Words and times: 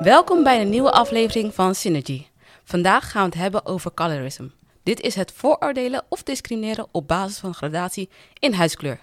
Welkom 0.00 0.42
bij 0.42 0.60
een 0.60 0.68
nieuwe 0.68 0.90
aflevering 0.90 1.54
van 1.54 1.74
Synergy. 1.74 2.26
Vandaag 2.64 3.10
gaan 3.10 3.22
we 3.22 3.28
het 3.28 3.38
hebben 3.38 3.66
over 3.66 3.94
colorism. 3.94 4.46
Dit 4.82 5.00
is 5.00 5.14
het 5.14 5.32
vooroordelen 5.32 6.04
of 6.08 6.22
discrimineren 6.22 6.86
op 6.90 7.08
basis 7.08 7.38
van 7.38 7.54
gradatie 7.54 8.08
in 8.38 8.52
huidskleur. 8.52 9.00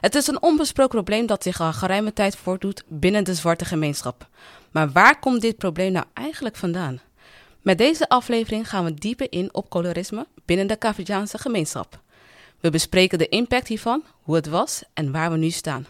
Het 0.00 0.14
is 0.14 0.26
een 0.26 0.42
onbesproken 0.42 0.94
probleem 0.94 1.26
dat 1.26 1.42
zich 1.42 1.60
al 1.60 1.72
geruime 1.72 2.12
tijd 2.12 2.36
voordoet 2.36 2.84
binnen 2.88 3.24
de 3.24 3.34
zwarte 3.34 3.64
gemeenschap. 3.64 4.28
Maar 4.70 4.92
waar 4.92 5.18
komt 5.18 5.40
dit 5.40 5.56
probleem 5.56 5.92
nou 5.92 6.06
eigenlijk 6.14 6.56
vandaan? 6.56 7.00
Met 7.62 7.78
deze 7.78 8.08
aflevering 8.08 8.68
gaan 8.68 8.84
we 8.84 8.94
dieper 8.94 9.32
in 9.32 9.54
op 9.54 9.68
colorisme 9.68 10.26
binnen 10.44 10.66
de 10.66 10.78
Cavadiaanse 10.78 11.38
gemeenschap. 11.38 12.00
We 12.60 12.70
bespreken 12.70 13.18
de 13.18 13.28
impact 13.28 13.68
hiervan, 13.68 14.04
hoe 14.22 14.34
het 14.34 14.46
was 14.46 14.82
en 14.94 15.12
waar 15.12 15.30
we 15.30 15.36
nu 15.36 15.50
staan. 15.50 15.86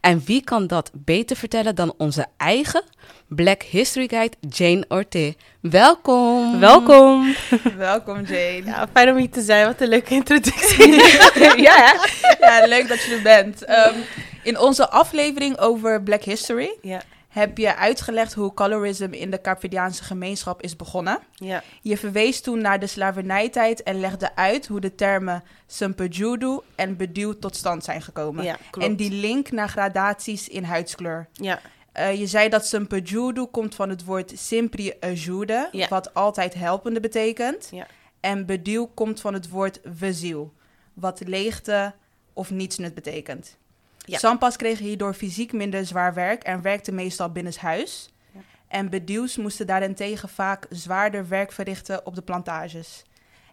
En 0.00 0.22
wie 0.24 0.44
kan 0.44 0.66
dat 0.66 0.90
beter 0.94 1.36
vertellen 1.36 1.74
dan 1.74 1.94
onze 1.98 2.26
eigen 2.36 2.82
Black 3.28 3.62
History 3.62 4.08
Guide 4.08 4.36
Jane 4.48 4.84
Orte? 4.88 5.34
Welkom! 5.60 6.60
Welkom! 6.60 7.34
Welkom 7.76 8.24
Jane. 8.24 8.62
Ja, 8.64 8.88
fijn 8.92 9.10
om 9.10 9.16
hier 9.16 9.30
te 9.30 9.42
zijn. 9.42 9.66
Wat 9.66 9.80
een 9.80 9.88
leuke 9.88 10.14
introductie. 10.14 10.94
ja, 11.68 11.94
ja, 12.40 12.66
leuk 12.66 12.88
dat 12.88 13.02
je 13.02 13.14
er 13.14 13.22
bent. 13.22 13.64
Ehm, 13.64 13.94
in 14.42 14.58
onze 14.58 14.90
aflevering 14.90 15.58
over 15.58 16.02
Black 16.02 16.22
History 16.22 16.70
ja. 16.82 17.02
Heb 17.40 17.58
je 17.58 17.76
uitgelegd 17.76 18.34
hoe 18.34 18.54
colorism 18.54 19.08
in 19.10 19.30
de 19.30 19.40
Carpathiaanse 19.40 20.04
gemeenschap 20.04 20.62
is 20.62 20.76
begonnen. 20.76 21.18
Ja. 21.34 21.62
Je 21.82 21.96
verwees 21.96 22.40
toen 22.40 22.60
naar 22.60 22.78
de 22.80 22.86
slavernijtijd 22.86 23.82
en 23.82 24.00
legde 24.00 24.36
uit 24.36 24.66
hoe 24.66 24.80
de 24.80 24.94
termen 24.94 25.42
Sumpejudu 25.66 26.60
en 26.74 26.96
Beduw 26.96 27.32
tot 27.38 27.56
stand 27.56 27.84
zijn 27.84 28.02
gekomen. 28.02 28.44
Ja, 28.44 28.56
en 28.78 28.96
die 28.96 29.10
link 29.10 29.50
naar 29.50 29.68
gradaties 29.68 30.48
in 30.48 30.62
huidskleur. 30.64 31.28
Ja, 31.32 31.60
Eh, 31.92 32.18
je 32.18 32.26
zei 32.26 32.48
dat 32.48 32.66
Sumpejudu 32.66 33.44
komt 33.44 33.74
van 33.74 33.88
het 33.88 34.04
woord 34.04 34.32
Simpri 34.34 34.92
ajude, 35.00 35.68
Ja. 35.72 35.88
wat 35.88 36.14
altijd 36.14 36.54
helpende 36.54 37.00
betekent. 37.00 37.68
Ja. 37.70 37.86
En 38.20 38.46
Beduw 38.46 38.86
komt 38.94 39.20
van 39.20 39.34
het 39.34 39.48
woord 39.48 39.80
veziel, 39.94 40.52
wat 40.94 41.20
leegte 41.26 41.94
of 42.32 42.50
nietsnut 42.50 42.94
betekent. 42.94 43.56
Ja. 44.06 44.18
Sampas 44.18 44.56
kregen 44.56 44.84
hierdoor 44.84 45.14
fysiek 45.14 45.52
minder 45.52 45.86
zwaar 45.86 46.14
werk 46.14 46.42
en 46.42 46.62
werkten 46.62 46.94
meestal 46.94 47.32
binnenshuis. 47.32 48.12
Ja. 48.32 48.40
En 48.68 48.90
Beduws 48.90 49.36
moesten 49.36 49.66
daarentegen 49.66 50.28
vaak 50.28 50.66
zwaarder 50.70 51.28
werk 51.28 51.52
verrichten 51.52 52.06
op 52.06 52.14
de 52.14 52.22
plantages. 52.22 53.04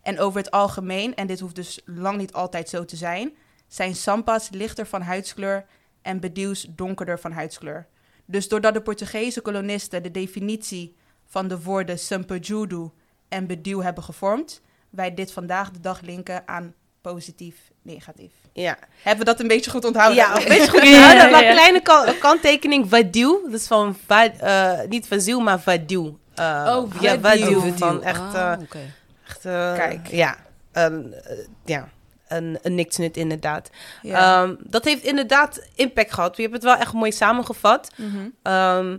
En 0.01 0.19
over 0.19 0.39
het 0.39 0.51
algemeen, 0.51 1.15
en 1.15 1.27
dit 1.27 1.39
hoeft 1.39 1.55
dus 1.55 1.81
lang 1.85 2.17
niet 2.17 2.33
altijd 2.33 2.69
zo 2.69 2.85
te 2.85 2.95
zijn, 2.95 3.33
zijn 3.67 3.95
Sampas 3.95 4.49
lichter 4.49 4.85
van 4.85 5.01
huidskleur 5.01 5.65
en 6.01 6.19
Beduws 6.19 6.67
donkerder 6.69 7.19
van 7.19 7.31
huidskleur. 7.31 7.87
Dus 8.25 8.47
doordat 8.47 8.73
de 8.73 8.81
Portugese 8.81 9.41
kolonisten 9.41 10.03
de 10.03 10.11
definitie 10.11 10.95
van 11.25 11.47
de 11.47 11.61
woorden 11.61 11.99
Sumpejudu 11.99 12.89
en 13.27 13.47
Beduw 13.47 13.81
hebben 13.81 14.03
gevormd, 14.03 14.61
wij 14.89 15.13
dit 15.13 15.31
vandaag 15.31 15.71
de 15.71 15.79
dag 15.79 16.01
linken 16.01 16.47
aan 16.47 16.73
positief, 17.01 17.71
negatief. 17.81 18.33
Ja. 18.53 18.77
Hebben 19.01 19.25
we 19.25 19.31
dat 19.31 19.39
een 19.39 19.47
beetje 19.47 19.71
goed 19.71 19.85
onthouden? 19.85 20.17
Ja, 20.17 20.37
een 20.37 20.47
beetje 20.47 20.69
goed. 20.69 20.83
Ja, 20.89 21.29
maar 21.29 21.43
ja. 21.43 21.51
kleine 21.51 21.81
kan- 21.81 22.17
kanttekening. 22.19 22.89
Vadiel. 22.89 23.41
Dat 23.43 23.59
is 23.59 23.67
van, 23.67 23.97
va, 24.07 24.29
eh, 24.31 24.87
niet 24.89 25.07
Vaziel, 25.07 25.39
maar 25.39 25.59
Vadiel. 25.59 26.17
Eh, 26.35 26.73
Oh, 26.77 27.01
Ja. 27.01 27.19
Vadiel. 27.19 27.73
Van 27.75 28.03
echt, 28.03 28.33
eh, 28.33 28.51
Ah, 28.51 28.61
oké. 28.61 28.79
echt 29.27 29.45
eh, 29.45 29.73
Kijk. 29.73 30.07
Ja, 30.07 30.35
een, 30.71 31.13
eh, 31.13 31.37
ja, 31.65 31.89
een, 32.27 32.59
een 32.61 32.75
niksnut 32.75 33.17
inderdaad. 33.17 33.69
Ja. 34.01 34.41
Ehm, 34.43 34.55
dat 34.59 34.85
heeft 34.85 35.03
inderdaad 35.03 35.61
impact 35.75 36.13
gehad. 36.13 36.35
We 36.35 36.41
hebben 36.41 36.59
het 36.59 36.69
wel 36.69 36.79
echt 36.79 36.93
mooi 36.93 37.11
samengevat. 37.11 37.91
Mhm. 37.95 38.27
Ehm, 38.43 38.97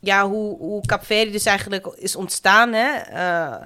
ja, 0.00 0.28
hoe, 0.28 0.56
hoe 0.58 0.86
Kaapverdi 0.86 1.30
dus 1.30 1.44
eigenlijk 1.46 1.86
is 1.86 2.16
ontstaan. 2.16 2.72
Hè? 2.72 2.90
Eh, 2.98 3.62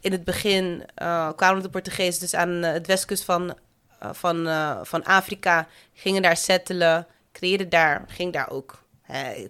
in 0.00 0.12
het 0.12 0.24
begin 0.24 0.84
eh, 0.94 1.28
kwamen 1.36 1.62
de 1.62 1.68
Portugezen 1.68 2.20
dus 2.20 2.34
aan 2.34 2.64
eh, 2.64 2.72
het 2.72 2.86
westkust 2.86 3.24
van, 3.24 3.50
eh, 3.50 3.56
van, 4.00 4.46
eh, 4.46 4.78
van 4.82 5.04
Afrika. 5.04 5.66
Gingen 5.94 6.22
daar 6.22 6.36
settelen, 6.36 7.06
creëerden 7.32 7.68
daar, 7.68 8.04
ging 8.06 8.32
daar 8.32 8.50
ook 8.50 8.86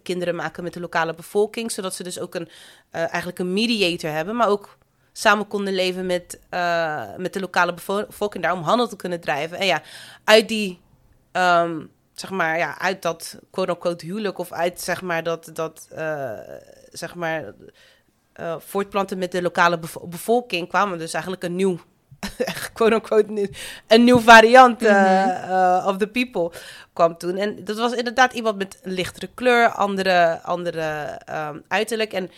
kinderen 0.02 0.34
maken 0.34 0.62
met 0.62 0.72
de 0.72 0.80
lokale 0.80 1.14
bevolking. 1.14 1.70
Zodat 1.72 1.94
ze 1.94 2.02
dus 2.02 2.20
ook 2.20 2.34
een, 2.34 2.48
eh, 2.90 3.00
eigenlijk 3.00 3.38
een 3.38 3.52
mediator 3.52 4.10
hebben, 4.10 4.36
maar 4.36 4.48
ook 4.48 4.78
samen 5.12 5.46
konden 5.48 5.74
leven 5.74 6.06
met, 6.06 6.38
eh, 6.48 7.14
met 7.16 7.32
de 7.32 7.40
lokale 7.40 7.74
bevo- 7.74 8.06
bevolking 8.06 8.42
daar 8.44 8.52
om 8.52 8.62
handel 8.62 8.88
te 8.88 8.96
kunnen 8.96 9.20
drijven. 9.20 9.58
En 9.58 9.66
ja, 9.66 9.82
uit 10.24 10.48
die 10.48 10.80
ehm, 11.32 11.80
zeg 12.14 12.30
maar, 12.30 12.58
ja, 12.58 12.78
uit 12.78 13.02
dat 13.02 13.38
quote-unquote 13.50 14.06
huwelijk 14.06 14.38
of 14.38 14.52
uit, 14.52 14.80
zeg 14.80 15.02
maar, 15.02 15.22
dat, 15.22 15.50
dat 15.52 15.88
eh, 15.90 16.32
zeg 16.90 17.14
maar, 17.14 17.52
eh, 18.32 18.56
voortplanten 18.58 19.18
met 19.18 19.32
de 19.32 19.42
lokale 19.42 19.78
bevo- 19.78 20.06
bevolking 20.06 20.68
kwamen 20.68 20.98
dus 20.98 21.12
eigenlijk 21.12 21.44
een 21.44 21.56
nieuw, 21.56 21.78
quote-unquote, 22.72 23.50
een 23.86 24.04
nieuw 24.04 24.18
variant 24.18 24.82
eh, 24.82 25.76
eh, 25.76 25.86
of 25.86 25.96
the 25.96 26.06
people 26.06 26.52
kwam 26.92 27.16
toen. 27.16 27.36
En 27.36 27.64
dat 27.64 27.78
was 27.78 27.92
inderdaad 27.92 28.32
iemand 28.32 28.56
met 28.56 28.78
een 28.82 28.92
lichtere 28.92 29.28
kleur, 29.34 29.68
andere, 29.68 30.40
andere 30.42 30.80
ehm, 31.24 31.58
uiterlijk. 31.68 32.12
En 32.12 32.30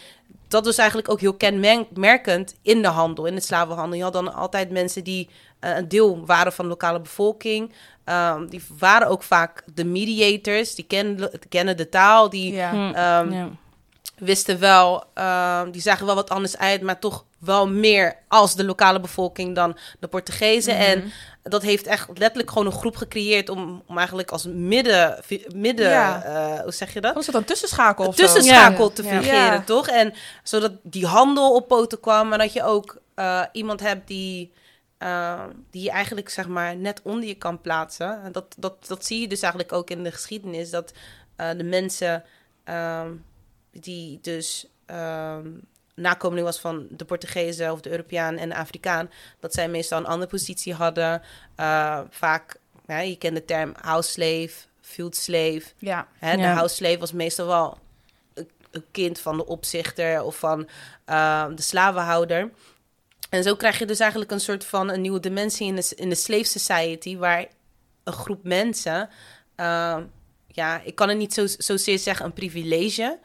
dat 0.48 0.64
was 0.64 0.78
eigenlijk 0.78 1.08
ook 1.08 1.20
heel 1.20 1.34
kenmerkend 1.34 2.54
in 2.62 2.82
de 2.82 2.88
handel, 2.88 3.26
in 3.26 3.34
de 3.34 3.41
slavenhandel. 3.41 3.96
Je 3.96 4.02
had 4.02 4.12
dan 4.12 4.34
altijd 4.34 4.70
mensen 4.70 5.04
die 5.04 5.28
eh, 5.58 5.76
een 5.76 5.88
deel 5.88 6.26
waren 6.26 6.52
van 6.52 6.64
de 6.64 6.70
lokale 6.70 7.00
bevolking. 7.00 7.72
Ehm, 8.04 8.47
die 8.47 8.62
waren 8.78 9.08
ook 9.08 9.22
vaak 9.22 9.64
de 9.74 9.84
mediators, 9.84 10.74
die 10.74 10.84
kennen, 10.84 11.30
kennen 11.48 11.76
de 11.76 11.88
taal, 11.88 12.30
die 12.30 12.52
ja. 12.52 12.70
Hm, 12.70 12.94
ehm, 12.94 13.32
ja. 13.32 13.48
wisten 14.16 14.58
wel, 14.58 15.04
die 15.70 15.80
zagen 15.80 16.06
wel 16.06 16.14
wat 16.14 16.30
anders 16.30 16.58
uit, 16.58 16.82
maar 16.82 16.98
toch 16.98 17.24
wel 17.40 17.68
meer 17.68 18.16
als 18.28 18.54
de 18.54 18.64
lokale 18.64 19.00
bevolking 19.00 19.54
dan 19.54 19.76
de 20.00 20.08
Portugezen. 20.08 20.74
Mhm. 20.74 20.82
En 20.82 21.12
dat 21.42 21.62
heeft 21.62 21.86
echt 21.86 22.08
letterlijk 22.18 22.48
gewoon 22.50 22.66
een 22.66 22.72
groep 22.72 22.96
gecreëerd 22.96 23.48
om, 23.48 23.82
om 23.86 23.98
eigenlijk 23.98 24.30
als 24.30 24.46
midden, 24.46 25.22
midden 25.54 25.88
Ja. 25.90 26.22
eh, 26.22 26.62
hoe 26.62 26.72
zeg 26.72 26.92
je 26.92 27.00
dat? 27.00 27.14
Was 27.14 27.26
het 27.26 27.34
dan 27.34 27.44
tussenschakel 27.44 28.04
zo? 28.04 28.10
tussenschakel 28.10 28.84
Ja. 28.84 28.90
te 28.94 29.02
fungeren, 29.02 29.64
toch? 29.64 29.88
En 29.88 30.12
zodat 30.42 30.72
die 30.82 31.06
handel 31.06 31.54
op 31.54 31.68
poten 31.68 32.00
kwam, 32.00 32.32
en 32.32 32.38
dat 32.38 32.52
je 32.52 32.62
ook 32.62 32.98
eh, 33.14 33.42
iemand 33.52 33.80
hebt 33.80 34.06
die, 34.08 34.52
eh, 34.98 35.44
die 35.70 35.82
je 35.82 35.90
eigenlijk 35.90 36.28
zeg 36.28 36.48
maar 36.48 36.76
net 36.76 37.00
onder 37.02 37.28
je 37.28 37.34
kan 37.34 37.60
plaatsen. 37.60 38.22
En 38.22 38.32
dat, 38.32 38.54
dat, 38.58 38.86
dat 38.86 39.06
zie 39.06 39.20
je 39.20 39.28
dus 39.28 39.40
eigenlijk 39.42 39.72
ook 39.72 39.90
in 39.90 40.02
de 40.02 40.12
geschiedenis, 40.12 40.70
dat 40.70 40.92
de 41.56 41.64
mensen 41.64 42.24
ehm, 42.64 43.10
die 43.72 44.18
dus 44.22 44.66
ehm 44.86 45.46
nakomeling 46.00 46.46
was 46.46 46.58
van 46.60 46.86
de 46.90 47.04
Portugezen 47.04 47.72
of 47.72 47.80
de 47.80 47.90
Europeaan 47.90 48.36
en 48.36 48.48
de 48.48 48.54
Afrikaan, 48.56 49.10
dat 49.40 49.54
zij 49.54 49.68
meestal 49.68 49.98
een 49.98 50.06
andere 50.06 50.30
positie 50.30 50.74
hadden. 50.74 51.22
Eh, 51.54 52.00
vaak, 52.10 52.56
ja, 52.86 52.98
je 52.98 53.16
kent 53.16 53.34
de 53.36 53.44
term 53.44 53.74
house 53.80 54.10
slave, 54.10 54.50
field 54.80 55.16
slave. 55.16 55.62
Ja. 55.78 56.06
Hè, 56.18 56.36
De 56.36 56.42
Ja. 56.42 56.54
house 56.54 56.74
slave 56.74 56.98
was 56.98 57.12
meestal 57.12 57.46
wel 57.46 57.78
een, 58.34 58.48
een 58.70 58.84
kind 58.90 59.20
van 59.20 59.36
de 59.36 59.46
opzichter 59.46 60.22
of 60.22 60.36
van 60.38 60.68
eh, 61.04 61.46
de 61.54 61.62
slavenhouder. 61.62 62.50
En 63.30 63.42
zo 63.42 63.54
krijg 63.56 63.78
je 63.78 63.86
dus 63.86 64.00
eigenlijk 64.00 64.30
een 64.30 64.40
soort 64.40 64.64
van 64.64 64.88
een 64.90 65.00
nieuwe 65.00 65.20
dimensie 65.20 65.66
in 65.66 65.76
de, 65.76 65.92
in 65.96 66.08
de 66.08 66.14
slave 66.14 66.44
society, 66.44 67.16
waar 67.16 67.46
een 68.04 68.12
groep 68.12 68.44
mensen, 68.44 69.08
eh, 69.54 69.98
ja, 70.46 70.80
ik 70.84 70.94
kan 70.94 71.08
het 71.08 71.18
niet 71.18 71.34
zo, 71.34 71.46
zozeer 71.46 71.98
zeggen 71.98 72.24
een 72.26 72.32
privilege 72.32 73.18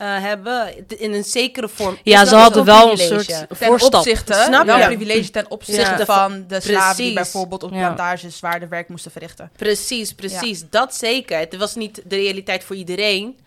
eh, 0.00 0.22
hebben, 0.22 0.88
in 0.98 1.12
een 1.12 1.24
zekere 1.24 1.68
vorm. 1.68 1.98
Ja, 2.02 2.24
ze 2.24 2.34
hadden 2.34 2.64
wel 2.64 2.90
een 2.90 2.98
soort 2.98 3.26
Ten 3.26 3.46
voorstap. 3.56 3.94
opzichte, 3.94 4.32
Snap 4.46 4.66
wel 4.66 4.78
je? 4.78 4.84
privilege 4.86 5.30
ten 5.30 5.50
opzichte 5.50 5.98
Ja. 5.98 6.04
van 6.04 6.44
de 6.46 6.60
slaven 6.60 7.04
die 7.04 7.14
bijvoorbeeld 7.14 7.62
op 7.62 7.72
Ja. 7.72 7.78
plantages 7.78 8.36
zwaarder 8.36 8.68
werk 8.68 8.88
moesten 8.88 9.10
verrichten. 9.10 9.50
Precies, 9.56 10.12
precies. 10.14 10.64
Dat 10.70 10.94
zeker. 10.94 11.38
Het 11.38 11.56
was 11.56 11.74
niet 11.74 12.02
de 12.04 12.16
realiteit 12.16 12.64
voor 12.64 12.76
iedereen. 12.76 13.38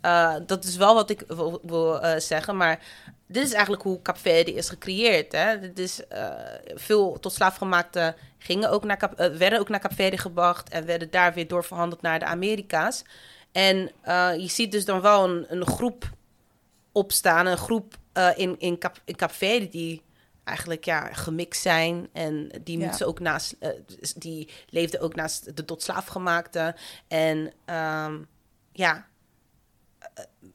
Eh, 0.00 0.34
dat 0.46 0.64
is 0.64 0.76
wel 0.76 0.94
wat 0.94 1.10
ik 1.10 1.22
wil, 1.26 1.60
wil, 1.62 2.00
eh, 2.00 2.20
zeggen. 2.20 2.56
Maar 2.56 2.78
dit 3.26 3.42
is 3.44 3.52
eigenlijk 3.52 3.82
hoe 3.82 4.02
Capverde 4.02 4.54
is 4.54 4.68
gecreëerd. 4.68 5.32
Hè? 5.32 5.60
Dit 5.60 5.78
is, 5.78 6.06
eh, 6.08 6.24
veel 6.74 7.18
tot 7.20 7.32
slaafgemaakten 7.32 8.14
gingen 8.38 8.70
ook 8.70 8.84
naar 8.84 9.10
eh, 9.16 9.26
werden 9.36 9.58
ook 9.58 9.68
naar 9.68 9.80
Capverde 9.80 10.18
gebracht... 10.18 10.68
en 10.68 10.86
werden 10.86 11.10
daar 11.10 11.34
weer 11.34 11.48
doorverhandeld 11.48 12.02
naar 12.02 12.18
de 12.18 12.24
Amerika's. 12.24 13.02
En 13.52 13.90
eh, 14.02 14.30
je 14.36 14.48
ziet 14.48 14.72
dus 14.72 14.84
dan 14.84 15.00
wel 15.00 15.28
een, 15.28 15.46
een 15.48 15.66
groep 15.66 16.10
opstaan. 16.92 17.46
Een 17.46 17.56
groep 17.56 17.94
eh, 18.12 18.28
in, 18.36 18.58
in, 18.58 18.78
Cap, 18.78 19.00
in 19.04 19.16
Capverde 19.16 19.68
die 19.68 20.02
eigenlijk 20.44 20.84
ja, 20.84 21.12
gemixt 21.12 21.62
zijn. 21.62 22.08
En 22.12 22.50
die, 22.64 22.78
Ja. 22.78 22.86
moeten 22.86 23.06
ook 23.06 23.20
naast, 23.20 23.56
eh, 23.58 23.68
die 24.16 24.48
leefden 24.68 25.00
ook 25.00 25.14
naast 25.14 25.56
de 25.56 25.64
tot 25.64 25.82
slaafgemaakte. 25.82 26.74
En 27.08 27.52
ehm, 27.64 28.18
ja, 28.72 29.06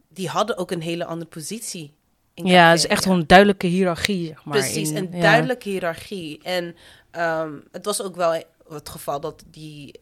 die 0.10 0.28
hadden 0.30 0.58
ook 0.58 0.72
een 0.72 0.82
hele 0.82 1.06
andere 1.06 1.30
positie. 1.30 1.94
in 2.34 2.46
Ja, 2.46 2.70
het 2.70 2.78
is 2.78 2.88
echt 2.88 3.06
wel 3.06 3.14
een 3.16 3.28
duidelijke 3.28 3.68
hiërarchie, 3.68 4.28
zeg 4.28 4.46
maar. 4.46 4.58
Precies, 4.58 4.90
in- 4.90 4.96
een 4.98 5.10
ja. 5.12 5.22
duidelijke 5.22 5.70
hiërarchie. 5.70 6.44
En 6.44 6.76
ehm, 7.12 7.54
het 7.72 7.86
was 7.86 8.02
ook 8.02 8.16
wel 8.16 8.44
het 8.70 8.90
geval 8.90 9.20
dat 9.20 9.44
die, 9.48 9.96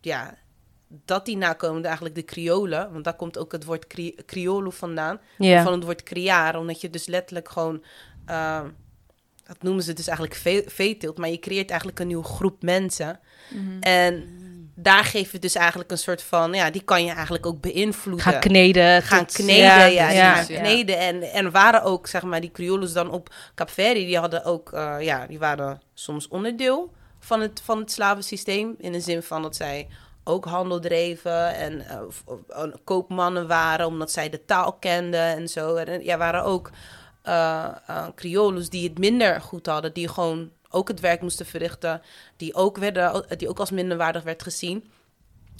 ja, 0.00 0.34
dat 1.04 1.24
die 1.26 1.36
nakomelingen 1.36 1.84
eigenlijk 1.86 2.14
de 2.14 2.22
Kriolen, 2.22 2.92
want 2.92 3.04
daar 3.04 3.16
komt 3.16 3.38
ook 3.38 3.52
het 3.52 3.64
woord 3.64 3.86
cri 3.86 4.14
Criolo 4.26 4.70
vandaan, 4.70 5.20
Ja. 5.38 5.62
van 5.62 5.72
het 5.72 5.84
woord 5.84 6.02
criare, 6.02 6.58
omdat 6.58 6.80
je 6.80 6.90
dus 6.90 7.06
letterlijk 7.06 7.48
gewoon, 7.48 7.84
eh, 8.26 8.60
dat 9.44 9.62
noemen 9.62 9.82
ze 9.82 9.92
dus 9.92 10.06
eigenlijk 10.06 10.38
ve- 10.38 10.64
veeteelt, 10.66 11.18
maar 11.18 11.28
je 11.30 11.38
creëert 11.38 11.68
eigenlijk 11.68 12.00
een 12.00 12.06
nieuwe 12.06 12.24
groep 12.24 12.62
mensen. 12.62 13.20
En 13.80 14.28
daar 14.74 15.04
geef 15.04 15.32
je 15.32 15.38
dus 15.38 15.54
eigenlijk 15.54 15.90
een 15.90 15.98
soort 15.98 16.22
van, 16.22 16.52
ja, 16.52 16.70
die 16.70 16.82
kan 16.82 17.04
je 17.04 17.12
eigenlijk 17.12 17.46
ook 17.46 17.60
beïnvloeden. 17.60 18.22
Gaan 18.24 18.40
kneden. 18.40 19.02
gaan 19.02 19.26
tot- 19.26 19.32
kneden, 19.36 19.64
ja, 19.92 20.10
ja. 20.10 20.34
gaan 20.34 20.52
ja. 20.54 20.60
kneden. 20.60 20.98
En, 20.98 21.22
en 21.22 21.50
waren 21.50 21.82
ook, 21.82 22.06
zeg 22.06 22.22
maar, 22.22 22.40
die 22.40 22.50
Criollos 22.50 22.92
dan 22.92 23.10
op 23.10 23.34
Capverdi, 23.54 24.06
die 24.06 24.18
hadden 24.18 24.44
ook, 24.44 24.72
eh, 24.72 24.96
ja, 25.00 25.26
die 25.26 25.38
waren 25.38 25.80
soms 25.94 26.28
onderdeel 26.28 26.92
van 27.20 27.40
het, 27.40 27.60
van 27.64 27.78
het 27.78 27.92
slavensysteem. 27.92 28.74
In 28.78 28.92
de 28.92 29.00
zin 29.00 29.22
van 29.22 29.42
dat 29.42 29.56
zij 29.56 29.88
ook 30.24 30.44
handel 30.44 30.80
dreven 30.80 31.54
en 31.54 31.80
eh, 31.88 31.98
eh, 32.48 32.64
koopmannen 32.84 33.46
waren, 33.46 33.86
omdat 33.86 34.10
zij 34.12 34.30
de 34.30 34.44
taal 34.44 34.72
kenden 34.72 35.20
en 35.20 35.48
zo. 35.48 35.74
En 35.74 35.86
eh, 35.86 36.04
ja, 36.04 36.16
waren 36.16 36.44
ook 36.44 36.70
Criollos 38.14 38.68
die 38.68 38.88
het 38.88 38.98
minder 38.98 39.40
goed 39.40 39.66
hadden, 39.66 39.92
die 39.92 40.08
gewoon 40.08 40.50
ook 40.70 40.88
het 40.88 41.00
werk 41.00 41.20
moesten 41.20 41.46
verrichten, 41.46 42.02
die 42.36 42.54
ook, 42.54 42.78
werden, 42.78 43.24
die 43.36 43.48
ook 43.48 43.58
als 43.58 43.70
minderwaardig 43.70 44.22
werd 44.22 44.42
gezien. 44.42 44.90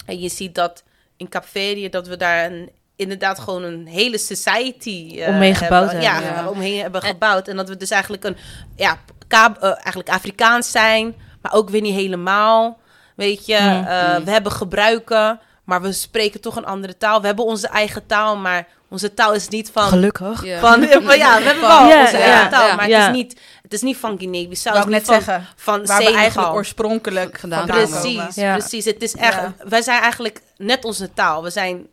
En 0.05 0.19
je 0.19 0.29
ziet 0.29 0.55
dat 0.55 0.83
in 1.17 1.29
Capverdië 1.29 1.89
dat 1.89 2.07
we 2.07 2.17
daar 2.17 2.51
een, 2.51 2.69
inderdaad 2.95 3.39
gewoon 3.39 3.63
een 3.63 3.87
hele 3.87 4.17
society 4.17 5.15
eh, 5.19 5.27
Omheen 5.27 5.55
gebouwd 5.55 5.91
hebben. 5.91 6.09
Ja. 6.09 6.49
omheen 6.49 6.81
hebben 6.81 7.01
gebouwd. 7.01 7.47
En 7.47 7.55
dat 7.55 7.69
we 7.69 7.77
dus 7.77 7.89
eigenlijk 7.89 8.23
een 8.23 8.37
ja, 8.75 8.99
Ka- 9.27 9.57
eigenlijk 9.59 10.09
Afrikaans 10.09 10.71
zijn, 10.71 11.15
maar 11.41 11.53
ook 11.53 11.69
weer 11.69 11.81
niet 11.81 11.95
helemaal. 11.95 12.79
Weet 13.15 13.45
je. 13.45 13.55
Eh, 13.55 14.15
we 14.17 14.31
hebben 14.31 14.51
gebruiken, 14.51 15.39
maar 15.63 15.81
we 15.81 15.91
spreken 15.91 16.41
toch 16.41 16.55
een 16.55 16.65
andere 16.65 16.97
taal. 16.97 17.19
We 17.21 17.25
hebben 17.25 17.45
onze 17.45 17.67
eigen 17.67 18.05
taal, 18.05 18.37
maar 18.37 18.67
onze 18.89 19.13
taal 19.13 19.33
is 19.33 19.47
niet 19.47 19.69
van. 19.71 19.83
Gelukkig. 19.83 20.45
Ja. 20.45 20.59
Van, 20.59 20.83
van- 21.03 21.17
ja, 21.17 21.37
we 21.37 21.43
hebben 21.43 21.61
wel 21.67 21.81
onze 22.01 22.17
eigen 22.17 22.49
taal, 22.49 22.75
maar 22.75 22.87
het, 22.87 23.01
is 23.07 23.11
niet, 23.15 23.39
het 23.61 23.73
is 23.73 23.81
niet 23.81 23.97
van 23.97 24.17
Guinea-Bissau. 24.17 24.75
Wou 24.75 24.91
het 24.93 25.01
ik 25.01 25.07
net 25.07 25.15
niet 25.17 25.25
van, 25.25 25.35
zeggen. 25.35 25.53
van 25.55 25.85
Waar 25.85 25.97
we 26.03 26.13
eigenlijk 26.13 26.53
oorspronkelijk 26.53 27.39
Vandaan. 27.39 27.65
Precies, 27.65 28.35
Ja. 28.35 28.57
precies. 28.57 28.85
Het 28.85 29.01
is 29.01 29.15
echt, 29.15 29.35
Ja. 29.35 29.53
wij 29.67 29.81
zijn 29.81 30.01
eigenlijk 30.01 30.41
net 30.57 30.85
onze 30.85 31.13
taal. 31.13 31.43
We 31.43 31.49
zijn 31.49 31.87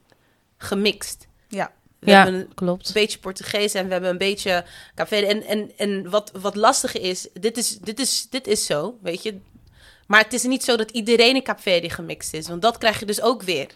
gemixt. 0.59 1.27
Ja. 1.49 1.71
We 1.99 2.11
Ja, 2.11 2.23
hebben 2.23 2.41
een 2.41 2.55
klopt. 2.55 2.93
beetje 2.93 3.19
Portugees 3.19 3.75
en 3.75 3.87
we 3.87 3.93
hebben 3.93 4.11
een 4.11 4.19
beetje 4.19 4.65
Café. 4.95 5.17
En, 5.17 5.43
en, 5.45 5.71
en 5.77 6.11
wat, 6.11 6.31
wat 6.41 6.57
lastige 6.57 7.01
is 7.01 7.29
dit, 7.41 7.57
is, 7.57 7.79
dit 7.79 7.99
is, 8.01 8.27
dit 8.31 8.47
is 8.47 8.67
zo, 8.67 8.99
weet 9.03 9.23
je. 9.23 9.41
Maar 10.11 10.21
het 10.23 10.33
is 10.33 10.43
niet 10.43 10.65
zo 10.65 10.77
dat 10.77 10.91
iedereen 10.91 11.35
in 11.35 11.43
Capverdi 11.43 11.91
gemixt 11.91 12.35
is. 12.35 12.49
Want 12.49 12.63
dat 12.63 12.79
krijg 12.79 12.99
je 13.01 13.07
dus 13.07 13.21
ook 13.23 13.43
weer. 13.43 13.67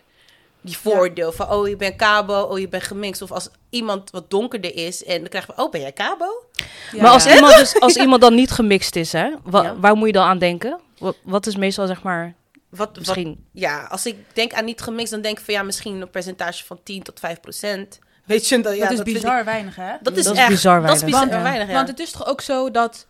Die 0.61 0.79
voordeel 0.79 1.33
van, 1.33 1.51
oh, 1.51 1.69
je 1.69 1.77
bent 1.77 1.97
Cabo, 1.97 2.41
oh, 2.41 2.59
je 2.59 2.69
bent 2.69 2.83
gemixt. 2.83 3.23
Of 3.23 3.33
als 3.33 3.49
iemand 3.71 4.11
wat 4.11 4.31
donkerder 4.31 4.75
is 4.77 5.05
en 5.05 5.19
dan 5.21 5.29
krijgen 5.29 5.55
we, 5.57 5.63
oh, 5.63 5.71
ben 5.71 5.81
jij 5.81 5.93
Cabo? 5.93 6.45
Ja. 6.93 7.03
Maar 7.03 7.11
als, 7.11 7.27
iemand 7.27 7.57
dus, 7.57 7.81
als 7.81 7.97
iemand 7.97 8.21
dan 8.21 8.35
niet 8.35 8.51
gemixt 8.51 8.97
is, 8.97 9.13
hè, 9.13 9.31
wa- 9.43 9.63
Ja. 9.63 9.77
waar 9.77 9.95
moet 9.97 10.07
je 10.07 10.13
dan 10.13 10.27
aan 10.27 10.39
denken? 10.39 10.81
Wat, 10.99 11.17
wat 11.23 11.47
is 11.47 11.57
meestal, 11.57 11.87
zeg 11.87 12.03
maar, 12.03 12.35
Wat, 12.69 12.79
wat, 12.89 12.97
misschien... 12.99 13.45
ja, 13.53 13.85
als 13.85 14.07
ik 14.07 14.17
denk 14.33 14.53
aan 14.53 14.65
niet 14.65 14.81
gemixt, 14.81 15.11
dan 15.11 15.21
denk 15.21 15.39
ik 15.39 15.45
van 15.45 15.55
ja, 15.55 15.63
misschien 15.63 16.01
een 16.01 16.11
percentage 16.11 16.65
van 16.65 16.79
10 16.83 17.03
tot 17.03 17.21
5 17.21 17.41
procent. 17.41 17.99
Weet 18.25 18.49
je, 18.49 18.61
dat, 18.61 18.77
ja, 18.77 18.89
dat 18.89 18.93
is 19.07 19.13
bizar 19.13 19.45
weinig, 19.45 19.77
hè? 19.77 19.93
dat 20.03 20.17
is 20.17 20.25
Dat 20.25 20.33
is 20.35 20.39
echt 20.41 20.49
bizar 20.49 20.81
Dat 20.83 20.95
is 20.95 21.01
weinig. 21.01 21.21
bizar 21.21 21.29
Want- 21.31 21.43
weinig, 21.43 21.69
ja. 21.69 21.75
Want 21.75 21.89
het 21.89 21.99
is 22.01 22.11
toch 22.11 22.27
ook 22.27 22.41
zo 22.41 22.71
dat 22.71 23.07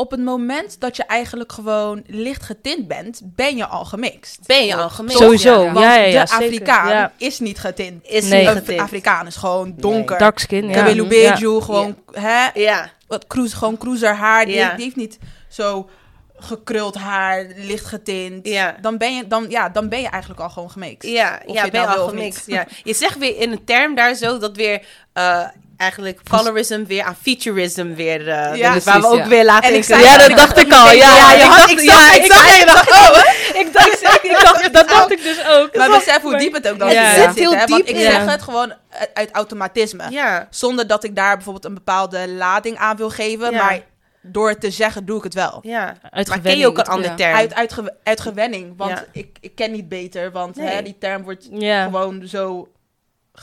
op 0.00 0.10
het 0.10 0.20
moment 0.20 0.80
dat 0.80 0.96
je 0.96 1.04
eigenlijk 1.04 1.52
gewoon 1.52 2.02
licht 2.06 2.42
getint 2.42 2.88
bent, 2.88 3.20
ben 3.24 3.56
je 3.56 3.66
al 3.66 3.84
gemixt. 3.84 4.46
ben 4.46 4.66
je 4.66 4.74
al 4.76 4.90
gemixt? 4.90 5.18
Sowieso, 5.18 5.62
Ja. 5.62 5.72
Want 5.72 5.84
ja, 5.84 5.94
ja, 5.94 6.04
ja, 6.04 6.22
de 6.24 6.28
zeker. 6.28 6.46
Afrikaan 6.46 6.88
Ja. 6.88 7.12
is 7.16 7.38
niet 7.38 7.58
getint. 7.58 8.06
Is 8.08 8.28
Nee. 8.28 8.40
niet 8.40 8.48
getint. 8.56 8.80
Afrikaan 8.80 9.26
is 9.26 9.36
gewoon 9.36 9.74
donker. 9.76 10.18
Dark 10.18 10.38
skin, 10.38 10.68
ja. 10.68 10.72
Kabelu 10.74 11.02
Ja. 11.02 11.32
Beju, 11.32 11.60
gewoon, 11.60 11.96
hè, 12.12 12.48
Ja, 12.54 12.90
wat 13.06 13.26
cruise, 13.26 13.56
gewoon 13.56 13.76
cruiserhaar. 13.78 14.44
Die, 14.44 14.54
Ja. 14.54 14.74
die 14.74 14.84
heeft 14.84 14.96
niet 14.96 15.18
zo 15.48 15.88
gekruld 16.36 16.94
haar, 16.94 17.46
licht 17.56 17.84
getint. 17.84 18.46
Ja. 18.48 18.76
Dan, 18.80 18.98
ben 18.98 19.14
je, 19.16 19.26
dan, 19.26 19.46
ja, 19.48 19.68
dan 19.68 19.88
ben 19.88 20.00
je 20.00 20.08
eigenlijk 20.08 20.42
al 20.42 20.50
gewoon 20.50 20.70
gemixt. 20.70 21.08
ja, 21.08 21.40
Of 21.46 21.54
ja 21.54 21.64
je 21.64 21.70
ben 21.70 21.80
je 21.80 21.86
nou 21.86 21.98
al 21.98 22.08
gemixt. 22.08 22.46
Ja. 22.46 22.66
Je 22.84 22.94
zegt 22.94 23.18
weer 23.18 23.36
in 23.40 23.52
een 23.52 23.64
term 23.64 23.94
daar 23.94 24.14
zo 24.14 24.38
dat 24.38 24.56
weer 24.56 24.86
eh, 25.12 25.46
eigenlijk 25.80 26.20
colorism 26.30 26.84
weer 26.84 27.02
aan 27.02 27.16
featurism 27.22 27.94
weer. 27.94 28.28
eh 28.28 28.56
Ja, 28.56 28.72
dus 28.72 28.84
waar 28.84 28.94
we 28.94 29.00
precies, 29.00 29.18
ook 29.18 29.24
ja. 29.24 29.28
weer 29.28 29.44
laten 29.44 29.68
En 29.68 29.74
ik 29.74 29.84
zei- 29.84 30.02
Ja, 30.02 30.18
dat 30.18 30.36
dacht 30.36 30.58
ik 30.58 30.72
al. 30.72 30.90
Ja, 30.92 30.92
Ja, 31.16 31.30
je 31.32 31.36
ik 31.36 31.42
had- 31.42 31.56
dacht- 31.58 31.70
ik 31.70 31.78
zag- 31.80 32.14
ja, 32.14 32.14
ik 32.22 32.32
zag 32.32 32.58
je 32.58 32.64
nog, 32.64 32.88
oh, 32.88 33.60
ik 33.60 33.72
dacht, 33.72 34.02
ik, 34.02 34.20
ik 34.22 34.38
dacht, 34.40 34.72
dat 34.72 34.88
dacht 34.88 35.10
ik 35.10 35.22
dus 35.22 35.46
ook. 35.48 35.76
Maar 35.76 35.88
besef 35.90 36.20
hoe 36.20 36.38
diep 36.38 36.52
het 36.52 36.68
ook 36.68 36.78
dan 36.78 36.92
Ja, 36.92 37.14
zit, 37.14 37.22
ja. 37.24 37.32
Heel 37.32 37.50
hè? 37.52 37.66
Want 37.66 37.86
diep, 37.86 37.96
ik 37.96 38.00
zeg 38.02 38.24
het 38.26 38.42
gewoon 38.42 38.72
uit, 39.14 39.30
automatisme. 39.32 40.04
Ja, 40.10 40.46
Zonder 40.50 40.86
dat 40.86 41.04
ik 41.04 41.16
daar 41.16 41.34
bijvoorbeeld 41.34 41.64
een 41.64 41.74
bepaalde 41.74 42.28
lading 42.28 42.76
aan 42.76 42.96
wil 42.96 43.10
geven. 43.10 43.50
Ja. 43.50 43.64
Maar 43.64 43.80
door 44.22 44.48
het 44.48 44.60
te 44.60 44.70
zeggen, 44.70 45.04
doe 45.04 45.16
ik 45.18 45.24
het 45.24 45.34
wel. 45.34 45.58
ja. 45.62 45.94
Uit 46.10 46.28
Maar 46.28 46.40
ken 46.40 46.58
je 46.58 46.66
ook 46.66 46.78
een 46.78 46.84
gewenning. 46.84 47.10
ander 47.10 47.26
ja. 47.26 47.32
term? 47.34 47.36
Uit, 47.36 47.54
uit, 47.78 47.92
uit 48.02 48.20
gewenning. 48.20 48.74
Want 48.76 48.90
Ja. 48.90 49.04
ik, 49.12 49.36
ik 49.40 49.54
ken 49.54 49.70
niet 49.72 49.88
beter. 49.88 50.30
Want 50.32 50.56
Nee. 50.56 50.68
hè, 50.68 50.82
die 50.82 50.96
term 50.98 51.22
wordt 51.22 51.48
Ja. 51.50 51.84
gewoon 51.84 52.22
zo 52.26 52.68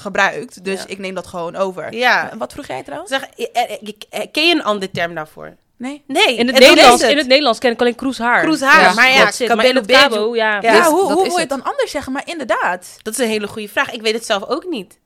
gebruikt. 0.02 0.64
Dus 0.64 0.80
Ja. 0.80 0.88
ik 0.88 0.98
neem 0.98 1.14
dat 1.16 1.28
gewoon 1.28 1.56
over. 1.56 1.94
Ja. 1.94 2.32
En 2.32 2.38
Wat 2.38 2.54
vroeg 2.54 2.68
jij 2.68 2.84
trouwens? 2.84 3.12
Zeg, 3.12 3.24
eh, 3.24 3.46
eh, 3.54 3.72
eh, 4.10 4.26
ken 4.32 4.48
je 4.48 4.54
een 4.56 4.64
ander 4.64 4.92
term 4.92 5.16
daarvoor? 5.16 5.56
Nee? 5.78 6.04
Nee. 6.08 6.36
In 6.36 6.48
het, 6.48 6.56
en 6.56 6.62
Nederlands, 6.62 7.04
in 7.04 7.18
het 7.18 7.28
Nederlands 7.28 7.60
ken 7.60 7.72
ik 7.72 7.80
alleen 7.80 7.96
kroeshaar. 7.96 8.42
Kroeshaar, 8.42 8.82
Ja, 8.82 8.94
maar 8.94 9.10
ja. 9.12 9.24
Maar 9.24 9.34
in 9.40 9.48
Cabello 9.48 9.82
het 9.82 9.92
Cabo, 9.92 10.36
ja. 10.36 10.52
Ja. 10.62 10.72
Ja, 10.74 10.78
Dus 10.78 10.88
hoe, 10.88 11.08
dat 11.08 11.12
hoe 11.12 11.22
is 11.26 11.28
wil 11.28 11.36
je 11.38 11.40
het. 11.40 11.40
het 11.40 11.50
dan 11.50 11.64
anders 11.64 11.92
zeggen? 11.92 12.12
Maar 12.12 12.22
inderdaad. 12.26 12.88
Dat 13.02 13.14
is 13.14 13.20
een 13.20 13.28
hele 13.28 13.48
goede 13.48 13.68
vraag. 13.68 13.92
Ik 13.92 14.02
weet 14.02 14.14
het 14.14 14.26
zelf 14.26 14.44
ook 14.48 14.66
niet. 14.70 15.00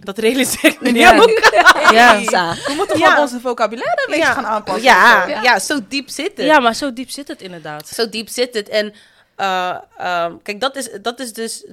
Dat 0.00 0.18
realiseer 0.18 0.70
ik 0.70 0.80
me 0.80 0.92
Ja. 0.94 1.12
nu 1.12 1.20
ook. 1.20 1.50
Ja. 1.92 2.18
We 2.66 2.72
moeten 2.76 2.98
Ja. 2.98 3.06
gewoon 3.06 3.20
onze 3.22 3.40
vocabulaire 3.40 4.02
een 4.06 4.10
beetje 4.12 4.26
Ja. 4.28 4.32
gaan 4.32 4.46
aanpassen. 4.46 4.82
Ja, 4.84 5.26
ja. 5.42 5.58
zo 5.58 5.78
diep 5.88 6.08
zit 6.08 6.32
het. 6.36 6.46
Ja, 6.46 6.58
maar 6.60 6.74
zo 6.74 6.92
diep 6.92 7.10
zit 7.10 7.28
het 7.28 7.42
inderdaad. 7.42 7.88
Zo 7.88 8.08
diep 8.08 8.28
zit 8.28 8.54
het. 8.54 8.68
En 8.68 8.94
eh, 9.36 9.76
ehm, 9.98 10.32
kijk, 10.42 10.60
dat 10.60 10.76
is, 10.76 10.88
dat 11.02 11.20
is 11.20 11.32
dus... 11.32 11.64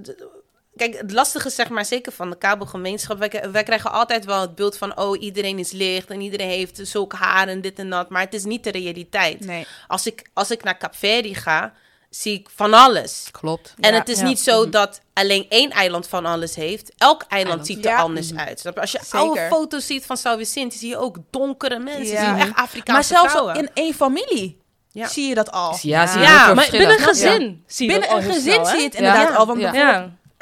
Kijk, 0.76 0.98
het 0.98 1.12
lastige 1.12 1.48
is 1.48 1.56
zeg 1.56 1.70
maar, 1.70 1.86
zeker 1.86 2.12
van 2.12 2.30
de 2.30 2.38
kabelgemeenschap. 2.38 3.18
Wij, 3.20 3.44
wij 3.52 3.64
krijgen 3.64 3.92
altijd 3.92 4.26
wel 4.26 4.42
het 4.42 4.56
beeld 4.56 4.78
van... 4.78 4.98
oh, 5.00 5.22
iedereen 5.22 5.60
is 5.60 5.72
licht 5.72 6.10
en 6.10 6.22
iedereen 6.22 6.50
heeft 6.50 6.80
zulke 6.84 7.16
haar 7.16 7.48
en 7.48 7.62
dit 7.62 7.80
en 7.80 7.90
dat. 7.90 8.10
Maar 8.10 8.22
het 8.22 8.34
is 8.34 8.44
niet 8.44 8.64
de 8.64 8.72
realiteit. 8.72 9.40
Nee. 9.40 9.68
Als, 9.88 10.06
ik, 10.06 10.30
als 10.34 10.52
ik 10.52 10.64
naar 10.64 10.78
Capverdi 10.78 11.36
ga, 11.36 11.74
zie 12.10 12.34
ik 12.40 12.48
van 12.56 12.74
alles. 12.74 13.28
Klopt. 13.32 13.74
En 13.80 13.92
Ja. 13.94 14.00
het 14.00 14.10
is 14.10 14.20
Ja. 14.20 14.26
niet 14.26 14.40
zo 14.40 14.70
dat 14.70 15.02
alleen 15.14 15.46
één 15.50 15.70
eiland 15.72 16.08
van 16.08 16.26
alles 16.26 16.56
heeft. 16.56 16.92
Elk 16.98 17.22
eiland, 17.28 17.50
Eiland. 17.50 17.68
ziet 17.68 17.86
er 17.86 17.92
Ja. 17.92 17.98
anders 17.98 18.36
uit. 18.36 18.60
Snap 18.60 18.74
je? 18.76 18.82
Als 18.82 18.92
je 18.92 19.00
Zeker. 19.04 19.20
oude 19.20 19.48
foto's 19.50 19.86
ziet 19.86 20.06
van 20.06 20.18
São 20.18 20.38
Vicente, 20.38 20.78
zie 20.78 20.90
je 20.90 20.98
ook 20.98 21.18
donkere 21.30 21.80
mensen. 21.80 22.14
Ja. 22.14 22.26
Zie 22.26 22.34
je 22.36 22.40
echt 22.42 22.56
Maar 22.56 22.64
Afrikaanse 22.64 23.14
zelfs 23.14 23.32
vrouwen. 23.32 23.56
in 23.56 23.70
één 23.74 23.94
familie 23.94 24.62
Ja. 24.92 25.08
zie 25.08 25.28
je 25.28 25.36
dat 25.36 25.52
al. 25.52 25.78
Ja, 25.82 26.08
zie 26.08 26.22
je 26.22 26.28
Maar 26.56 26.68
binnen 26.72 26.92
een 26.92 27.00
gezin 27.00 27.64
zie 27.68 27.86
je 27.88 27.92
Binnen 27.92 28.10
dat 28.10 28.18
een 28.18 28.34
gezin 28.34 28.54
snel, 28.54 28.66
zie 28.66 28.78
je 28.78 28.84
het 28.84 28.96
inderdaad 28.96 29.30
Ja. 29.30 29.36
al. 29.36 29.46
Want. 29.46 29.62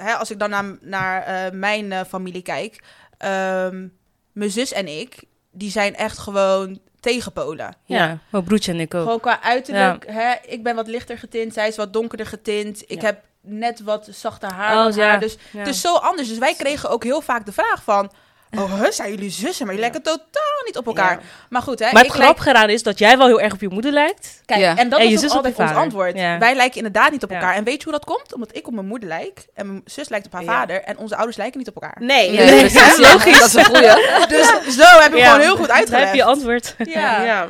Hè, 0.04 0.14
als 0.14 0.32
ik 0.32 0.40
dan 0.40 0.50
naar, 0.50 0.78
naar 0.82 1.24
eh, 1.24 1.52
mijn 1.52 1.92
eh, 1.92 2.00
familie 2.08 2.42
kijk, 2.42 2.84
ehm, 3.18 3.88
mijn 4.32 4.52
zus 4.52 4.72
en 4.74 4.88
ik, 4.88 5.24
die 5.52 5.72
zijn 5.72 5.96
echt 5.96 6.18
gewoon 6.18 6.80
tegenpolen. 7.00 7.76
Ja, 7.86 8.18
mijn 8.30 8.44
broertje 8.44 8.72
en 8.72 8.80
ik 8.80 8.94
ook. 8.94 9.02
Gewoon 9.04 9.20
qua 9.20 9.42
uiterlijk, 9.42 10.06
hè, 10.08 10.34
ik 10.46 10.64
ben 10.64 10.76
wat 10.76 10.88
lichter 10.88 11.18
getint, 11.18 11.54
zij 11.54 11.68
is 11.68 11.76
wat 11.76 11.94
donkerder 11.94 12.26
getint. 12.26 12.84
Ik 12.88 13.02
Ja. 13.02 13.06
heb 13.06 13.24
net 13.42 13.82
wat 13.84 14.08
zachter 14.12 14.52
haar. 14.54 14.88
Oh, 14.88 14.96
haar, 14.98 15.20
dus 15.20 15.38
Ja. 15.52 15.60
het 15.60 15.68
is 15.68 15.82
zo 15.82 15.96
anders. 15.96 16.28
Dus 16.28 16.38
wij 16.38 16.54
kregen 16.54 16.90
ook 16.90 17.04
heel 17.04 17.22
vaak 17.22 17.46
de 17.46 17.52
vraag 17.52 17.84
van, 17.84 18.12
oh, 18.58 18.80
huh, 18.82 18.92
zijn 18.92 19.10
jullie 19.10 19.30
zussen? 19.30 19.66
Maar 19.66 19.76
jullie 19.76 19.92
lijken 19.92 20.02
totaal 20.02 20.62
niet 20.66 20.78
op 20.78 20.86
elkaar. 20.86 21.12
Ja. 21.12 21.20
Maar 21.50 21.62
goed, 21.62 21.80
hè, 21.80 21.86
Maar 21.86 22.04
het 22.04 22.12
ik 22.14 22.46
lijk- 22.46 22.70
is 22.70 22.84
dat 22.84 23.00
jij 23.00 23.18
wel 23.18 23.28
heel 23.28 23.42
erg 23.42 23.54
op 23.54 23.62
je 23.62 23.70
moeder 23.70 23.92
lijkt. 23.92 24.42
Kijk, 24.46 24.60
Ja. 24.60 24.78
en 24.78 24.90
dat 24.90 25.00
En 25.00 25.08
je 25.08 25.14
is 25.14 25.20
zus 25.20 25.30
ook 25.30 25.36
altijd 25.36 25.58
ons 25.58 25.72
antwoord. 25.72 26.18
Ja. 26.18 26.38
Wij 26.38 26.56
lijken 26.56 26.78
inderdaad 26.78 27.12
niet 27.12 27.24
op 27.24 27.30
Ja. 27.30 27.36
elkaar. 27.36 27.56
En 27.56 27.64
weet 27.64 27.78
je 27.78 27.84
hoe 27.84 27.92
dat 27.92 28.06
komt? 28.06 28.34
Omdat 28.34 28.56
ik 28.56 28.68
op 28.68 28.74
mijn 28.74 28.88
moeder 28.88 29.10
lijk 29.10 29.46
en 29.54 29.68
mijn 29.68 29.82
zus 29.86 30.10
lijkt 30.10 30.26
op 30.26 30.34
haar 30.34 30.44
Ja. 30.44 30.48
vader 30.52 30.82
en 30.84 30.98
onze 30.98 31.16
ouders 31.16 31.38
lijken 31.38 31.58
niet 31.60 31.68
op 31.68 31.76
elkaar. 31.76 31.98
Nee, 32.00 32.32
Nee, 32.32 32.60
precies. 32.60 32.98
Logisch. 32.98 33.40
Dat 33.40 33.48
is 33.48 33.54
een 33.54 33.66
goeie. 33.66 34.28
Dus 34.38 34.48
zo 34.78 35.00
heb 35.00 35.12
ik 35.14 35.18
Ja. 35.18 35.26
gewoon 35.26 35.40
heel 35.42 35.56
goed 35.58 35.68
Daar 35.68 35.78
heb 35.78 35.88
uitgelegd. 35.88 36.16
je 36.16 36.24
antwoord. 36.24 36.76
Ja. 36.78 37.48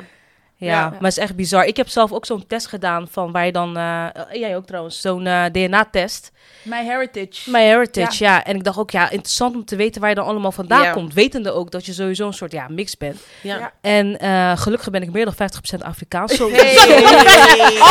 Ja. 0.66 0.90
Maar 0.90 1.00
het 1.02 1.12
is 1.12 1.18
echt 1.18 1.36
bizar. 1.36 1.66
Ik 1.66 1.78
heb 1.78 1.90
zelf 1.90 2.12
ook 2.12 2.26
zo'n 2.26 2.48
test 2.48 2.68
gedaan 2.68 3.08
van 3.12 3.32
waar 3.32 3.46
je 3.46 3.52
dan, 3.52 3.78
eh, 3.78 4.06
jij 4.32 4.56
ook 4.56 4.66
trouwens, 4.66 5.02
zo'n 5.02 5.28
eh, 5.28 5.46
DNA-test. 5.52 6.32
My 6.64 6.84
heritage. 6.86 7.50
My 7.52 7.60
Heritage, 7.62 8.24
ja. 8.24 8.44
En 8.44 8.56
ik 8.56 8.64
dacht 8.64 8.78
ook, 8.78 8.90
ja, 8.92 9.10
interessant 9.10 9.56
om 9.56 9.66
te 9.66 9.76
weten 9.76 10.02
waar 10.02 10.10
je 10.10 10.16
dan 10.16 10.26
allemaal 10.26 10.52
vandaan 10.52 10.94
komt. 10.94 11.14
Wetende 11.14 11.52
ook 11.52 11.72
dat 11.72 11.86
je 11.86 11.94
sowieso 11.94 12.28
een 12.28 12.34
soort, 12.34 12.52
ja, 12.52 12.68
mix 12.68 12.98
bent. 12.98 13.20
Ja. 13.42 13.58
Ja. 13.58 13.72
En 13.82 14.20
eh, 14.20 14.58
gelukkig 14.58 14.90
ben 14.90 15.02
ik 15.02 15.12
meer 15.12 15.26
dan 15.26 15.34
50% 15.34 15.84
Afrikaans. 15.84 16.36
Zo, 16.36 16.50
Hey. 16.52 16.76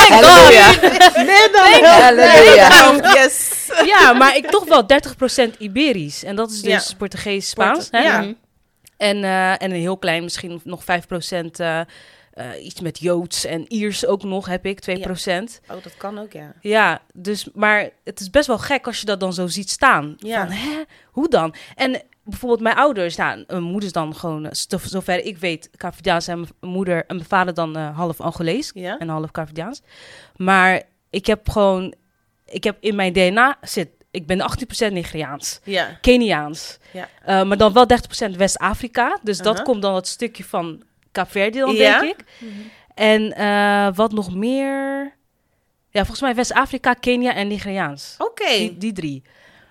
Halleluja. 0.09 0.71
Meer 1.25 1.49
dan 1.53 1.85
Halleluja. 1.91 3.13
Yes. 3.15 3.69
ja, 3.85 4.13
maar 4.13 4.37
ik 4.37 4.47
toch 4.51 4.65
wel 4.65 4.83
30% 5.53 5.57
Iberisch. 5.59 6.25
En 6.25 6.37
dat 6.37 6.51
is 6.51 6.61
dus 6.63 6.89
Ja. 6.89 6.95
Portugees, 6.99 7.49
Spaans. 7.49 7.89
Portu- 7.89 7.97
hè? 7.97 8.03
Ja. 8.13 8.35
En, 8.97 9.25
eh, 9.25 9.51
en 9.51 9.71
een 9.71 9.81
heel 9.81 9.99
klein, 9.99 10.23
misschien 10.23 10.61
nog 10.65 10.85
5% 10.85 11.61
eh 11.61 11.81
eh, 12.41 12.65
iets 12.65 12.81
met 12.81 12.99
Joods 12.99 13.45
en 13.45 13.73
Iers 13.73 14.07
ook 14.07 14.23
nog 14.23 14.47
heb 14.47 14.67
ik, 14.67 14.81
2%. 14.81 15.61
Oh, 15.71 15.83
dat 15.83 15.97
kan 15.97 16.19
ook, 16.19 16.33
ja. 16.33 16.53
Ja, 16.61 17.01
dus, 17.15 17.49
maar 17.55 17.91
het 18.05 18.21
is 18.21 18.31
best 18.31 18.47
wel 18.47 18.59
gek 18.59 18.87
als 18.87 19.01
je 19.01 19.07
dat 19.07 19.21
dan 19.21 19.33
zo 19.33 19.47
ziet 19.47 19.71
staan. 19.71 20.15
Ja. 20.19 20.47
Van, 20.47 20.55
hè, 20.57 20.83
hoe 21.11 21.29
dan? 21.29 21.55
En 21.75 22.03
bijvoorbeeld 22.25 22.61
mijn 22.61 22.77
ouders, 22.77 23.17
nou, 23.17 23.45
mijn 23.47 23.63
moeder 23.63 23.85
is 23.85 23.93
dan 23.93 24.17
gewoon, 24.17 24.47
eh, 24.47 24.53
zo- 24.53 24.79
zover 24.89 25.25
ik 25.25 25.39
weet, 25.39 25.71
Cavidiaans 25.77 26.27
en 26.29 26.39
mijn 26.41 26.73
moeder 26.73 26.97
en 27.07 27.17
mijn 27.17 27.29
vader 27.29 27.55
dan 27.55 27.77
eh, 27.77 27.97
half 27.97 28.21
Angolees 28.21 28.71
Ja? 28.75 28.99
en 28.99 29.09
half 29.09 29.31
Cavidiaans. 29.31 29.83
Maar 30.37 30.83
ik 31.11 31.27
heb 31.27 31.49
gewoon, 31.49 31.95
ik 32.47 32.65
heb 32.65 32.77
in 32.81 32.95
mijn 32.95 33.13
DNA 33.13 33.57
zit, 33.61 33.89
ik 34.11 34.27
ben 34.27 34.41
18% 34.41 34.93
Nigeriaans, 34.93 35.61
Ja. 35.65 35.99
Keniaans, 36.01 36.79
Ja. 36.93 37.45
Maar 37.45 37.57
dan 37.57 37.73
wel 37.73 37.87
30% 37.87 38.37
West-Afrika. 38.37 39.19
Dus 39.23 39.39
dat 39.39 39.63
komt 39.63 39.83
dan 39.83 39.95
het 39.95 40.07
stukje 40.07 40.45
van 40.45 40.83
Cape 41.13 41.51
dan, 41.51 41.75
Ja. 41.75 42.01
denk 42.01 42.19
ik. 42.19 42.25
En 42.95 43.33
eh, 43.37 43.89
wat 43.95 44.13
nog 44.13 44.35
meer? 44.35 45.03
Ja, 45.91 46.01
volgens 46.01 46.21
mij 46.21 46.35
West-Afrika, 46.35 46.95
Kenia 46.95 47.35
en 47.35 47.49
Nigeriaans. 47.49 48.15
Oké. 48.19 48.49
Die, 48.49 48.79
die 48.79 48.93
drie. 48.93 49.23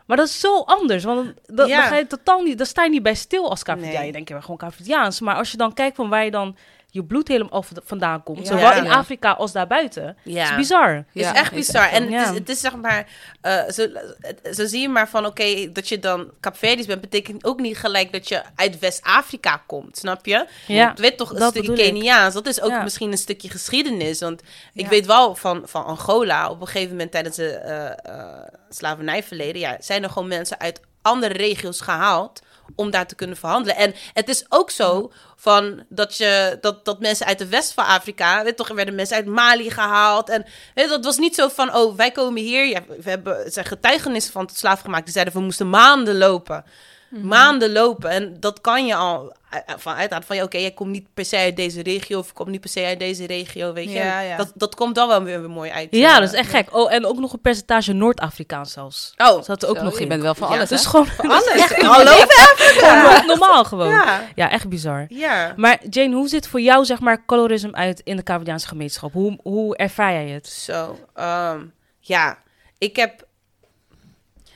Maar 0.05 0.17
dat 0.17 0.27
is 0.27 0.39
zo 0.39 0.60
anders, 0.62 1.03
want 1.03 1.25
Ja. 1.46 1.55
dan 1.55 1.69
ga 1.69 1.96
je 1.96 2.08
totaal 2.08 2.41
niet, 2.41 2.58
dan 2.58 2.67
sta 2.67 2.84
je 2.84 2.89
niet 2.89 3.03
bij 3.03 3.15
stil 3.15 3.50
als 3.50 3.63
Cavidiaan. 3.63 3.93
Nee. 3.96 4.05
Je 4.05 4.12
denkt, 4.12 4.31
gewoon 4.43 4.58
Cavidiaans. 4.58 5.19
Maar 5.19 5.36
als 5.36 5.51
je 5.51 5.58
dan 5.58 5.74
kijkt 5.74 5.96
van 5.96 6.10
waar 6.10 6.25
je 6.25 6.31
dan 6.31 6.55
je 6.91 7.03
bloed 7.03 7.27
helemaal 7.27 7.63
vandaan 7.86 8.24
komt, 8.24 8.39
Ja. 8.39 8.46
zowel 8.46 8.74
in. 8.74 8.89
Afrika 8.91 9.31
als 9.31 9.51
daarbuiten, 9.51 10.17
Ja. 10.24 10.43
is 10.50 10.55
bizar. 10.55 10.93
Het 10.96 11.05
Ja, 11.12 11.31
is 11.34 11.39
echt 11.39 11.53
bizar. 11.53 11.89
en 11.89 12.12
het, 12.13 12.29
is, 12.29 12.38
het 12.38 12.50
is 12.50 12.60
zeg 12.60 12.75
maar, 12.75 13.08
eh, 13.41 13.69
zo, 13.69 13.88
het- 14.19 14.55
zo 14.55 14.65
zie 14.65 14.81
je 14.81 14.89
maar 14.89 15.10
van, 15.10 15.25
oké, 15.25 15.72
dat 15.72 15.88
je 15.89 16.00
dan 16.00 16.31
Capverdisch 16.39 16.86
bent, 16.86 17.01
betekent 17.01 17.46
ook 17.46 17.60
niet 17.60 17.77
gelijk 17.77 18.12
dat 18.12 18.27
je 18.27 18.41
uit 18.55 18.79
West-Afrika 18.79 19.63
komt, 19.65 19.98
snap 19.98 20.25
je? 20.25 20.48
Ja, 20.67 20.91
Je 20.96 21.01
weet 21.01 21.17
toch, 21.17 21.29
een 21.31 21.39
dat 21.39 21.51
stukje. 21.53 21.74
Keniaans, 21.74 22.34
dat 22.34 22.46
is 22.48 22.62
ook 22.62 22.69
Ja. 22.69 22.84
misschien 22.84 23.12
een 23.12 23.17
stukje 23.17 23.50
geschiedenis. 23.50 24.19
Want 24.19 24.41
ik 24.74 24.84
Ja. 24.84 24.89
weet 24.89 25.05
wel 25.05 25.36
van, 25.36 25.62
van 25.65 25.86
Angola, 25.86 26.50
op 26.50 26.62
een 26.62 26.67
gegeven 26.67 26.91
moment 26.91 27.12
tijdens 27.12 27.36
de 27.36 27.50
eh, 27.51 27.86
eh, 28.15 28.43
slavernijverleden, 28.69 29.62
ja, 29.62 29.77
zijn 29.79 30.03
er 30.03 30.10
gewoon 30.10 30.27
mensen 30.27 30.60
uit 30.60 30.81
andere 31.01 31.34
regio's 31.34 31.81
gehaald 31.81 32.41
om 32.76 32.92
daar 32.92 33.08
te 33.08 33.16
kunnen 33.16 33.38
verhandelen. 33.38 33.76
En 33.76 33.94
het 34.14 34.30
is 34.30 34.46
ook 34.50 34.72
zo 34.72 35.12
van 35.36 35.84
dat, 35.90 36.18
je, 36.18 36.58
dat, 36.62 36.86
dat 36.86 37.00
mensen 37.00 37.26
uit 37.26 37.38
de 37.38 37.48
west 37.48 37.74
van 37.74 37.86
Afrika, 37.86 38.44
weet 38.44 38.58
toch, 38.58 38.70
er 38.70 38.76
werden 38.76 38.96
mensen 38.96 39.16
uit 39.16 39.26
Mali 39.26 39.72
gehaald. 39.72 40.30
En 40.30 40.46
weet, 40.76 40.90
dat 40.90 41.06
was 41.06 41.18
niet 41.18 41.36
zo 41.36 41.48
van, 41.48 41.76
oh, 41.76 41.96
wij 41.96 42.12
komen 42.12 42.42
hier, 42.42 42.66
ja, 42.66 42.82
we 42.88 43.10
hebben 43.10 43.52
zijn 43.52 43.66
getuigenissen 43.66 44.32
van 44.34 44.46
tot 44.46 44.58
slaaf 44.58 44.82
gemaakt. 44.82 45.04
Die 45.04 45.14
zeiden, 45.14 45.34
we 45.34 45.40
moesten 45.40 45.70
maanden 45.70 46.18
lopen. 46.18 46.64
Maanden 47.10 47.72
lopen. 47.72 48.10
En 48.10 48.38
dat 48.39 48.62
kan 48.62 48.86
je 48.86 48.96
al 48.96 49.34
eh, 49.50 49.60
van 49.78 49.94
uitgaan 49.94 50.24
van, 50.24 50.36
ja, 50.36 50.44
oké, 50.44 50.58
jij 50.58 50.72
komt 50.72 50.89
niet 50.92 51.08
per 51.13 51.25
se 51.25 51.38
uit 51.38 51.56
deze 51.56 51.84
regio 51.84 52.20
of 52.20 52.28
je 52.28 52.34
komt 52.34 52.50
niet 52.50 52.62
per 52.62 52.70
se 52.70 52.86
uit 52.86 53.00
deze 53.00 53.25
regio, 53.25 53.74
weet 53.74 53.88
je. 53.92 53.98
Ja, 53.98 54.20
ja. 54.20 54.38
Dat, 54.38 54.51
dat 54.56 54.75
komt 54.75 54.96
dan 54.96 55.08
wel 55.08 55.24
weer, 55.24 55.39
weer 55.39 55.50
mooi 55.50 55.72
uit. 55.72 55.88
Ja, 55.92 56.13
eh, 56.13 56.20
dat 56.20 56.34
is 56.34 56.39
echt 56.39 56.50
gek. 56.50 56.75
Oh, 56.75 56.94
en 56.94 57.06
ook 57.06 57.20
nog 57.20 57.34
een 57.34 57.42
percentage 57.42 57.94
Noord-Afrikaans 57.94 58.72
zelfs. 58.72 59.13
Oh, 59.18 59.50
er 59.50 59.68
ook 59.70 59.78
Zo, 59.78 59.84
nog 59.84 59.96
je 59.96 60.01
in. 60.01 60.08
bent 60.08 60.22
wel 60.22 60.36
van 60.36 60.48
Ja, 60.50 60.56
alles, 60.56 60.70
Het 60.70 60.80
hè? 60.80 60.86
is 60.86 60.86
gewoon 60.92 61.08
alles. 61.18 61.72
Hallo? 61.82 62.12
gewoon 62.58 63.25
normaal 63.25 63.63
gewoon. 63.63 63.89
Ja. 63.89 64.22
Ja. 64.36 64.50
echt 64.50 64.70
bizar. 64.70 65.06
Ja. 65.10 65.54
Maar 65.56 65.80
Jane, 65.89 66.16
hoe 66.16 66.28
ziet 66.28 66.48
voor 66.48 66.62
jou 66.62 66.86
zeg 66.86 67.00
maar 67.00 67.25
colorisme 67.25 67.74
uit 67.74 68.01
in 68.04 68.16
de 68.16 68.24
Cavidiaanse 68.24 68.68
gemeenschap? 68.68 69.13
Hoe, 69.13 69.39
hoe 69.44 69.78
ervaar 69.78 70.13
jij 70.13 70.28
het? 70.28 70.48
Zo, 70.48 71.00
ehm, 71.13 71.60
ja, 72.00 72.38
ik 72.78 72.96
heb. 72.96 73.28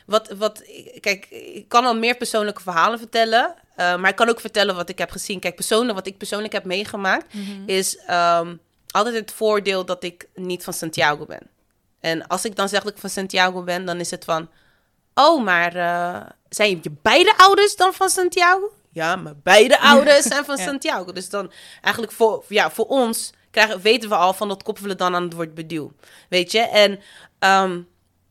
Wat, 0.06 0.30
wat, 0.38 0.64
kijk, 1.00 1.26
ik 1.30 1.68
kan 1.68 1.86
al 1.86 1.96
meer 1.98 2.16
persoonlijke 2.18 2.62
verhalen 2.62 3.00
vertellen. 3.00 3.56
eh, 3.76 3.96
maar 3.98 4.10
ik 4.10 4.16
kan 4.16 4.30
ook 4.30 4.40
vertellen 4.40 4.76
wat 4.76 4.90
ik 4.90 4.98
heb 4.98 5.12
gezien. 5.12 5.40
Kijk, 5.40 5.56
persoonlijk, 5.56 5.94
wat 5.98 6.08
ik 6.08 6.18
persoonlijk 6.18 6.54
heb 6.54 6.64
meegemaakt, 6.66 7.34
is 7.66 7.98
ehm, 7.98 8.56
altijd 8.92 9.16
het 9.16 9.32
voordeel 9.32 9.86
dat 9.86 10.04
ik 10.04 10.28
niet 10.36 10.64
van 10.64 10.74
Santiago 10.74 11.26
ben. 11.26 11.48
En 12.00 12.28
als 12.28 12.46
ik 12.46 12.56
dan 12.56 12.70
zeg 12.70 12.84
dat 12.84 12.92
ik 12.94 12.98
van 13.00 13.10
Santiago 13.10 13.64
ben, 13.64 13.86
dan 13.86 14.00
is 14.00 14.12
het 14.12 14.24
van. 14.26 14.50
Oh, 15.14 15.44
maar 15.44 15.76
eh, 15.76 16.30
zijn 16.50 16.80
je 16.82 16.92
beide 17.02 17.34
ouders 17.38 17.76
dan 17.76 17.94
van 17.94 18.10
Santiago? 18.10 18.72
Ja, 18.92 19.16
maar 19.16 19.34
beide 19.44 19.80
ouders 19.80 20.26
zijn 20.26 20.46
van 20.46 20.58
Ja. 20.62 20.64
Santiago. 20.64 21.12
Dus 21.12 21.30
dan 21.30 21.52
eigenlijk 21.82 22.14
voor, 22.14 22.44
ja, 22.48 22.72
voor 22.72 22.86
ons 22.86 23.32
krijgen, 23.52 23.82
weten 23.82 24.10
we 24.10 24.16
al 24.16 24.34
van 24.34 24.48
dat 24.48 24.64
koppelen 24.64 24.98
dan 24.98 25.16
aan 25.16 25.24
het 25.24 25.34
woord 25.34 25.54
beduw. 25.54 25.92
Weet 26.30 26.52
je? 26.52 26.60
En 26.60 27.00
ehm, 27.40 27.82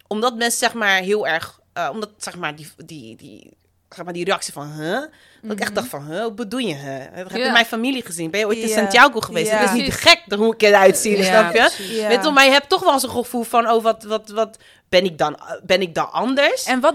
omdat 0.07 0.37
mensen 0.37 0.59
zeg 0.59 0.73
maar 0.75 1.01
heel 1.01 1.27
erg, 1.27 1.61
eh, 1.73 1.89
omdat 1.93 2.11
zeg 2.17 2.37
maar 2.37 2.57
die, 2.57 2.69
die, 2.77 3.17
die, 3.17 3.57
zeg 3.89 4.05
maar 4.05 4.15
die 4.15 4.25
reactie 4.25 4.53
van, 4.53 4.71
huh? 4.73 5.01
Dat 5.43 5.53
ik 5.53 5.61
echt 5.61 5.75
dacht 5.75 5.89
van, 5.89 6.07
huh, 6.07 6.21
wat 6.23 6.35
bedoel 6.35 6.61
je, 6.61 6.75
huh? 6.75 7.05
Heb 7.11 7.31
je 7.31 7.39
Ja. 7.39 7.53
mijn 7.53 7.67
familie 7.67 8.05
gezien? 8.05 8.31
Ben 8.31 8.41
je 8.41 8.47
ooit 8.47 8.59
in 8.59 8.69
Ja. 8.69 8.75
Santiago 8.77 9.21
geweest? 9.21 9.51
Het 9.51 9.63
is 9.69 9.73
niet 9.73 9.93
gek 9.95 10.23
hoe 10.37 10.55
ik 10.55 10.63
eruit 10.63 10.97
zie, 10.97 11.23
snap 11.25 11.55
je? 11.55 12.05
Weet 12.09 12.25
je, 12.25 12.31
maar 12.31 12.45
je 12.45 12.51
hebt 12.51 12.69
toch 12.69 12.85
wel 12.85 13.01
zo'n 13.01 13.11
gevoel 13.11 13.43
van, 13.43 13.71
oh, 13.71 13.83
wat, 13.83 14.03
wat, 14.05 14.29
wat, 14.29 14.59
ben 14.89 15.05
ik 15.05 15.19
dan, 15.19 15.39
ben 15.63 15.81
ik 15.81 15.95
dan 15.95 16.13
anders? 16.13 16.65
En 16.65 16.81
wat, 16.81 16.95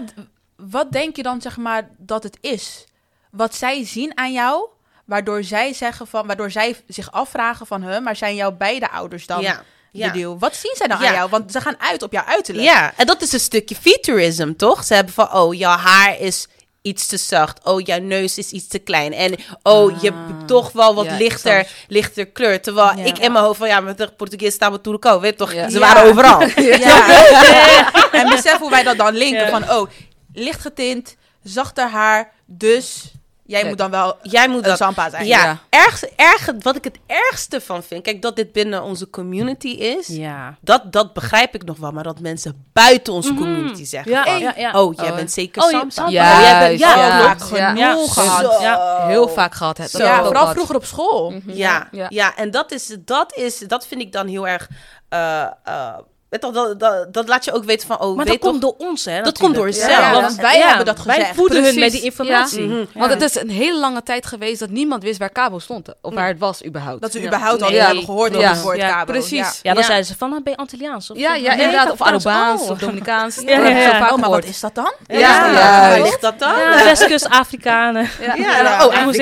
wat 0.56 0.92
denk 0.92 1.16
je 1.16 1.22
dan, 1.22 1.40
zeg 1.40 1.56
maar, 1.56 1.88
dat 1.96 2.22
het 2.22 2.38
is? 2.40 2.84
Wat 3.30 3.54
zij 3.54 3.84
zien 3.84 4.18
aan 4.18 4.32
jou, 4.32 4.68
waardoor 5.04 5.44
zij 5.44 5.72
zeggen 5.72 6.06
van, 6.06 6.26
waardoor 6.26 6.50
zij 6.50 6.76
zich 6.86 7.12
afvragen 7.12 7.66
van, 7.66 7.82
huh, 7.82 8.00
maar 8.00 8.16
zijn 8.16 8.34
jouw 8.34 8.52
beide 8.52 8.90
ouders 8.90 9.26
dan 9.26 9.40
ja, 9.40 9.62
ja. 9.92 10.36
Wat 10.38 10.56
zien 10.56 10.74
zij 10.76 10.86
Ja. 10.88 10.94
aan 10.94 11.14
jou? 11.14 11.30
Want 11.30 11.52
ze 11.52 11.60
gaan 11.60 11.80
uit 11.80 12.02
op 12.02 12.12
jouw 12.12 12.24
uiterlijk. 12.24 12.66
Ja, 12.66 12.92
en 12.96 13.06
dat 13.06 13.22
is 13.22 13.32
een 13.32 13.40
stukje 13.40 13.74
featureism, 13.74 14.52
toch? 14.56 14.84
Ze 14.84 14.94
hebben 14.94 15.12
van, 15.14 15.32
oh, 15.32 15.54
jouw 15.54 15.76
haar 15.76 16.20
is 16.20 16.46
iets 16.82 17.06
te 17.06 17.16
zacht. 17.16 17.64
Oh, 17.64 17.80
jouw 17.80 17.98
neus 17.98 18.38
is 18.38 18.50
iets 18.50 18.68
te 18.68 18.78
klein. 18.78 19.12
En 19.12 19.34
oh, 19.62 20.00
je 20.00 20.06
hebt 20.10 20.48
toch 20.48 20.72
wel 20.72 20.94
wat 20.94 21.04
Ja, 21.04 21.16
lichter, 21.16 21.66
lichter 21.88 22.26
kleur. 22.26 22.60
Terwijl 22.62 22.96
Ja. 22.98 23.04
ik 23.04 23.18
in 23.18 23.32
mijn 23.32 23.44
hoofd 23.44 23.58
van, 23.58 23.68
ja, 23.68 23.80
met 23.80 23.98
de 23.98 24.12
Portugees 24.16 24.54
staan 24.54 24.72
we 24.72 24.98
ook. 25.00 25.20
Weet 25.20 25.36
toch, 25.36 25.52
Ja. 25.52 25.70
ze 25.70 25.78
waren 25.78 26.02
overal. 26.10 26.40
Ja. 26.56 27.92
en 28.12 28.28
besef 28.28 28.58
hoe 28.58 28.70
wij 28.70 28.82
dat 28.82 28.96
dan 28.96 29.14
linken 29.14 29.48
van, 29.48 29.70
oh, 29.70 29.88
licht 30.32 30.60
getint, 30.60 31.16
zachter 31.42 31.88
haar, 31.90 32.32
dus 32.46 33.12
jij 33.48 33.64
moet 33.68 33.78
dan 33.78 33.90
wel 33.90 34.16
Jij 34.22 34.48
moet 34.48 34.62
een 34.62 34.68
dat... 34.68 34.76
Sampa 34.78 35.10
zijn. 35.10 35.26
Ja, 35.26 35.44
Ja. 35.44 35.58
Erg, 35.68 36.02
erg, 36.04 36.50
wat 36.60 36.76
ik 36.76 36.84
het 36.84 36.98
ergste 37.06 37.60
van 37.60 37.82
vind, 37.82 38.02
kijk, 38.02 38.22
dat 38.22 38.36
dit 38.36 38.52
binnen 38.52 38.82
onze 38.82 39.10
community 39.10 39.68
is, 39.68 40.06
Ja. 40.06 40.56
dat, 40.60 40.92
dat 40.92 41.12
begrijp 41.12 41.54
ik 41.54 41.64
nog 41.64 41.76
wel. 41.78 41.90
Maar 41.92 42.02
dat 42.04 42.20
mensen 42.20 42.66
buiten 42.72 43.12
onze 43.12 43.34
community 43.34 43.84
zeggen 43.84 44.12
Ja, 44.12 44.24
ja, 44.26 44.82
oh, 44.82 44.94
jij 44.94 45.10
Oh. 45.10 45.14
bent 45.16 45.32
zeker 45.32 45.62
Oh, 45.62 45.68
Sampa. 45.68 46.04
Oh, 46.04 46.10
jij 46.10 46.58
bent, 46.68 46.78
ja, 46.78 47.34
genoeg 47.38 48.14
Ja. 48.16 48.22
gehad. 48.22 48.60
Ja. 48.60 49.06
Heel 49.06 49.28
vaak 49.28 49.54
gehad. 49.54 49.90
Ja, 49.92 50.24
vooral 50.24 50.48
vroeger 50.48 50.74
op 50.76 50.84
school. 50.84 51.34
Ja, 51.46 51.88
Ja. 51.90 52.06
ja. 52.08 52.36
en 52.36 52.50
dat 52.50 52.72
is, 52.72 52.96
dat 53.04 53.34
is, 53.36 53.58
dat 53.58 53.86
vind 53.86 54.00
ik 54.00 54.12
dan 54.12 54.26
heel 54.26 54.48
erg. 54.48 54.68
eh, 55.08 55.42
eh, 55.64 55.94
dat, 56.30 56.74
dat, 56.80 57.12
dat 57.12 57.28
laat 57.28 57.44
je 57.44 57.52
ook 57.52 57.64
weten 57.64 57.86
van, 57.86 58.00
oh, 58.00 58.16
Maar 58.16 58.24
weet 58.24 58.26
dat 58.26 58.40
toch, 58.42 58.50
komt 58.50 58.60
door 58.62 58.74
ons, 58.88 59.04
hè? 59.04 59.22
Dat 59.22 59.38
komt 59.38 59.54
door 59.54 59.66
natuurlijk. 59.66 59.92
zelf. 59.94 60.12
Ja, 60.14 60.20
want 60.20 60.36
wij 60.36 60.58
hebben 60.60 60.86
dat 60.86 61.02
Wij 61.02 61.16
gezegd. 61.16 61.34
voeden 61.34 61.64
hun 61.64 61.78
met 61.78 61.92
die 61.92 62.00
informatie. 62.02 62.68
Ja. 62.68 62.74
Mhm. 62.74 62.84
Want 62.98 63.12
het 63.12 63.22
is 63.22 63.34
een 63.40 63.50
hele 63.50 63.78
lange 63.78 64.02
tijd 64.02 64.26
geweest 64.26 64.60
dat 64.60 64.70
niemand 64.70 65.02
wist 65.02 65.18
waar 65.18 65.32
Cabo 65.32 65.58
stond. 65.58 65.88
Of 66.02 66.14
waar 66.14 66.28
het 66.28 66.38
was 66.38 66.64
überhaupt. 66.64 67.00
Dat 67.02 67.12
ze 67.12 67.24
überhaupt 67.24 67.62
al 67.62 67.70
Nee. 67.70 67.80
hebben 67.80 68.04
gehoord 68.04 68.36
over 68.36 68.48
het 68.48 68.62
woord 68.62 68.76
Ja, 68.76 68.88
Cabo. 68.90 69.12
precies. 69.12 69.60
Ja, 69.62 69.72
dan 69.72 69.80
Ja. 69.82 69.82
zeiden 69.86 70.06
ze 70.06 70.16
van, 70.16 70.32
ah, 70.32 70.42
ben 70.42 70.52
je 70.52 70.58
Antilliaans? 70.58 71.10
Of 71.10 71.18
Ja, 71.18 71.34
zo? 71.36 71.42
ja 71.42 71.54
Nee, 71.54 71.64
inderdaad. 71.64 71.90
Of. 71.90 72.02
Arubaans 72.02 72.62
Oh. 72.62 72.70
of 72.70 72.78
Dominicaans. 72.78 73.42
Ja, 73.46 74.10
Oh, 74.12 74.16
maar 74.18 74.30
wat 74.30 74.44
is 74.44 74.60
dat 74.60 74.74
dan? 74.74 74.92
Ja, 75.06 75.18
Ja, 75.18 75.52
waar 75.52 76.00
ligt 76.02 76.20
dat 76.20 76.38
dan? 76.38 76.54
Westkust 76.84 77.28
Afrikanen. 77.28 78.08
Ja. 78.36 78.86
Oh, 78.86 78.94
ik 78.94 79.04
moest. 79.04 79.18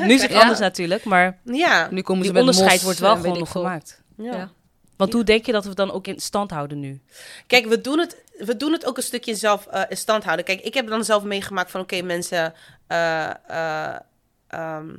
Nu 0.00 0.14
is 0.14 0.22
het 0.22 0.34
anders 0.34 0.58
natuurlijk, 0.58 1.04
maar 1.04 1.38
Ja. 1.44 1.88
Nu 1.90 2.02
komen 2.02 2.24
ze 2.26 2.32
met 2.32 2.40
onderscheid 2.40 2.82
wordt 2.82 2.98
wel 2.98 3.16
gewoon 3.16 3.38
nog 3.38 3.50
gemaakt. 3.50 4.00
Ja. 4.16 4.48
Want 4.96 5.12
hoe 5.12 5.24
denk 5.24 5.46
je 5.46 5.52
dat 5.52 5.62
we 5.62 5.68
het 5.68 5.78
dan 5.78 5.92
ook 5.92 6.06
in 6.06 6.20
stand 6.20 6.50
houden 6.50 6.80
nu? 6.80 7.00
Kijk, 7.46 7.66
we 7.66 7.80
doen, 7.80 7.98
het, 7.98 8.24
we 8.38 8.56
doen 8.56 8.72
het 8.72 8.86
ook 8.86 8.96
een 8.96 9.02
stukje 9.02 9.34
zelf 9.34 9.66
eh, 9.66 9.82
in 9.88 9.96
stand 9.96 10.24
houden. 10.24 10.44
Kijk, 10.44 10.60
ik 10.60 10.74
heb 10.74 10.88
dan 10.88 11.04
zelf 11.04 11.22
meegemaakt 11.24 11.70
van, 11.70 11.80
oké, 11.80 12.02
mensen, 12.02 12.54
eh, 12.86 13.30
eh, 13.46 13.96
ehm, 14.46 14.96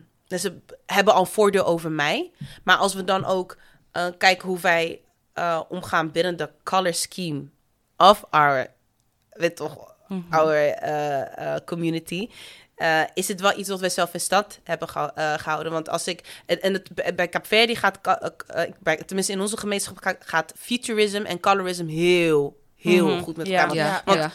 hebben 0.86 1.14
al 1.14 1.26
voordeel 1.26 1.66
over 1.66 1.92
mij. 1.92 2.32
Maar 2.64 2.78
als 2.78 2.94
we 2.94 3.04
dan 3.04 3.26
ook 3.26 3.58
kijken 4.18 4.48
hoe 4.48 4.60
wij 4.60 5.02
omgaan 5.68 6.12
binnen 6.12 6.38
de 6.38 6.50
color 6.64 6.94
scheme 6.94 7.44
of 7.98 8.26
our, 8.30 8.68
weet 9.30 9.56
toch, 9.56 9.96
our 10.30 10.56
eh, 10.56 11.56
eh, 11.56 11.62
community. 11.66 12.30
Eh, 12.78 13.02
is 13.14 13.28
het 13.28 13.42
wel 13.42 13.58
iets 13.60 13.70
wat 13.70 13.80
wij 13.80 13.90
zelf 13.90 14.14
in 14.14 14.20
stand 14.20 14.60
hebben 14.64 14.88
eh, 14.88 15.34
gehouden. 15.34 15.72
Want 15.72 15.90
als 15.90 16.08
ik... 16.08 16.42
En, 16.46 16.62
en 16.62 16.74
het, 16.74 17.16
bij- 17.16 17.30
Capverdi 17.30 17.76
gaat... 17.76 18.00
eh, 18.48 18.64
bij, 18.80 18.98
tenminste, 18.98 19.32
in 19.34 19.42
onze 19.42 19.58
gemeenschap 19.58 19.98
gaat, 19.98 20.18
gaat 20.20 20.54
futurism 20.58 21.22
en 21.26 21.40
colorism 21.40 21.88
heel, 21.88 22.60
heel 22.76 23.08
Mhm. 23.08 23.22
goed 23.24 23.38
met 23.38 23.48
elkaar. 23.50 23.74
Ja. 23.74 24.02
Want 24.06 24.32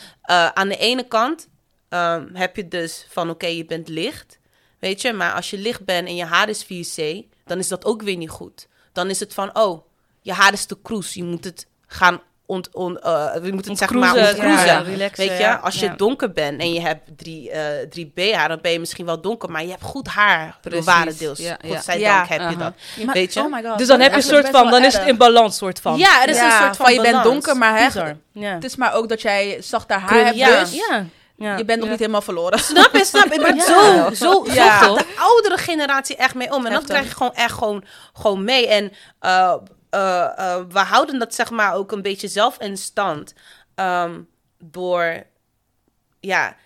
aan 0.54 0.68
de 0.68 0.76
ene 0.76 1.08
kant 1.08 1.48
ehm, 1.88 2.34
heb 2.34 2.56
je 2.56 2.68
dus 2.68 3.06
van 3.08 3.30
oké, 3.30 3.46
je 3.46 3.64
bent 3.64 3.88
licht. 3.88 4.38
Weet 4.78 5.00
je, 5.02 5.12
maar 5.12 5.32
als 5.34 5.50
je 5.50 5.58
licht 5.58 5.84
bent 5.84 6.08
en 6.08 6.16
je 6.16 6.24
haar 6.24 6.48
is 6.48 6.64
4C, 6.64 7.24
dan 7.44 7.58
is 7.58 7.68
dat 7.68 7.84
ook 7.84 8.02
weer 8.02 8.16
niet 8.16 8.30
goed. 8.30 8.68
Dan 8.92 9.10
is 9.10 9.20
het 9.20 9.34
van, 9.34 9.56
oh, 9.58 9.86
je 10.20 10.32
haar 10.32 10.52
is 10.52 10.64
te 10.64 10.78
kroes. 10.82 11.14
Je 11.14 11.24
moet 11.24 11.44
het 11.44 11.66
gaan 11.86 12.20
ont, 12.46 12.68
on, 12.74 12.98
eh, 13.00 13.32
we 13.32 13.50
moeten 13.52 13.70
het 13.70 13.78
zeg 13.80 13.90
maar 13.90 14.14
ontcruisen. 14.16 14.66
ja, 14.66 14.78
relaxen, 14.80 15.28
Weet 15.28 15.38
je, 15.38 15.58
als 15.58 15.74
je 15.80 15.86
Ja. 15.86 15.94
donker 15.96 16.32
bent 16.32 16.60
en 16.60 16.72
je 16.72 16.80
hebt 16.80 17.00
drie, 17.16 17.50
eh, 17.50 17.86
drie 17.90 18.12
B-haar, 18.14 18.48
dan 18.48 18.58
ben 18.62 18.72
je 18.72 18.78
misschien 18.80 19.06
wel 19.06 19.20
donker, 19.20 19.50
maar 19.50 19.62
je 19.62 19.70
hebt 19.70 19.82
goed 19.82 20.06
haar. 20.08 20.58
Precies, 20.60 20.84
Ware 20.84 21.14
deels. 21.14 21.38
ja, 21.38 21.56
ja. 21.62 21.74
Godzijdank 21.74 22.28
Ja, 22.28 22.36
heb 22.36 22.50
je 22.50 22.56
dat. 22.56 22.72
Maar- 23.04 23.14
Weet 23.14 23.32
je? 23.34 23.40
Oh 23.40 23.52
my 23.52 23.62
god. 23.62 23.78
Dus 23.78 23.86
dan 23.86 24.00
heb 24.00 24.10
je 24.10 24.16
een 24.16 24.22
soort 24.22 24.48
van, 24.48 24.70
dan 24.70 24.84
is 24.84 24.94
het 24.96 25.06
in 25.08 25.16
balans 25.16 25.56
soort 25.56 25.80
van. 25.80 25.96
Ja, 25.98 26.22
er 26.22 26.28
is 26.28 26.36
Ja, 26.36 26.44
een 26.56 26.62
soort 26.64 26.76
van, 26.76 26.92
je 26.94 27.00
bent 27.00 27.22
donker, 27.22 27.56
maar 27.56 27.78
hè, 27.78 28.00
het 28.48 28.64
is 28.64 28.76
maar 28.76 28.94
ook 28.94 29.08
dat 29.08 29.22
jij 29.22 29.56
zachter 29.60 29.96
haar 29.98 30.24
hebt, 30.24 30.36
ja. 30.36 30.60
dus 30.60 30.72
Ja. 30.74 31.04
ja. 31.36 31.56
je 31.56 31.64
bent 31.64 31.76
nog 31.78 31.84
Ja. 31.86 31.90
niet 31.90 32.00
helemaal 32.00 32.22
verloren. 32.22 32.58
Snap 32.58 32.92
je, 32.96 33.04
snap 33.04 33.32
je? 33.32 33.40
Maar 33.40 33.54
Ja. 33.54 33.62
zo, 33.64 34.14
zo, 34.14 34.44
zo 34.44 34.62
gaat 34.62 34.98
de 34.98 35.04
oudere 35.16 35.56
generatie 35.58 36.16
echt 36.16 36.34
mee 36.34 36.52
om. 36.54 36.66
En 36.66 36.72
dat 36.72 36.84
krijg 36.84 37.04
je 37.04 37.10
gewoon 37.14 37.34
echt 37.34 37.52
gewoon, 37.52 37.84
gewoon 38.12 38.44
mee. 38.44 38.66
En 38.68 38.92
eh, 39.20 39.54
eh, 39.92 40.38
eh, 40.38 40.64
we 40.68 40.78
houden 40.78 41.18
dat 41.18 41.34
zeg 41.34 41.50
maar 41.50 41.74
ook 41.74 41.92
een 41.92 42.02
beetje 42.02 42.28
zelf 42.28 42.58
in 42.58 42.76
stand. 42.76 43.34
ehm, 43.74 44.20
door, 44.58 45.22
ja... 46.20 46.56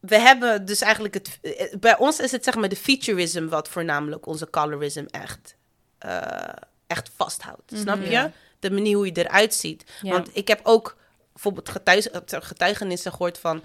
We 0.00 0.18
hebben 0.18 0.64
dus 0.64 0.80
eigenlijk 0.80 1.14
het... 1.14 1.38
eh, 1.42 1.78
Bij 1.78 1.98
ons 1.98 2.20
is 2.20 2.32
het 2.32 2.44
zeg 2.44 2.54
maar 2.54 2.68
de 2.68 2.76
featurism 2.76 3.46
wat 3.48 3.68
voornamelijk 3.68 4.26
onze 4.26 4.50
colorism 4.50 5.04
echt, 5.10 5.56
echt 6.86 7.10
vasthoudt. 7.16 7.72
Snap 7.74 8.00
je? 8.02 8.30
De 8.58 8.70
manier 8.70 8.96
hoe 8.96 9.06
je 9.06 9.12
eruit 9.12 9.54
ziet. 9.54 9.84
Want 10.02 10.28
ik 10.36 10.48
heb 10.48 10.60
ook 10.62 10.96
bijvoorbeeld 11.32 11.68
getuig, 11.68 12.06
getuigenissen 12.26 13.10
gehoord 13.12 13.38
van 13.38 13.60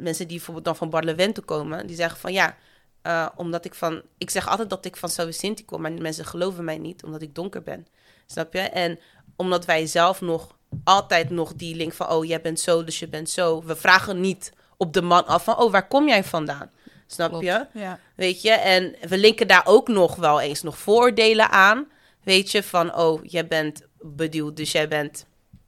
mensen 0.00 0.26
die 0.28 0.36
bijvoorbeeld 0.36 0.64
dan 0.64 0.76
van 0.76 0.90
Barlevente 0.90 1.40
komen. 1.40 1.86
Die 1.86 1.96
zeggen 1.96 2.18
van 2.20 2.32
ja, 2.32 2.56
eh, 3.02 3.28
omdat 3.36 3.64
ik 3.64 3.74
van... 3.74 4.02
Ik 4.18 4.30
zeg 4.30 4.48
altijd 4.48 4.70
dat 4.70 4.84
ik 4.84 4.96
van 4.96 5.10
Vicente 5.10 5.64
kom, 5.64 5.80
maar 5.80 5.92
mensen 5.92 6.24
geloven 6.24 6.64
mij 6.64 6.78
niet 6.78 7.04
omdat 7.04 7.22
ik 7.22 7.34
donker 7.34 7.62
ben. 7.62 7.86
Snap 8.26 8.52
je? 8.52 8.60
En 8.60 8.98
omdat 9.36 9.64
wij 9.64 9.86
zelf 9.86 10.20
nog 10.20 10.56
altijd 10.84 11.30
nog 11.30 11.54
die 11.54 11.76
link 11.76 11.92
van... 11.92 12.08
Oh, 12.08 12.24
jij 12.24 12.40
bent 12.40 12.60
zo, 12.60 12.84
dus 12.84 12.98
je 12.98 13.08
bent 13.08 13.30
zo. 13.30 13.62
We 13.62 13.76
vragen 13.76 14.20
niet 14.20 14.52
op 14.76 14.92
de 14.92 15.02
man 15.02 15.26
af 15.26 15.44
van... 15.44 15.58
Oh, 15.58 15.70
waar 15.70 15.88
kom 15.88 16.08
jij 16.08 16.24
vandaan? 16.24 16.70
Snap 17.06 17.28
Klopt. 17.30 17.44
je? 17.44 17.66
Ja. 17.72 17.98
Weet 18.14 18.42
je, 18.42 18.50
en 18.50 18.94
we 19.08 19.18
linken 19.18 19.48
daar 19.48 19.62
ook 19.66 19.88
nog 19.88 20.16
wel 20.16 20.40
eens 20.40 20.62
nog 20.62 20.78
vooroordelen 20.78 21.50
aan. 21.50 21.86
Weet 22.22 22.50
je, 22.50 22.62
van 22.62 22.94
oh, 22.94 23.20
jij 23.24 23.46
bent 23.46 23.86
beduwd, 24.00 24.56
dus 24.56 24.72
jij 24.72 24.88
bent 24.88 25.26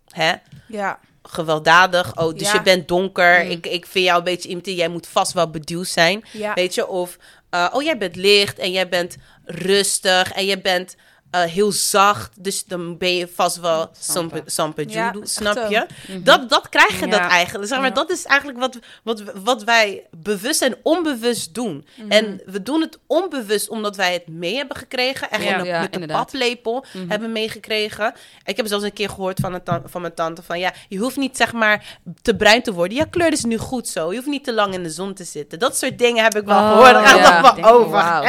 hè, 0.08 0.34
Ja. 0.68 1.00
Gewelddadig. 1.28 2.16
Oh, 2.16 2.32
dus 2.32 2.48
Ja. 2.48 2.52
je 2.54 2.62
bent 2.62 2.88
donker. 2.88 3.44
Mm. 3.44 3.50
Ik, 3.50 3.66
ik 3.66 3.86
vind 3.86 4.04
jou 4.04 4.18
een 4.18 4.24
beetje 4.24 4.48
iemand, 4.48 4.66
jij 4.66 4.88
moet 4.88 5.06
vast 5.06 5.32
wel 5.32 5.50
beduwd 5.50 5.88
zijn. 5.88 6.24
Ja. 6.32 6.54
Weet 6.54 6.74
je, 6.74 6.86
of 6.88 7.16
eh, 7.50 7.66
oh, 7.72 7.82
jij 7.82 7.98
bent 7.98 8.16
licht 8.16 8.58
en 8.58 8.70
jij 8.72 8.88
bent 8.88 9.16
rustig 9.44 10.32
en 10.32 10.46
je 10.46 10.58
bent 10.60 10.96
eh, 11.34 11.42
heel 11.50 11.72
zacht. 11.72 12.30
Dus 12.44 12.64
dan 12.64 12.98
ben 12.98 13.16
je 13.16 13.28
vast 13.34 13.56
wel 13.60 13.90
Sampa. 13.98 14.38
Sampa, 14.46 14.82
Ja, 14.86 15.14
snap 15.22 15.70
je? 15.70 15.86
Dat, 16.22 16.48
dat 16.48 16.68
krijg 16.68 17.00
je 17.00 17.06
Ja. 17.06 17.10
dat 17.10 17.20
eigenlijk. 17.30 17.68
Zeg 17.68 17.78
maar, 17.78 17.88
Ja. 17.88 17.94
Dat 17.94 18.10
is 18.10 18.24
eigenlijk 18.24 18.58
wat, 18.58 18.78
wat, 19.02 19.22
wat 19.44 19.64
wij 19.64 20.06
bewust 20.16 20.62
en 20.62 20.76
onbewust 20.82 21.54
doen. 21.54 21.86
Mhm. 21.96 22.10
En 22.10 22.40
we 22.46 22.62
doen 22.62 22.80
het 22.80 22.98
onbewust 23.06 23.68
omdat 23.68 23.96
wij 23.96 24.12
het 24.12 24.28
mee 24.28 24.56
hebben 24.56 24.76
gekregen. 24.76 25.30
Echt 25.30 25.42
gewoon 25.42 25.64
Ja, 25.64 25.80
met 25.80 25.92
de 25.92 25.98
inderdaad. 26.00 26.24
paplepel 26.30 26.84
Mhm. 26.92 27.08
hebben 27.10 27.32
meegekregen. 27.32 28.14
Ik 28.44 28.56
heb 28.56 28.66
zelfs 28.66 28.84
een 28.84 28.92
keer 28.92 29.08
gehoord 29.08 29.40
van, 29.40 29.54
een 29.54 29.62
van 29.84 30.00
mijn 30.00 30.14
tante 30.14 30.42
van... 30.42 30.58
ja, 30.58 30.72
je 30.88 30.98
hoeft 30.98 31.16
niet 31.16 31.36
zeg 31.36 31.52
maar 31.52 31.98
te 32.22 32.36
bruin 32.36 32.62
te 32.62 32.72
worden. 32.72 32.96
Ja, 32.96 33.04
kleur 33.10 33.32
is 33.32 33.44
nu 33.44 33.58
goed 33.58 33.88
zo. 33.88 34.10
Je 34.10 34.16
hoeft 34.16 34.28
niet 34.28 34.44
te 34.44 34.52
lang 34.52 34.74
in 34.74 34.82
de 34.82 34.90
zon 34.90 35.14
te 35.14 35.24
zitten. 35.24 35.58
Dat 35.58 35.76
soort 35.76 35.98
dingen 35.98 36.22
heb 36.22 36.34
ik 36.36 36.44
wel 36.44 36.58
Oh, 36.58 36.68
gehoord. 36.68 36.92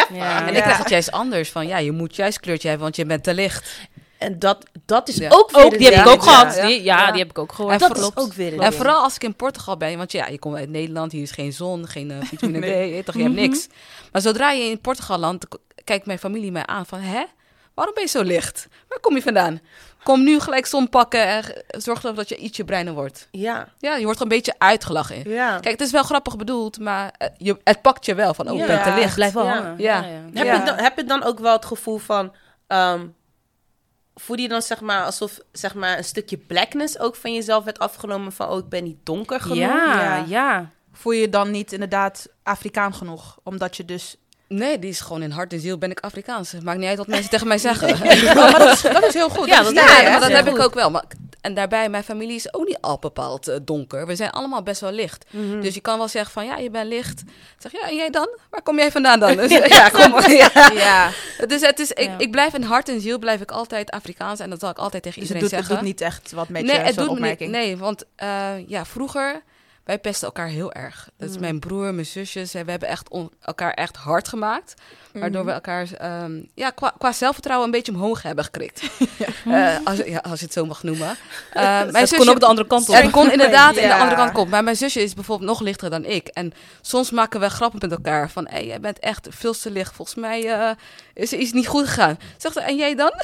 Ja. 0.14 0.48
En 0.48 0.56
ik 0.56 0.62
krijg 0.62 0.78
het 0.78 0.90
juist 0.90 1.12
anders 1.12 1.50
van, 1.52 1.68
ja, 1.68 1.78
je 1.78 1.92
moet 1.92 2.16
juist 2.16 2.40
kleurtje 2.40 2.68
hebben, 2.68 2.84
want 2.86 2.95
je 2.96 3.06
bent 3.06 3.24
te 3.24 3.34
licht. 3.34 3.76
En 4.18 4.40
dat, 4.40 4.66
dat 4.86 5.08
is 5.08 5.16
Ja. 5.16 5.30
ook 5.32 5.52
weer 5.52 5.66
Ook, 5.66 5.72
een 5.74 5.78
die 5.78 5.88
heb 5.88 6.06
ik 6.06 6.12
ook 6.12 6.24
gehad. 6.24 6.56
Ja. 6.56 6.66
Die, 6.66 6.84
ja, 6.84 6.98
Ja. 7.00 7.12
die 7.12 7.22
heb 7.22 7.30
ik 7.30 7.38
ook 7.40 7.52
gehoord. 7.54 7.74
En 7.74 7.80
Dat 7.80 7.92
Klopt. 7.98 8.18
is 8.18 8.24
ook 8.24 8.34
weer 8.34 8.60
En 8.60 8.74
vooral 8.74 9.02
als 9.04 9.16
ik 9.16 9.24
in 9.24 9.36
Portugal 9.36 9.78
ben, 9.78 9.98
want 9.98 10.12
ja, 10.12 10.28
je 10.28 10.40
komt 10.40 10.56
uit 10.56 10.70
Nederland, 10.70 11.12
hier 11.12 11.22
is 11.22 11.32
geen 11.32 11.54
zon, 11.54 11.88
geen 11.88 12.12
eh, 12.12 12.18
vitamine 12.22 12.60
D, 12.60 12.64
Nee. 12.70 13.04
toch, 13.04 13.16
je 13.16 13.22
hebt 13.22 13.36
niks. 13.36 13.68
Maar 14.12 14.22
zodra 14.22 14.52
je 14.52 14.64
in 14.64 14.80
Portugal 14.82 15.18
landt, 15.18 15.46
kijkt 15.84 16.06
mijn 16.06 16.20
familie 16.20 16.52
mij 16.52 16.66
aan 16.66 16.86
van, 16.86 17.00
hè, 17.00 17.24
waarom 17.74 17.94
ben 17.94 18.04
je 18.04 18.10
zo 18.10 18.22
licht? 18.22 18.68
Waar 18.88 19.00
kom 19.00 19.16
je 19.16 19.22
vandaan? 19.22 19.60
Kom 20.04 20.24
nu 20.24 20.40
gelijk 20.40 20.66
zon 20.66 20.90
pakken 20.90 21.28
en 21.28 21.44
zorg 21.82 21.98
ervoor 21.98 22.16
dat 22.16 22.30
je 22.30 22.36
ietsje 22.38 22.64
bruiner 22.64 22.94
wordt. 22.94 23.28
Ja, 23.32 23.68
Ja, 23.80 23.96
je 23.96 24.04
wordt 24.04 24.18
gewoon 24.18 24.32
een 24.32 24.38
beetje 24.38 24.56
uitgelachen. 24.58 25.30
ja. 25.30 25.52
Kijk, 25.60 25.78
het 25.80 25.82
is 25.82 25.92
wel 25.92 26.04
grappig 26.04 26.36
bedoeld, 26.38 26.80
maar 26.80 27.14
eh, 27.18 27.28
je, 27.38 27.58
het 27.64 27.82
pakt 27.82 28.06
je 28.06 28.16
wel 28.16 28.34
van, 28.34 28.50
oh, 28.50 28.68
ben 28.68 28.84
te 28.84 28.94
licht. 28.96 29.16
blijft 29.16 29.34
wel 29.34 29.46
Ja. 29.46 29.54
hangen. 29.54 29.76
Ja. 29.78 30.04
Heb, 30.34 30.46
Ja. 30.46 30.54
je 30.56 30.64
dan, 30.66 30.78
heb 30.78 30.98
je 30.98 31.04
dan 31.04 31.24
ook 31.24 31.40
wel 31.40 31.54
het 31.54 31.66
gevoel 31.66 31.98
van... 31.98 32.34
ehm 32.68 33.08
voel 34.16 34.38
je 34.38 34.48
dan 34.48 34.62
zeg 34.62 34.82
maar 34.82 35.04
alsof 35.04 35.40
zeg 35.52 35.74
maar, 35.74 35.98
een 35.98 36.04
stukje 36.04 36.38
blackness 36.38 37.00
ook 37.00 37.16
van 37.16 37.34
jezelf 37.34 37.64
werd 37.64 37.80
afgenomen 37.80 38.32
van... 38.32 38.50
oh, 38.50 38.58
ik 38.58 38.70
ben 38.70 38.84
niet 38.84 38.98
donker 39.04 39.40
genoeg? 39.40 39.58
Ja, 39.58 40.02
Ja. 40.02 40.24
ja. 40.28 40.70
Voel 40.94 41.12
je 41.12 41.22
je 41.22 41.30
dan 41.30 41.52
niet 41.52 41.72
inderdaad 41.72 42.28
Afrikaan 42.44 42.94
genoeg? 42.94 43.38
Omdat 43.44 43.78
je 43.78 43.86
dus... 43.86 44.16
Nee, 44.48 44.80
die 44.80 44.90
is 44.90 45.00
gewoon 45.00 45.22
in 45.22 45.32
hart 45.32 45.54
en 45.54 45.60
ziel 45.60 45.78
ben 45.78 45.92
ik 45.92 46.00
Afrikaans. 46.00 46.52
Het 46.52 46.64
maakt 46.64 46.80
niet 46.80 46.88
uit 46.88 46.98
wat 46.98 47.08
mensen 47.08 47.30
tegen 47.30 47.48
mij 47.48 47.58
zeggen. 47.58 47.90
Maar 48.36 48.60
dat 48.60 48.74
is, 48.74 48.82
dat 48.82 49.04
is 49.04 49.14
heel 49.14 49.30
goed. 49.30 49.48
Ja, 49.48 49.64
dat 49.64 49.72
is 49.72 50.02
Ja, 50.02 50.10
maar 50.10 50.20
dat 50.20 50.32
heb 50.32 50.48
ik 50.48 50.60
ook 50.60 50.74
wel. 50.74 50.92
Maar, 50.92 51.04
en 51.46 51.54
daarbij, 51.54 51.90
mijn 51.90 52.04
familie 52.04 52.36
is 52.36 52.54
ook 52.54 52.68
niet 52.68 52.78
al 52.82 52.98
bepaald 53.00 53.48
eh, 53.48 53.56
donker. 53.62 54.08
We 54.08 54.16
zijn 54.16 54.30
allemaal 54.30 54.64
best 54.64 54.82
wel 54.82 54.92
licht. 54.92 55.26
Mhm. 55.30 55.62
Dus 55.62 55.74
je 55.74 55.82
kan 55.82 55.98
wel 55.98 56.08
zeggen 56.08 56.32
van, 56.32 56.46
ja, 56.46 56.58
je 56.58 56.70
bent 56.70 56.88
licht. 56.88 57.24
Zeg, 57.58 57.72
ja, 57.72 57.90
en 57.90 57.96
jij 57.96 58.10
dan? 58.10 58.28
Waar 58.50 58.62
kom 58.62 58.78
jij 58.78 58.92
vandaan 58.92 59.20
dan? 59.20 59.36
Dus, 59.46 59.52
ja, 59.68 59.90
kom 59.90 60.12
maar. 60.12 60.32
Ja. 60.44 60.50
Ja, 60.74 61.10
Dus 61.48 61.62
het 61.62 61.80
is, 61.80 61.92
ik, 61.92 62.12
ik 62.18 62.32
blijf 62.32 62.54
in 62.54 62.62
hart 62.62 62.90
en 62.90 63.02
ziel 63.02 63.20
blijf 63.20 63.42
ik 63.42 63.52
altijd 63.52 63.92
Afrikaans. 63.92 64.40
En 64.40 64.50
dat 64.50 64.60
zal 64.60 64.70
ik 64.70 64.78
altijd 64.78 65.04
tegen 65.04 65.20
dus 65.20 65.30
het 65.30 65.38
iedereen 65.42 65.60
doet, 65.60 65.70
het 65.70 65.80
zeggen. 65.80 65.98
doet 65.98 66.08
niet 66.08 66.14
echt 66.14 66.32
wat 66.32 66.50
met 66.50 66.64
nee, 66.64 66.76
je, 66.76 66.82
het 66.82 66.96
doet 66.96 67.04
me 67.06 67.10
niet. 67.10 67.12
opmerking. 67.12 67.52
Nee, 67.52 67.78
want 67.78 68.04
eh, 68.16 68.68
ja, 68.68 68.86
vroeger, 68.86 69.44
wij 69.86 70.00
pesten 70.00 70.28
elkaar 70.28 70.48
heel 70.48 70.72
erg. 70.74 71.10
Dat 71.18 71.30
is 71.30 71.36
Mm. 71.36 71.42
mijn 71.42 71.60
broer, 71.60 71.94
mijn 71.94 72.06
zusjes. 72.06 72.52
We 72.52 72.58
hebben 72.66 72.88
echt 72.90 73.10
on- 73.10 73.32
elkaar 73.42 73.72
echt 73.74 73.96
hard 73.96 74.28
gemaakt. 74.28 74.74
Waardoor 75.14 75.40
Mhm. 75.42 75.48
we 75.50 75.54
elkaar 75.56 75.88
ehm, 75.98 76.42
ja, 76.54 76.70
qua, 76.70 76.94
qua 76.98 77.12
zelfvertrouwen 77.12 77.66
een 77.68 77.72
beetje 77.72 77.92
omhoog 77.92 78.22
hebben 78.22 78.44
gekrikt. 78.44 78.82
Eh, 79.46 79.76
als, 79.84 79.98
ja, 79.98 80.18
als 80.20 80.40
je 80.40 80.46
het 80.46 80.54
zo 80.54 80.66
mag 80.66 80.84
noemen. 80.84 81.16
Eh, 81.54 81.84
mijn 81.92 82.08
kon 82.08 82.30
ook 82.30 82.40
de 82.40 82.46
andere 82.46 82.68
kant 82.68 82.90
op. 82.90 82.96
Het 82.96 83.12
kon 83.12 83.32
inderdaad 83.32 83.76
in 83.76 83.88
de 83.88 83.94
andere 83.96 84.16
kant 84.16 84.32
komen. 84.32 84.50
Maar 84.50 84.64
mijn 84.64 84.76
zusje 84.76 85.02
is 85.04 85.14
bijvoorbeeld 85.14 85.50
nog 85.50 85.60
lichter 85.62 85.90
dan 85.90 86.06
ik. 86.06 86.28
En 86.28 86.54
soms 86.82 87.12
maken 87.12 87.40
we 87.40 87.50
grappen 87.50 87.80
met 87.82 87.92
elkaar. 87.92 88.30
Van, 88.30 88.48
hé, 88.50 88.58
jij 88.60 88.80
bent 88.80 89.00
echt 89.00 89.28
veel 89.30 89.54
te 89.54 89.72
licht. 89.72 89.94
Volgens 89.96 90.18
mij 90.18 90.50
eh, 90.54 90.70
is 91.14 91.32
er 91.34 91.40
iets 91.40 91.52
niet 91.52 91.68
goed 91.68 91.88
gegaan. 91.88 92.18
Zegt 92.38 92.54
ze, 92.56 92.62
en 92.62 92.76
jij 92.76 92.96
dan? 92.96 93.12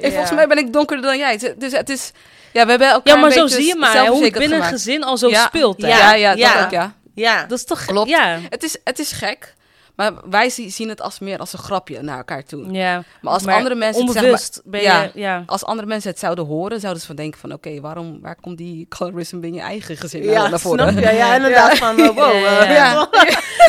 Hey, 0.00 0.10
volgens 0.10 0.30
mij 0.30 0.46
ben 0.48 0.58
ik 0.58 0.72
donkerder 0.72 1.04
dan 1.06 1.18
jij. 1.18 1.54
Dus 1.58 1.72
het 1.72 1.88
is... 1.90 2.12
Ja, 2.54 2.64
we 2.64 2.70
hebben 2.70 2.88
elkaar 2.88 3.14
Ja, 3.14 3.20
maar 3.20 3.30
een 3.30 3.36
zo 3.36 3.42
beetje 3.42 3.56
zie 3.56 3.66
je 3.66 3.76
maar 3.76 4.06
hoe 4.06 4.24
het 4.24 4.32
binnen 4.32 4.58
een 4.58 4.64
gezin 4.64 5.04
al 5.04 5.16
zo 5.18 5.28
Ja. 5.28 5.44
speelt. 5.46 5.82
Hè? 5.82 5.88
Ja. 5.88 5.96
Ja, 5.96 6.14
ja, 6.14 6.28
dat 6.30 6.38
Ja. 6.38 6.64
ook, 6.64 6.70
ja. 6.70 6.92
Ja, 7.14 7.44
Dat 7.46 7.58
is 7.58 7.64
toch... 7.64 7.84
Klopt. 7.84 8.08
Ja. 8.08 8.38
Het 8.48 8.62
is, 8.62 8.76
het 8.84 8.98
is 8.98 9.12
gek. 9.12 9.54
Maar 9.96 10.12
wij 10.30 10.48
zie- 10.50 10.70
zien 10.70 10.88
het 10.88 11.00
als 11.00 11.18
meer 11.18 11.38
als 11.38 11.52
een 11.52 11.58
grapje 11.58 12.02
naar 12.02 12.16
elkaar 12.16 12.44
toe. 12.44 12.70
ja. 12.72 13.02
Maar 13.20 13.32
als 13.32 13.42
Maar 13.42 13.54
andere 13.56 13.74
mensen 13.74 14.02
het, 14.02 14.12
zeg 14.12 14.22
maar, 14.22 14.30
Onbewust 14.30 14.60
ben 14.64 14.80
je... 14.80 14.86
Ja. 14.86 15.10
Ja. 15.14 15.42
als 15.46 15.64
andere 15.64 15.88
mensen 15.88 16.10
het 16.10 16.18
zouden 16.18 16.44
horen, 16.44 16.80
zouden 16.80 17.00
ze 17.00 17.06
van 17.06 17.16
denken 17.16 17.40
van... 17.40 17.52
oké, 17.52 17.80
waarom, 17.80 18.18
waar 18.20 18.36
komt 18.40 18.58
die 18.58 18.86
colorism 18.88 19.40
binnen 19.40 19.60
je 19.60 19.66
eigen 19.66 19.96
gezin 19.96 20.20
nou 20.20 20.32
ja 20.32 20.40
naar 20.40 20.48
snap 20.48 20.60
voren? 20.60 20.94
je? 20.94 21.00
Ja, 21.00 21.34
inderdaad. 21.34 21.76
Van, 21.78 22.00
oh, 22.00 22.14
wow. 22.16 22.40
Ja, 22.42 22.70
ja. 22.72 23.08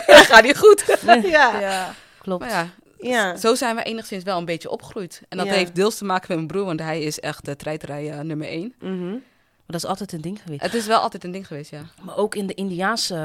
Gaat 0.29 0.43
niet 0.43 0.57
goed. 0.57 0.83
ja. 1.23 1.59
Ja. 1.59 1.93
Klopt. 2.21 2.41
Maar 2.43 2.49
ja, 2.53 2.67
Ja. 3.07 3.35
zo 3.37 3.55
zijn 3.55 3.75
we 3.75 3.83
enigszins 3.83 4.23
wel 4.23 4.37
een 4.37 4.45
beetje 4.45 4.69
opgegroeid. 4.69 5.21
En 5.29 5.37
dat 5.37 5.47
Ja. 5.47 5.53
heeft 5.53 5.75
deels 5.75 5.97
te 5.97 6.05
maken 6.05 6.25
met 6.27 6.37
mijn 6.37 6.47
broer, 6.47 6.65
want 6.65 6.79
hij 6.79 7.01
is 7.01 7.19
echt 7.19 7.45
de 7.45 7.55
treiterij 7.55 8.11
eh, 8.11 8.19
nummer 8.19 8.47
één. 8.47 8.73
Mhm. 8.79 9.09
Maar 9.09 9.75
dat 9.75 9.83
is 9.83 9.89
altijd 9.89 10.11
een 10.13 10.21
ding 10.21 10.41
geweest. 10.41 10.61
Het 10.61 10.73
is 10.73 10.85
wel 10.85 10.99
altijd 10.99 11.23
een 11.23 11.31
ding 11.31 11.47
geweest, 11.47 11.71
ja. 11.71 11.81
Maar 12.01 12.17
ook 12.17 12.35
in 12.35 12.47
de 12.47 12.53
Indiaanse 12.53 13.15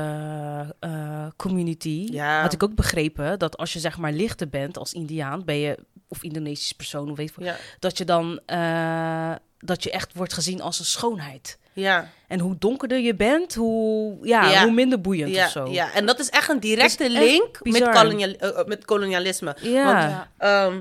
eh, 0.81 1.27
community 1.37 2.09
Ja. 2.11 2.41
had 2.43 2.53
ik 2.53 2.63
ook 2.63 2.75
begrepen 2.75 3.39
dat 3.39 3.57
als 3.57 3.73
je 3.73 3.79
zeg 3.79 3.99
maar 3.99 4.13
lichter 4.13 4.49
bent 4.49 4.79
als 4.79 4.93
Indiaan, 4.93 5.45
ben 5.45 5.57
je 5.57 5.79
of 6.09 6.23
Indonesisch 6.23 6.73
persoon, 6.73 7.11
of 7.11 7.17
weet 7.17 7.33
ik 7.37 7.45
Ja. 7.45 7.57
dat 7.79 7.99
je 7.99 8.05
dan 8.05 8.41
eh, 8.47 9.33
dat 9.59 9.83
je 9.83 9.91
echt 9.91 10.15
wordt 10.15 10.33
gezien 10.33 10.61
als 10.63 10.79
een 10.79 10.85
schoonheid. 10.85 11.59
Ja. 11.73 12.09
En 12.29 12.41
hoe 12.41 12.57
donkerder 12.59 12.99
je 12.99 13.15
bent, 13.15 13.55
hoe, 13.55 14.17
ja, 14.23 14.51
Ja. 14.51 14.63
hoe 14.63 14.73
minder 14.73 15.01
boeiend 15.01 15.35
Ja, 15.35 15.45
of 15.45 15.51
zo. 15.51 15.67
ja, 15.67 15.93
en 15.93 16.07
dat 16.07 16.19
is 16.19 16.31
echt 16.31 16.49
een 16.49 16.61
directe 16.61 17.11
link 17.11 17.59
met, 17.63 17.89
kolonial, 17.91 18.31
eh, 18.39 18.49
eh, 18.59 18.67
met 18.67 18.85
kolonialisme. 18.85 19.57
Ja. 19.61 19.85
Want, 19.85 20.27
Ehm, 20.39 20.81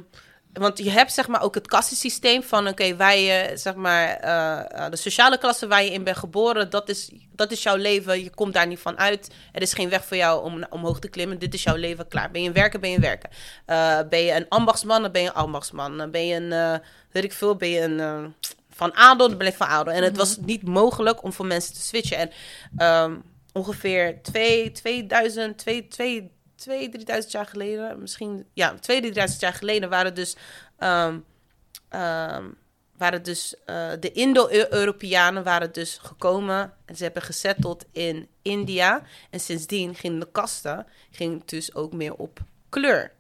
want 0.53 0.77
je 0.77 0.89
hebt 0.89 1.13
zeg 1.13 1.27
maar 1.27 1.41
ook 1.41 1.55
het 1.55 1.67
kassensysteem 1.67 2.43
van 2.43 2.67
oké, 2.67 2.95
wij 2.95 3.23
je 3.23 3.57
zeg 3.57 3.75
maar 3.75 4.07
eh, 4.09 4.89
de 4.89 4.95
sociale 4.95 5.37
klasse 5.37 5.67
waar 5.67 5.83
je 5.83 5.91
in 5.91 6.03
bent 6.03 6.17
geboren, 6.17 6.69
dat 6.69 6.89
is, 6.89 7.11
dat 7.35 7.51
is 7.51 7.63
jouw 7.63 7.75
leven. 7.75 8.23
Je 8.23 8.29
komt 8.29 8.53
daar 8.53 8.67
niet 8.67 8.79
van 8.79 8.97
uit. 8.97 9.29
Er 9.51 9.61
is 9.61 9.73
geen 9.73 9.89
weg 9.89 10.05
voor 10.05 10.17
jou 10.17 10.43
om 10.43 10.65
omhoog 10.69 10.99
te 10.99 11.09
klimmen. 11.09 11.39
Dit 11.39 11.53
is 11.53 11.63
jouw 11.63 11.75
leven 11.75 12.07
klaar. 12.07 12.31
Ben 12.31 12.41
je 12.41 12.47
een 12.47 12.53
werker, 12.53 12.79
ben 12.79 12.89
je 12.89 12.95
een 12.95 13.01
werker. 13.01 13.29
Eh, 13.65 13.99
ben 14.09 14.19
je 14.23 14.33
een 14.33 14.45
ambachtsman, 14.49 15.01
dan 15.01 15.11
ben 15.11 15.21
je 15.21 15.27
een 15.27 15.33
ambachtsman. 15.33 15.97
Dan 15.97 16.11
ben 16.11 16.27
je 16.27 16.35
een, 16.35 16.51
eh, 16.51 16.73
weet 17.11 17.23
ik 17.23 17.33
veel, 17.33 17.55
ben 17.55 17.69
je 17.69 17.81
een 17.81 18.33
van 18.79 18.95
adel, 18.95 19.29
dan 19.29 19.37
ben 19.37 19.47
ik 19.47 19.55
van 19.55 19.67
adel. 19.67 19.93
En 19.93 20.03
het 20.03 20.17
was 20.17 20.37
niet 20.37 20.67
mogelijk 20.67 21.23
om 21.23 21.33
voor 21.33 21.45
mensen 21.45 21.73
te 21.73 21.81
switchen. 21.81 22.17
En 22.17 22.31
ehm, 22.77 23.15
ongeveer 23.53 24.21
twee, 24.21 24.71
2000, 24.71 25.57
twee, 25.57 25.87
twee, 25.87 26.31
twee, 26.55 26.89
3000 26.89 27.31
jaar 27.31 27.45
geleden, 27.45 27.99
misschien, 27.99 28.45
ja, 28.53 28.73
twee, 28.79 29.01
3000 29.01 29.41
jaar 29.41 29.53
geleden 29.53 29.89
waren 29.89 30.15
dus, 30.15 30.35
ehm, 30.77 31.19
ehm, 31.89 32.45
waren 32.97 33.23
dus 33.23 33.55
eh, 33.65 33.91
de 33.99 34.11
Indo-Europeanen 34.11 35.43
waren 35.43 35.71
dus 35.73 35.97
gekomen 36.01 36.73
en 36.85 36.95
ze 36.95 37.03
hebben 37.03 37.21
gezetteld 37.21 37.85
in 37.91 38.27
India. 38.41 39.01
En 39.29 39.39
sindsdien 39.39 39.95
gingen 39.95 40.19
de 40.19 40.31
kasten 40.31 40.85
ging 41.11 41.45
dus 41.45 41.75
ook 41.75 41.93
meer 41.93 42.13
op 42.13 42.39
kleur. 42.69 43.11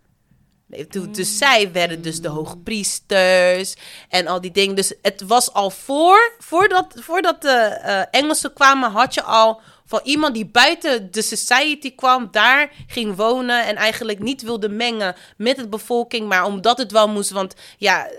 Dus 1.11 1.37
zij 1.37 1.71
werden 1.71 2.01
dus 2.01 2.21
de 2.21 2.27
hoogpriesters 2.27 3.75
en 4.09 4.27
al 4.27 4.41
die 4.41 4.51
dingen. 4.51 4.75
Dus 4.75 4.93
het 5.01 5.21
was 5.21 5.53
al 5.53 5.69
voor, 5.69 6.33
voordat, 6.39 6.93
voordat 6.95 7.41
de 7.41 7.49
eh, 7.49 8.01
Engelsen 8.11 8.53
kwamen, 8.53 8.91
had 8.91 9.13
je 9.13 9.23
al 9.23 9.61
van 9.85 9.99
iemand 10.03 10.33
die 10.33 10.45
buiten 10.45 11.11
de 11.11 11.21
society 11.21 11.95
kwam, 11.95 12.27
daar 12.31 12.71
ging 12.87 13.15
wonen 13.15 13.65
en 13.65 13.75
eigenlijk 13.75 14.19
niet 14.19 14.41
wilde 14.41 14.69
mengen 14.69 15.15
met 15.37 15.55
de 15.55 15.67
bevolking, 15.67 16.27
maar 16.27 16.45
omdat 16.45 16.77
het 16.77 16.91
wel 16.91 17.07
moest, 17.07 17.29
want 17.29 17.53
ja, 17.77 18.09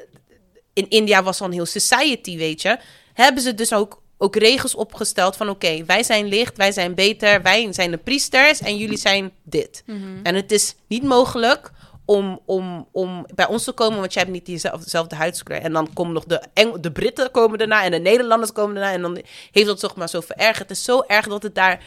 in 0.72 0.88
India 0.88 1.22
was 1.22 1.40
al 1.40 1.46
een 1.46 1.52
heel 1.52 1.66
society, 1.66 2.36
weet 2.36 2.62
je, 2.62 2.78
hebben 3.12 3.42
ze 3.42 3.54
dus 3.54 3.72
ook, 3.72 4.02
ook 4.18 4.36
regels 4.36 4.74
opgesteld 4.74 5.36
van 5.36 5.48
oké, 5.48 5.84
wij 5.84 6.02
zijn 6.02 6.26
licht, 6.26 6.56
wij 6.56 6.72
zijn 6.72 6.94
beter, 6.94 7.42
wij 7.42 7.72
zijn 7.72 7.90
de 7.90 7.96
priesters 7.96 8.60
en 8.60 8.76
jullie 8.76 8.98
zijn 8.98 9.32
dit. 9.42 9.82
En 10.22 10.34
het 10.34 10.52
is 10.52 10.74
niet 10.86 11.02
mogelijk 11.02 11.70
om, 12.10 12.40
om, 12.44 12.88
om 12.92 13.26
bij 13.34 13.46
ons 13.46 13.64
te 13.64 13.72
komen, 13.72 13.98
want 13.98 14.12
jij 14.12 14.22
hebt 14.22 14.34
niet 14.34 14.46
diezelfde, 14.46 14.84
dezelfde 14.84 15.16
huidskleur. 15.16 15.60
En 15.60 15.72
dan 15.72 15.92
komen 15.92 16.12
nog 16.12 16.24
de, 16.24 16.42
Eng 16.54 16.80
de 16.80 16.92
Britten 16.92 17.30
komen 17.30 17.58
daarna 17.58 17.84
en 17.84 17.90
de 17.90 17.98
Nederlanders 17.98 18.52
komen 18.52 18.74
daarna. 18.74 18.92
En 18.92 19.02
dan 19.02 19.18
heeft 19.52 19.66
dat 19.66 19.80
toch 19.80 19.96
maar 19.96 20.08
zo 20.08 20.20
verergerd. 20.20 20.58
Het 20.58 20.70
is 20.70 20.84
zo 20.84 21.02
erg 21.06 21.26
dat 21.26 21.42
het 21.42 21.54
daar, 21.54 21.82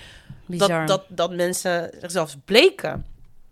Bizar. 0.45 0.67
dat, 0.69 0.87
dat, 0.87 1.03
dat 1.07 1.31
mensen 1.31 1.91
zichzelf 2.01 2.35
bleken. 2.45 3.05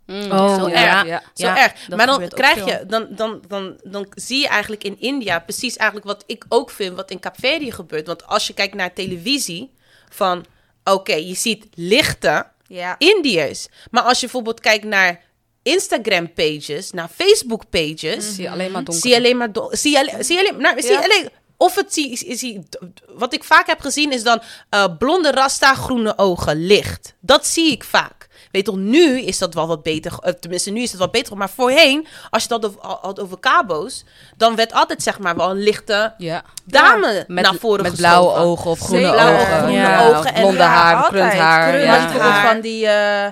Mm, 0.06 0.32
Oh, 0.32 0.56
zo 0.60 0.70
ja, 0.70 1.00
erg. 1.00 1.08
ja. 1.08 1.22
Zo 1.34 1.46
Ja, 1.46 1.58
erg. 1.64 1.88
Maar 1.96 2.06
dan 2.06 2.28
krijg 2.28 2.66
je, 2.66 2.86
dan, 2.88 3.08
dan, 3.10 3.42
dan, 3.48 3.80
dan 3.84 4.08
zie 4.16 4.40
je 4.40 4.48
eigenlijk 4.48 4.84
in 4.84 5.00
India 5.00 5.40
precies 5.40 5.78
eigenlijk 5.78 6.08
wat 6.10 6.24
ik 6.28 6.46
ook 6.50 6.70
vind, 6.70 6.96
wat 6.96 7.12
in 7.12 7.20
Kaapverdië 7.20 7.72
gebeurt. 7.72 8.08
Want 8.08 8.28
als 8.28 8.48
je 8.48 8.54
kijkt 8.54 8.74
naar 8.76 8.94
televisie, 8.94 9.72
van 10.10 10.46
oké, 10.84 11.14
je 11.14 11.36
ziet 11.36 11.66
lichte 11.76 12.46
Ja. 12.68 12.96
Indiërs. 12.98 13.68
Maar 13.92 14.04
als 14.04 14.16
je 14.20 14.26
bijvoorbeeld 14.26 14.60
kijkt 14.60 14.86
naar 14.86 15.30
Instagram 15.64 16.34
pages, 16.34 16.92
naar 16.92 17.10
Facebook 17.16 17.70
pages, 17.70 18.34
Zie 18.36 18.44
je 18.44 18.50
alleen 18.50 18.72
maar 18.72 18.84
donker. 18.84 19.02
zie 19.02 19.12
je 19.12 19.18
alleen 19.18 19.38
maar 19.38 19.50
zie 19.70 19.92
je 19.98 20.16
zie 20.20 20.36
je 20.38 20.48
alleen, 20.48 20.62
nou, 20.62 20.82
zie 20.82 20.92
Ja. 20.92 20.98
alleen 21.04 21.30
of 21.58 21.76
het 21.76 21.94
zie, 21.94 22.18
zie, 22.18 22.36
zie- 22.36 22.68
wat 23.08 23.34
ik 23.34 23.44
vaak 23.44 23.68
heb 23.68 23.80
gezien 23.80 24.12
is 24.12 24.24
dan 24.24 24.42
eh, 24.70 24.86
blonde 24.98 25.32
rasta, 25.32 25.74
groene 25.74 26.14
ogen, 26.18 26.66
licht. 26.66 27.14
Dat 27.20 27.46
zie 27.48 27.72
ik 27.72 27.84
vaak. 27.84 28.30
Weet 28.52 28.66
toch, 28.66 28.76
nu 28.76 29.22
is 29.22 29.38
dat 29.38 29.54
wel 29.54 29.68
wat 29.68 29.84
beter. 29.84 30.14
eh, 30.22 30.34
tenminste, 30.34 30.70
nu 30.72 30.82
is 30.82 30.92
het 30.92 31.00
wat 31.00 31.12
beter. 31.12 31.38
Maar 31.38 31.50
voorheen, 31.50 32.08
als 32.30 32.44
je 32.44 32.54
het 32.54 32.64
had 32.64 32.72
over, 32.76 32.90
had 33.02 33.20
over 33.20 33.40
cabo's, 33.40 34.04
dan 34.38 34.56
werd 34.56 34.74
altijd 34.74 35.04
zeg 35.04 35.20
maar 35.20 35.36
wel 35.36 35.50
een 35.50 35.64
lichte 35.64 36.14
Ja. 36.18 36.44
dame 36.66 37.24
Met, 37.28 37.44
naar 37.46 37.56
voren 37.56 37.84
met 37.84 37.96
blauwe 37.96 38.34
ogen 38.34 38.72
of 38.72 38.80
groene 38.80 39.08
ogen. 39.08 39.58
Groene 39.58 39.72
ja, 39.74 40.08
ogen 40.08 40.34
en 40.34 40.42
blonde 40.42 40.64
haar 40.64 41.08
krunt 41.10 41.34
haar. 41.34 41.80
Ja. 41.80 41.92
Bijvoorbeeld 42.00 42.32
haar. 42.32 42.52
van 42.52 42.62
die 42.62 42.88
eh, 42.88 43.32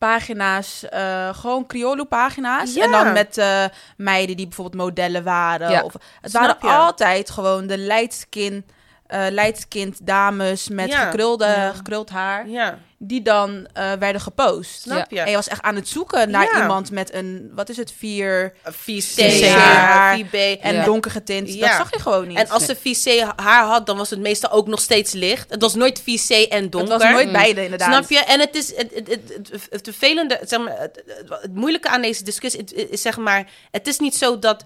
pagina's, 0.00 0.88
eh, 0.88 1.28
gewoon 1.34 1.66
Criollo-pagina's. 1.66 2.74
Ja. 2.74 2.84
En 2.84 2.90
dan 2.90 3.12
met 3.12 3.38
eh, 3.38 3.64
meiden 3.96 4.36
die 4.36 4.46
bijvoorbeeld 4.46 4.82
modellen 4.82 5.24
waren. 5.24 5.70
Ja. 5.70 5.82
Of, 5.82 5.92
het 6.20 6.30
Snap 6.30 6.62
waren 6.62 6.78
je? 6.78 6.84
altijd 6.84 7.30
gewoon 7.30 7.66
de 7.66 7.78
lightskin, 7.78 8.64
eh 9.10 9.26
lightskind 9.30 9.98
dames 10.06 10.68
met 10.68 10.88
Ja. 10.88 11.04
gekrulde, 11.04 11.44
Ja. 11.44 11.72
gekruld 11.72 12.10
haar. 12.10 12.48
Ja, 12.48 12.78
Die 13.02 13.22
dan 13.22 13.66
eh, 13.72 13.92
werden 13.92 14.20
gepost. 14.20 14.80
snap 14.80 15.10
je? 15.10 15.20
En 15.20 15.30
je 15.30 15.36
was 15.36 15.48
echt 15.48 15.62
aan 15.62 15.74
het 15.74 15.88
zoeken 15.88 16.30
naar 16.30 16.44
Ja. 16.54 16.60
iemand 16.60 16.90
met 16.90 17.14
een, 17.14 17.50
wat 17.54 17.68
is 17.68 17.76
het, 17.76 17.92
vier 17.98 18.52
4C, 18.64 19.22
4C 19.22 19.48
haar, 19.48 19.90
haar 19.90 20.16
4B. 20.16 20.34
en 20.60 20.74
Ja. 20.74 20.84
donker 20.84 21.10
getint. 21.10 21.60
Dat 21.60 21.70
zag 21.70 21.90
je 21.90 21.98
gewoon 22.00 22.28
niet. 22.28 22.38
En 22.38 22.48
als 22.48 22.64
ze 22.64 22.76
4C 22.76 23.32
haar 23.36 23.64
had, 23.64 23.86
dan 23.86 23.96
was 23.96 24.10
het 24.10 24.18
meestal 24.20 24.50
ook 24.50 24.66
nog 24.66 24.80
steeds 24.80 25.12
licht. 25.12 25.50
Het 25.50 25.62
was 25.62 25.74
nooit 25.74 26.00
4C 26.00 26.48
en 26.48 26.70
donker. 26.70 26.92
het 26.92 27.02
was 27.02 27.12
nooit 27.12 27.26
Mm. 27.26 27.32
beide 27.32 27.62
inderdaad. 27.64 27.88
Snap 28.06 28.10
je? 28.10 28.24
En 28.24 28.40
het 28.40 28.54
is 28.56 28.76
het, 28.76 28.90
het, 28.94 29.08
het, 29.08 29.48
het, 29.50 29.66
het 29.70 29.80
vervelende, 29.82 30.40
zeg 30.44 30.60
maar, 30.60 30.78
het, 30.78 31.02
het- 31.06 31.40
het 31.42 31.54
moeilijke 31.54 31.88
aan 31.88 32.02
deze 32.02 32.24
discussie 32.24 32.64
is 32.90 33.02
zeg 33.02 33.16
maar, 33.16 33.46
het 33.70 33.86
is 33.86 33.98
niet 33.98 34.16
zo 34.16 34.38
dat 34.38 34.64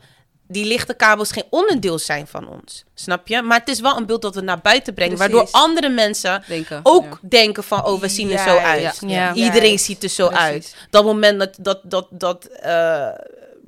die 0.54 0.64
lichte 0.64 0.94
kabels 0.94 1.30
geen 1.32 1.44
onderdeel 1.50 1.98
zijn 1.98 2.26
van 2.26 2.48
ons. 2.48 2.84
Snap 2.94 3.28
je? 3.28 3.42
Maar 3.42 3.58
het 3.58 3.68
is 3.68 3.80
wel 3.80 3.96
een 3.96 4.06
beeld 4.06 4.22
dat 4.22 4.34
we 4.34 4.40
naar 4.40 4.60
buiten 4.62 4.94
brengen, 4.94 5.16
Precies. 5.16 5.34
waardoor 5.34 5.52
andere 5.60 5.88
mensen 5.88 6.42
Denken. 6.48 6.80
ook 6.82 7.04
Ja. 7.04 7.18
denken 7.28 7.64
van, 7.64 7.84
oh, 7.86 8.00
we 8.00 8.08
zien 8.08 8.30
er 8.30 8.38
zo 8.38 8.56
uit. 8.56 8.98
Ja. 9.00 9.08
Ja. 9.08 9.34
Iedereen 9.34 9.78
ziet 9.78 10.02
er 10.02 10.08
zo 10.08 10.26
Precies. 10.28 10.44
uit. 10.44 10.76
Dat 10.90 11.04
moment 11.04 11.38
dat, 11.38 11.56
dat, 11.60 11.80
dat, 11.82 12.06
dat, 12.10 12.44
eh, 12.46 13.08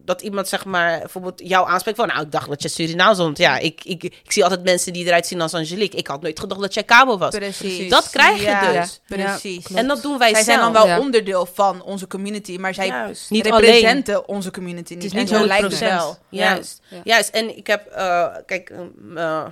dat 0.06 0.22
iemand 0.22 0.48
zeg 0.48 0.64
maar 0.64 0.98
bijvoorbeeld 1.00 1.40
jou 1.44 1.68
aanspreekt 1.68 1.98
van, 1.98 2.06
nou, 2.08 2.22
ik 2.22 2.32
dacht 2.32 2.48
dat 2.48 2.62
je 2.62 2.68
Surinaams 2.68 3.16
was. 3.16 3.26
Want 3.26 3.38
ja, 3.38 3.58
ik, 3.58 3.80
ik, 3.84 4.02
ik 4.04 4.32
zie 4.32 4.42
altijd 4.42 4.64
mensen 4.64 4.92
die 4.92 5.06
eruit 5.06 5.26
zien 5.26 5.40
als 5.40 5.54
Angelique. 5.54 5.98
Ik 5.98 6.06
had 6.06 6.22
nooit 6.22 6.40
gedacht 6.40 6.60
dat 6.60 6.74
jij 6.74 6.82
kabel 6.82 7.18
was. 7.18 7.34
Precies. 7.34 7.90
Dat 7.90 8.10
krijg 8.10 8.36
je 8.38 8.42
Ja, 8.44 8.72
dus. 8.72 9.00
Precies. 9.06 9.66
En 9.74 9.86
dat 9.86 10.02
doen 10.02 10.18
wij 10.18 10.34
zij 10.34 10.42
zijn 10.42 10.58
dan 10.58 10.72
wel 10.72 10.86
Ja. 10.86 10.98
onderdeel 10.98 11.46
van 11.54 11.82
onze 11.82 12.06
community, 12.06 12.56
maar 12.56 12.74
zij 12.74 12.86
Juist. 12.86 13.30
Niet 13.30 13.46
representen 13.46 14.28
onze 14.28 14.50
community 14.50 14.94
niet. 14.94 15.04
is 15.04 15.10
en 15.12 15.18
niet 15.18 15.28
zo 15.28 15.46
lijkt 15.46 15.62
het 15.62 15.72
100%. 15.72 15.78
wel. 15.78 16.16
Juist. 16.30 16.80
Ja. 16.88 17.00
Juist. 17.04 17.28
En 17.30 17.56
ik 17.56 17.66
heb, 17.66 17.86
eh, 17.86 18.26
kijk, 18.46 18.70
ehm, 18.70 19.18
eh, 19.18 19.44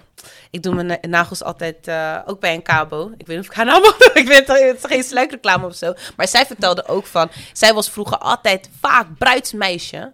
ik 0.50 0.62
doe 0.62 0.74
mijn 0.74 0.86
na- 0.86 0.98
nagels 1.00 1.42
altijd 1.42 1.88
eh, 1.88 2.18
ook 2.26 2.40
bij 2.40 2.54
een 2.54 2.62
cabo. 2.62 3.10
Ik 3.18 3.26
weet 3.26 3.36
niet 3.36 3.38
of 3.38 3.46
ik 3.46 3.52
haar 3.52 3.64
naam 3.64 3.80
mag 3.82 3.96
Ik 3.98 4.26
weet 4.26 4.46
het 4.46 4.62
het 4.62 4.76
is 4.84 4.90
geen 4.90 5.02
sluikreclame 5.02 5.66
of 5.66 5.74
zo. 5.74 5.92
Maar 6.16 6.28
zij 6.28 6.46
vertelde 6.46 6.86
ook 6.88 7.06
van, 7.06 7.30
zij 7.52 7.74
was 7.74 7.90
vroeger 7.90 8.18
altijd 8.18 8.68
vaak 8.80 9.06
bruidsmeisje. 9.18 10.12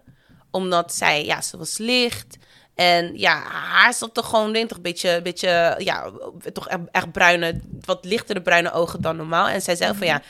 Omdat 0.51 0.93
zij, 0.93 1.25
ja, 1.25 1.41
ze 1.41 1.57
was 1.57 1.77
licht. 1.77 2.37
En 2.75 3.17
ja, 3.17 3.41
haar 3.43 3.93
zat 3.93 4.13
toch 4.13 4.29
gewoon, 4.29 4.55
ik, 4.55 4.67
toch 4.67 4.77
een 4.77 4.83
beetje, 4.83 5.21
beetje, 5.21 5.75
ja, 5.77 6.11
toch 6.53 6.67
echt, 6.91 7.11
bruine, 7.11 7.61
wat 7.85 8.05
lichtere 8.05 8.41
bruine 8.41 8.71
ogen 8.71 9.01
dan 9.01 9.15
normaal. 9.15 9.47
En 9.47 9.61
zij 9.61 9.75
zei 9.75 9.93
van, 9.97 10.07
ja, 10.07 10.21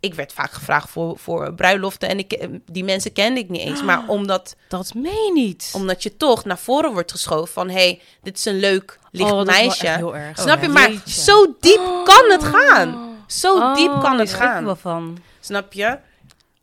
ik 0.00 0.14
werd 0.14 0.32
vaak 0.32 0.50
gevraagd 0.52 0.90
voor, 0.90 1.18
voor 1.18 1.54
bruiloften. 1.54 2.08
En 2.08 2.18
ik, 2.18 2.48
die 2.66 2.84
mensen 2.84 3.12
kende 3.12 3.40
ik 3.40 3.48
niet 3.48 3.60
eens. 3.60 3.82
Maar 3.82 4.02
omdat 4.08 4.56
Dat 4.68 4.94
meen 4.94 5.24
je 5.26 5.32
niet. 5.34 5.70
omdat 5.74 6.02
je 6.02 6.16
toch 6.16 6.44
naar 6.44 6.58
voren 6.58 6.92
wordt 6.92 7.10
geschoven 7.12 7.52
van... 7.52 7.68
hé, 7.68 7.74
hey, 7.74 8.00
dit 8.22 8.38
is 8.38 8.44
een 8.44 8.58
leuk, 8.58 8.98
licht 9.10 9.30
Oh, 9.32 9.44
meisje. 9.44 9.88
heel 9.88 10.16
erg. 10.16 10.38
Snap 10.40 10.56
Oh, 10.56 10.62
je? 10.62 10.68
Maar 10.68 10.90
Jeetje. 10.90 11.20
zo 11.22 11.54
diep 11.60 11.80
kan 12.04 12.30
het 12.30 12.44
gaan. 12.44 13.16
Zo 13.26 13.72
diep 13.74 13.90
Oh, 13.90 14.00
kan 14.00 14.18
het 14.18 14.28
schrik 14.28 14.42
ik 14.42 14.48
gaan. 14.48 14.64
wel 14.64 14.76
van. 14.76 15.18
Snap 15.40 15.72
je? 15.72 15.98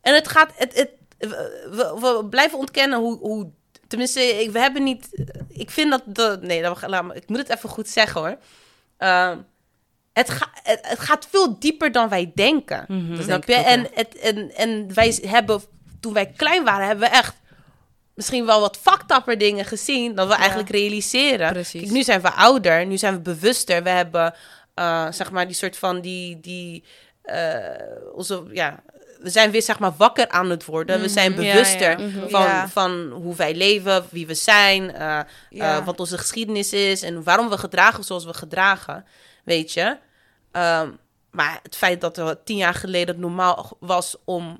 En 0.00 0.14
het 0.14 0.28
gaat... 0.28 0.50
Het, 0.54 0.74
het, 0.74 0.88
we, 1.18 1.96
we 2.00 2.26
blijven 2.30 2.58
ontkennen 2.58 2.98
hoe... 2.98 3.18
hoe 3.18 3.50
tenminste, 3.86 4.20
ik, 4.20 4.50
we 4.50 4.58
hebben 4.58 4.82
niet... 4.82 5.08
Ik 5.48 5.70
vind 5.70 5.90
dat... 5.90 6.02
De, 6.06 6.38
nee, 6.40 6.62
dat, 6.62 6.86
laat 6.86 7.04
me, 7.04 7.14
ik 7.14 7.28
moet 7.28 7.38
het 7.38 7.48
even 7.48 7.68
goed 7.68 7.88
zeggen 7.88 8.20
hoor. 8.20 8.38
Ehm, 8.96 9.38
het, 10.12 10.30
ga, 10.30 10.48
het, 10.62 10.78
het 10.82 10.98
gaat 10.98 11.26
veel 11.30 11.58
dieper 11.58 11.92
dan 11.92 12.08
wij 12.08 12.32
denken. 12.34 12.84
Mhm. 12.88 13.22
Snap 13.22 13.44
je? 13.44 13.54
En, 13.54 13.86
het, 13.94 14.18
en, 14.18 14.54
en 14.54 14.94
wij 14.94 15.18
hebben, 15.26 15.60
toen 16.00 16.12
wij 16.12 16.32
klein 16.36 16.64
waren, 16.64 16.86
hebben 16.86 17.08
we 17.08 17.16
echt 17.16 17.34
misschien 18.14 18.46
wel 18.46 18.60
wat 18.60 18.78
fucked 18.78 19.40
dingen 19.40 19.64
gezien 19.64 20.14
dan 20.14 20.28
we 20.28 20.34
eigenlijk 20.34 20.70
realiseren. 20.70 21.52
Precies. 21.52 21.80
Kijk, 21.80 21.92
nu 21.92 22.02
zijn 22.02 22.20
we 22.20 22.32
ouder, 22.32 22.86
nu 22.86 22.98
zijn 22.98 23.14
we 23.14 23.20
bewuster. 23.20 23.82
We 23.82 23.90
hebben, 23.90 24.34
eh, 24.74 25.06
zeg 25.10 25.30
maar, 25.30 25.46
die 25.46 25.56
soort 25.56 25.76
van 25.76 26.00
die, 26.00 26.40
die 26.40 26.84
eh, 27.22 27.60
onze, 28.14 28.44
ja, 28.52 28.82
we 29.20 29.30
zijn 29.30 29.50
weer 29.50 29.62
zeg 29.62 29.78
maar 29.78 29.92
wakker 29.96 30.28
aan 30.28 30.50
het 30.50 30.64
worden. 30.64 31.00
We 31.00 31.08
zijn 31.08 31.32
Mhm. 31.32 31.40
Ja, 31.42 31.52
bewuster 31.52 32.00
ja. 32.00 32.06
Mhm. 32.06 32.28
van, 32.28 32.42
Ja. 32.42 32.68
van 32.68 33.10
hoe 33.10 33.34
wij 33.36 33.54
leven, 33.54 34.04
wie 34.10 34.26
we 34.26 34.34
zijn, 34.34 34.94
eh, 34.94 35.20
Ja. 35.50 35.76
eh, 35.78 35.84
wat 35.84 36.00
onze 36.00 36.18
geschiedenis 36.18 36.72
is 36.72 37.02
en 37.02 37.22
waarom 37.22 37.48
we 37.48 37.58
gedragen 37.58 38.04
zoals 38.04 38.24
we 38.24 38.34
gedragen, 38.34 39.04
weet 39.44 39.72
je. 39.72 39.96
Ehm, 40.52 40.88
maar 41.30 41.58
het 41.62 41.76
feit 41.76 42.00
dat 42.00 42.16
er 42.18 42.42
tien 42.44 42.56
jaar 42.56 42.74
geleden 42.74 43.08
het 43.08 43.18
normaal 43.18 43.76
was 43.80 44.16
om, 44.24 44.58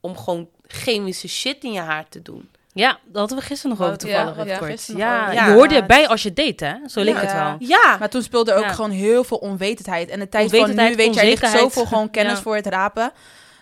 om 0.00 0.16
gewoon 0.18 0.48
chemische 0.66 1.28
shit 1.28 1.64
in 1.64 1.72
je 1.72 1.80
haar 1.80 2.08
te 2.08 2.22
doen. 2.22 2.48
Ja, 2.72 2.98
dat 3.04 3.16
hadden 3.18 3.38
we 3.38 3.44
gisteren 3.44 3.76
nog 3.76 3.86
over 3.86 3.98
toevallig. 3.98 4.46
ja, 4.46 4.58
kort. 4.58 4.86
ja, 4.96 5.30
je 5.32 5.52
hoorde 5.52 5.74
erbij 5.74 6.08
als 6.08 6.22
je 6.22 6.32
deed, 6.32 6.60
hè? 6.60 6.74
Zo 6.86 7.02
leek 7.02 7.14
Ja. 7.14 7.20
het 7.20 7.32
wel. 7.32 7.56
Ja, 7.68 7.96
Maar 7.98 8.08
toen 8.10 8.22
speelde 8.22 8.50
er 8.52 8.58
ook 8.58 8.64
Ja. 8.64 8.72
gewoon 8.72 8.90
heel 8.90 9.24
veel 9.24 9.36
onwetendheid. 9.36 10.08
En 10.08 10.18
de 10.18 10.28
tijd 10.28 10.50
van 10.56 10.68
nu 10.74 10.94
weet 10.96 11.14
je, 11.14 11.20
er 11.20 11.26
ligt 11.26 11.50
zoveel 11.50 11.86
gewoon 11.86 12.10
kennis 12.10 12.36
Ja. 12.36 12.42
voor 12.42 12.54
het 12.56 12.66
rapen. 12.66 13.12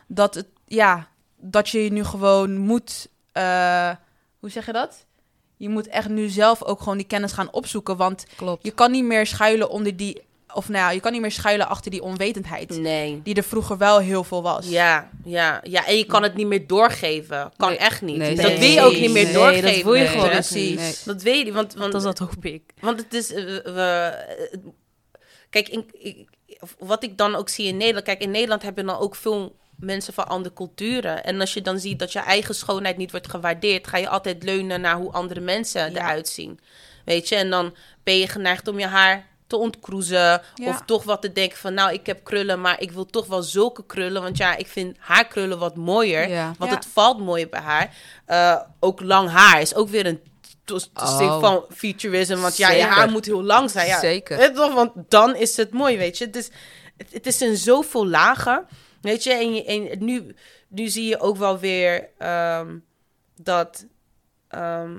Dat, 0.06 0.34
het, 0.34 0.46
ja, 0.66 1.08
dat 1.36 1.68
je 1.68 1.78
nu 1.78 2.04
gewoon 2.04 2.56
moet... 2.56 3.08
eh, 3.32 3.90
hoe 4.38 4.50
zeg 4.50 4.66
je 4.66 4.72
dat? 4.72 5.04
Je 5.56 5.68
moet 5.68 5.88
echt 5.88 6.08
nu 6.08 6.28
zelf 6.28 6.62
ook 6.62 6.78
gewoon 6.78 6.96
die 6.96 7.06
kennis 7.06 7.32
gaan 7.32 7.52
opzoeken. 7.52 7.96
Want 7.96 8.24
Klopt. 8.36 8.64
je 8.64 8.70
kan 8.70 8.90
niet 8.90 9.04
meer 9.04 9.26
schuilen 9.26 9.70
onder 9.70 9.96
die... 9.96 10.22
Of 10.54 10.68
nou 10.68 10.80
ja, 10.84 10.90
je 10.90 11.00
kan 11.00 11.12
niet 11.12 11.20
meer 11.20 11.30
schuilen 11.32 11.68
achter 11.68 11.90
die 11.90 12.02
onwetendheid. 12.02 12.70
nee. 12.78 13.20
Die 13.22 13.34
er 13.34 13.42
vroeger 13.42 13.76
wel 13.78 13.98
heel 13.98 14.24
veel 14.24 14.42
was. 14.42 14.68
Ja, 14.68 15.10
ja, 15.24 15.60
ja, 15.62 15.86
en 15.86 15.96
je 15.96 16.04
kan 16.06 16.22
het 16.22 16.34
niet 16.34 16.46
meer 16.46 16.66
doorgeven. 16.66 17.52
Kan 17.56 17.68
Nee. 17.68 17.78
echt 17.78 18.02
niet. 18.02 18.16
Nee, 18.16 18.36
dat 18.36 18.44
nee, 18.46 18.58
wil 18.58 18.68
je 18.70 18.80
ook 18.82 18.92
niet 19.00 19.10
meer 19.10 19.24
nee, 19.24 19.32
doorgeven. 19.32 19.72
dat 19.72 19.82
wil 19.82 19.94
je 19.94 20.00
Nee, 20.02 20.08
gewoon 20.08 20.28
precies. 20.28 20.76
nee. 20.76 20.94
Dat 21.04 21.22
weet 21.22 21.46
je, 21.46 21.52
want, 21.52 21.74
want, 21.74 21.92
Dat, 21.92 22.02
dat 22.02 22.18
hoop 22.18 22.44
ik. 22.44 22.62
want 22.80 23.00
het 23.00 23.14
is... 23.14 23.28
we, 23.30 24.12
het- 24.50 24.60
kijk, 25.50 25.68
in, 25.68 25.90
ik- 25.92 26.28
wat 26.78 27.02
ik 27.02 27.18
dan 27.18 27.34
ook 27.34 27.48
zie 27.48 27.66
in 27.66 27.76
Nederland... 27.76 28.04
Kijk, 28.04 28.20
in 28.20 28.30
Nederland 28.30 28.62
heb 28.62 28.76
je 28.76 28.84
dan 28.84 28.98
ook 28.98 29.14
veel 29.14 29.56
mensen 29.78 30.14
van 30.14 30.28
andere 30.28 30.54
culturen. 30.54 31.24
En 31.24 31.40
als 31.40 31.54
je 31.54 31.62
dan 31.62 31.78
ziet 31.78 31.98
dat 31.98 32.12
je 32.12 32.18
eigen 32.18 32.54
schoonheid 32.54 32.96
niet 32.96 33.10
wordt 33.10 33.30
gewaardeerd... 33.30 33.86
ga 33.86 33.96
je 33.98 34.08
altijd 34.08 34.42
leunen 34.42 34.80
naar 34.80 34.96
hoe 34.96 35.12
andere 35.12 35.40
mensen 35.40 35.80
Ja. 35.92 35.96
eruit 36.00 36.28
zien. 36.28 36.60
weet 37.04 37.28
je. 37.28 37.34
En 37.36 37.50
dan 37.50 37.74
ben 38.02 38.18
je 38.18 38.28
geneigd 38.28 38.68
om 38.68 38.78
je 38.78 38.86
haar 38.86 39.26
te 39.46 39.56
ontkroezen. 39.56 40.42
Ja. 40.54 40.68
Of 40.68 40.82
toch 40.86 41.04
wat 41.04 41.22
te 41.22 41.32
denken 41.32 41.58
van, 41.58 41.74
nou, 41.74 41.92
ik 41.92 42.06
heb 42.06 42.24
krullen, 42.24 42.60
maar 42.60 42.80
ik 42.80 42.90
wil 42.92 43.06
toch 43.06 43.26
wel 43.26 43.42
zulke 43.42 43.84
krullen. 43.86 44.22
Want 44.22 44.36
ja, 44.36 44.56
ik 44.56 44.66
vind 44.66 44.96
haar 44.98 45.26
krullen 45.26 45.58
wat 45.58 45.76
mooier. 45.76 46.28
Ja. 46.28 46.54
Want 46.58 46.70
het 46.70 46.86
valt 46.92 47.18
mooier 47.18 47.48
bij 47.48 47.60
haar. 47.60 47.94
Eh, 48.26 48.60
ook 48.80 49.00
lang 49.00 49.30
haar 49.30 49.60
is 49.60 49.74
ook 49.74 49.88
weer 49.88 50.06
een 50.06 50.20
Oh. 50.94 51.40
van 51.40 51.64
futurism. 51.74 52.36
Want 52.36 52.56
ja, 52.56 52.70
je 52.70 52.82
haar 52.82 53.10
moet 53.10 53.24
heel 53.24 53.42
lang 53.42 53.70
zijn. 53.70 53.86
Ja, 53.86 53.98
Zeker. 54.00 54.52
want 54.54 54.92
dan 55.08 55.36
is 55.36 55.56
het 55.56 55.72
mooi, 55.72 55.96
weet 55.96 56.18
je. 56.18 56.24
Het 56.24 56.36
is, 56.36 56.50
het, 56.96 57.08
het 57.12 57.26
is 57.26 57.42
in 57.42 57.56
zoveel 57.56 58.06
lagen, 58.06 58.66
weet 59.04 59.24
je. 59.24 59.32
En, 59.32 59.54
je, 59.54 59.64
en 59.64 60.04
nu, 60.04 60.34
nu 60.68 60.88
zie 60.88 61.08
je 61.08 61.20
ook 61.20 61.36
wel 61.36 61.58
weer 61.58 62.08
ehm, 62.18 62.76
dat, 63.36 63.86
ehm, 64.48 64.92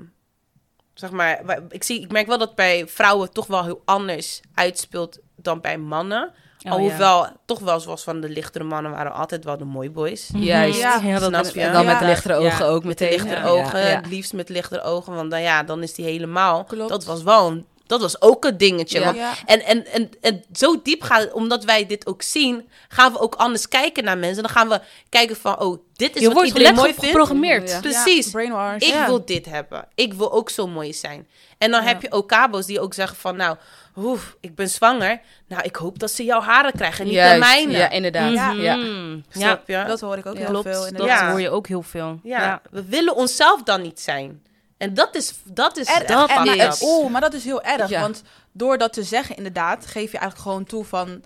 zeg 0.94 1.10
maar, 1.10 1.40
ik, 1.68 1.82
zie, 1.84 2.00
ik 2.00 2.12
merk 2.12 2.26
wel 2.26 2.38
dat 2.38 2.54
bij 2.54 2.86
vrouwen 2.88 3.32
toch 3.32 3.46
wel 3.46 3.64
heel 3.64 3.82
anders 3.84 4.40
uitspeelt 4.54 5.18
dan 5.36 5.60
bij 5.60 5.78
mannen. 5.78 6.32
Oh, 6.64 6.72
Alhoewel, 6.72 7.26
toch 7.44 7.58
wel 7.58 7.80
zoals 7.80 8.02
van 8.02 8.20
de 8.20 8.28
lichtere 8.28 8.64
mannen 8.64 8.92
waren 8.92 9.12
altijd 9.12 9.44
wel 9.44 9.56
de 9.58 9.64
mooi 9.64 9.90
boys. 9.90 10.30
Juist. 10.34 10.78
Ja, 10.80 11.00
Ja, 11.02 11.18
dat 11.18 11.28
snap 11.28 11.44
is- 11.44 11.52
je? 11.52 11.60
En 11.60 11.72
dan 11.72 11.82
Ja. 11.84 11.90
met 11.90 11.98
de 11.98 12.06
lichtere 12.06 12.34
ogen 12.34 12.64
Ja. 12.66 12.70
ook 12.72 12.84
Met 12.84 12.98
de 12.98 13.04
meteen. 13.04 13.18
lichtere 13.22 13.46
Ja. 13.46 13.48
ogen, 13.52 13.80
Ja. 13.80 13.86
het 13.96 14.06
liefst 14.06 14.32
met 14.32 14.48
lichtere 14.48 14.82
ogen. 14.82 15.14
Want 15.14 15.30
dan, 15.30 15.42
ja, 15.42 15.62
dan 15.62 15.82
is 15.82 15.94
die 15.94 16.04
helemaal. 16.04 16.64
Klopt. 16.64 16.90
Dat 16.90 17.04
was 17.04 17.22
wel 17.22 17.50
een, 17.50 17.66
dat 17.86 18.00
was 18.00 18.20
ook 18.22 18.44
een 18.44 18.56
dingetje. 18.56 18.98
Ja. 18.98 19.04
Want- 19.04 19.16
Ja. 19.16 19.32
en, 19.46 19.64
en, 19.64 19.86
en, 19.86 20.10
en 20.20 20.44
zo 20.52 20.80
diep 20.82 21.02
gaat 21.02 21.32
omdat 21.32 21.64
wij 21.64 21.86
dit 21.86 22.06
ook 22.06 22.22
zien, 22.22 22.68
gaan 22.88 23.12
we 23.12 23.18
ook 23.20 23.34
anders 23.34 23.68
kijken 23.68 24.04
naar 24.04 24.18
mensen. 24.18 24.42
Dan 24.42 24.52
gaan 24.52 24.68
we 24.68 24.80
kijken 25.08 25.36
van, 25.36 25.60
oh, 25.60 25.78
dit 25.92 26.14
is 26.14 26.20
Je 26.20 26.26
wat 26.26 26.34
wordt 26.36 26.48
iedereen 26.50 26.74
mooi 26.74 26.88
vindt. 26.92 27.04
geprogrammeerd. 27.06 27.70
Ja. 27.70 27.80
Precies. 27.80 28.30
Ja. 28.32 28.74
Ik 28.74 28.82
Ja. 28.82 29.06
wil 29.06 29.24
dit 29.24 29.46
hebben. 29.46 29.88
Ik 29.94 30.14
wil 30.14 30.32
ook 30.32 30.50
zo 30.50 30.66
mooi 30.66 30.92
zijn. 30.92 31.28
En 31.58 31.70
dan 31.70 31.80
Ja. 31.82 31.86
heb 31.88 32.02
je 32.02 32.12
ook 32.12 32.28
kabo's 32.28 32.66
die 32.66 32.80
ook 32.80 32.94
zeggen 32.94 33.16
van, 33.16 33.36
nou, 33.36 33.56
oef, 33.96 34.36
ik 34.40 34.54
ben 34.54 34.68
zwanger. 34.68 35.20
Nou, 35.48 35.62
ik 35.62 35.76
hoop 35.76 35.98
dat 35.98 36.10
ze 36.10 36.24
jouw 36.24 36.40
haren 36.40 36.72
krijgen, 36.72 37.04
niet 37.04 37.14
de 37.14 37.36
mijne. 37.38 37.72
Ja, 37.76 37.90
inderdaad. 37.90 38.32
Ja. 38.32 38.50
Ja. 38.52 38.76
Mhm. 38.76 39.10
Ja, 39.14 39.20
Snap 39.30 39.68
je? 39.68 39.84
Dat 39.86 40.00
hoor 40.00 40.16
ik 40.16 40.26
ook 40.26 40.34
Ja. 40.34 40.38
heel 40.40 40.48
klopt. 40.48 40.68
veel. 40.68 40.80
Dat 40.80 40.90
inderdaad. 40.90 41.20
Ja. 41.20 41.30
hoor 41.30 41.40
je 41.40 41.50
ook 41.50 41.66
heel 41.66 41.82
veel. 41.82 42.20
Ja, 42.22 42.60
we 42.70 42.84
willen 42.84 43.14
onszelf 43.14 43.62
dan 43.62 43.82
niet 43.82 44.00
zijn. 44.00 44.42
En 44.76 44.94
dat 44.94 45.14
is, 45.14 45.34
dat 45.44 45.76
is 45.76 45.88
Er- 45.88 45.94
echt 45.94 46.08
dat 46.08 46.28
en, 46.30 46.36
fucked 46.36 46.56
maar- 46.56 46.66
up. 46.66 46.80
Oeh, 46.82 47.10
maar 47.10 47.20
dat 47.20 47.32
is 47.34 47.44
heel 47.44 47.62
erg. 47.62 47.88
Ja. 47.88 48.00
Want 48.00 48.22
door 48.52 48.78
dat 48.78 48.92
te 48.92 49.02
zeggen, 49.02 49.36
inderdaad, 49.36 49.86
geef 49.86 50.12
je 50.12 50.18
eigenlijk 50.18 50.48
gewoon 50.48 50.64
toe 50.64 50.84
van 50.84 51.22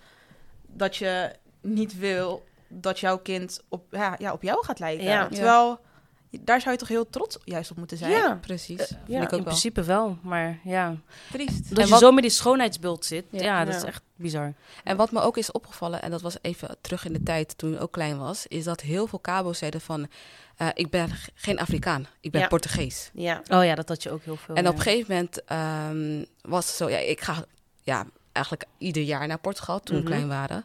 dat 0.66 0.96
je 0.96 1.32
niet 1.62 1.98
wil 1.98 2.44
dat 2.68 3.00
jouw 3.00 3.18
kind 3.18 3.60
op, 3.68 3.82
ja, 3.90 4.14
ja, 4.18 4.32
op 4.32 4.42
jou 4.42 4.64
gaat 4.64 4.78
lijken. 4.78 5.04
Ja. 5.04 5.28
Terwijl 5.28 5.80
daar 6.40 6.60
zou 6.60 6.72
je 6.72 6.78
toch 6.78 6.88
heel 6.88 7.10
trots 7.10 7.38
juist 7.44 7.70
op 7.70 7.76
moeten 7.76 7.96
zijn. 7.96 8.10
Ja. 8.10 8.38
Precies. 8.40 8.78
Eh, 8.80 8.86
Vind 8.86 9.00
ja, 9.06 9.14
ik 9.14 9.18
In 9.18 9.24
ook 9.24 9.30
wel. 9.30 9.42
principe 9.42 9.82
wel, 9.82 10.18
maar 10.22 10.58
ja. 10.64 10.96
Triest. 11.32 11.74
Dat 11.74 11.84
je 11.84 11.90
wat- 11.90 12.00
zo 12.00 12.12
met 12.12 12.22
die 12.22 12.32
schoonheidsbeeld 12.32 13.04
zit, 13.04 13.24
Ja. 13.30 13.42
ja, 13.42 13.64
dat 13.64 13.74
Ja. 13.74 13.80
is 13.80 13.84
echt 13.86 14.02
bizar. 14.16 14.54
En 14.84 14.96
wat 14.96 15.10
me 15.12 15.20
ook 15.20 15.36
is 15.36 15.52
opgevallen, 15.52 16.02
en 16.02 16.10
dat 16.10 16.20
was 16.22 16.36
even 16.42 16.76
terug 16.80 17.04
in 17.04 17.12
de 17.12 17.22
tijd 17.22 17.58
toen 17.58 17.74
ik 17.74 17.82
ook 17.82 17.92
klein 17.92 18.18
was, 18.18 18.46
is 18.46 18.64
dat 18.64 18.80
heel 18.80 19.06
veel 19.06 19.18
kabo's 19.18 19.58
zeiden 19.58 19.80
van, 19.80 20.06
eh, 20.56 20.68
ik 20.74 20.90
ben 20.90 21.10
geen 21.34 21.58
Afrikaan, 21.58 22.06
ik 22.20 22.30
ben 22.30 22.40
Ja. 22.40 22.46
Portugees. 22.48 23.10
Ja. 23.14 23.42
Oh 23.50 23.64
ja, 23.64 23.74
dat 23.74 23.88
had 23.88 24.02
je 24.02 24.10
ook 24.10 24.22
heel 24.24 24.36
veel. 24.36 24.54
en 24.54 24.68
op 24.68 24.74
een 24.74 24.80
gegeven 24.80 25.14
moment 25.14 25.44
ehm, 25.44 26.24
was 26.42 26.66
het 26.66 26.74
zo, 26.76 26.88
ja, 26.90 26.98
ik 26.98 27.20
ga 27.20 27.44
ja, 27.82 28.06
eigenlijk 28.32 28.64
ieder 28.78 29.02
jaar 29.02 29.26
naar 29.26 29.38
Portugal 29.38 29.80
toen 29.80 29.96
we 29.96 30.02
Mhm. 30.02 30.10
klein 30.10 30.28
waren. 30.28 30.64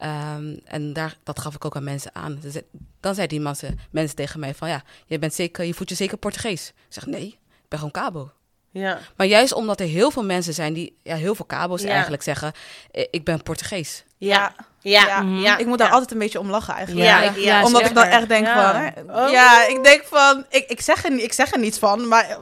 Ehm, 0.00 0.56
en 0.64 0.92
daar, 0.92 1.16
dat 1.24 1.40
gaf 1.40 1.54
ik 1.54 1.64
ook 1.64 1.76
aan 1.76 1.84
mensen 1.84 2.10
aan. 2.14 2.38
Zei- 2.46 2.64
Dan 3.00 3.14
zeiden 3.14 3.36
die 3.36 3.46
mensen, 3.46 3.78
mensen 3.90 4.16
tegen 4.16 4.40
mij 4.40 4.54
van, 4.54 4.68
ja, 4.68 4.82
je, 5.06 5.18
bent 5.18 5.34
zeker, 5.34 5.64
je 5.64 5.74
voelt 5.74 5.88
je 5.88 5.94
zeker 5.94 6.16
Portugees. 6.16 6.68
Ik 6.68 6.74
zeg, 6.88 7.06
nee, 7.06 7.26
ik 7.26 7.68
ben 7.68 7.78
gewoon 7.78 7.92
kabo. 7.94 8.30
Ja. 8.72 8.98
Maar 9.16 9.26
juist 9.26 9.52
omdat 9.52 9.80
er 9.80 9.86
heel 9.86 10.10
veel 10.10 10.24
mensen 10.24 10.54
zijn 10.54 10.72
die, 10.72 10.96
ja, 11.02 11.16
heel 11.16 11.34
veel 11.34 11.44
kabo's 11.44 11.82
Ja. 11.82 11.88
eigenlijk 11.88 12.22
zeggen, 12.22 12.52
eh, 12.92 13.06
ik 13.10 13.24
ben 13.24 13.42
Portugees. 13.42 14.04
Ja. 14.18 14.54
Ja. 14.80 15.06
Ja. 15.06 15.20
Mhm. 15.22 15.38
Ja. 15.40 15.56
Ik 15.58 15.66
moet 15.66 15.78
daar 15.78 15.86
Ja. 15.86 15.92
altijd 15.92 16.12
een 16.12 16.18
beetje 16.18 16.38
om 16.40 16.50
lachen 16.50 16.74
eigenlijk. 16.74 17.06
Ja, 17.06 17.22
Ja. 17.22 17.30
ik- 17.30 17.36
ja, 17.36 17.64
Omdat 17.64 17.86
ik 17.86 17.94
dan 17.94 18.04
echt 18.04 18.28
denk 18.28 18.46
Ja. 18.46 18.72
van... 18.72 18.80
Hè, 18.82 19.24
Oh. 19.24 19.30
Ja, 19.30 19.66
ik 19.66 19.84
denk 19.84 20.04
van... 20.04 20.44
Ik, 20.48 20.68
ik, 20.68 20.80
zeg 20.80 21.04
er, 21.04 21.18
ik 21.22 21.32
zeg 21.32 21.52
er 21.52 21.58
niets 21.58 21.78
van, 21.78 22.08
maar 22.08 22.38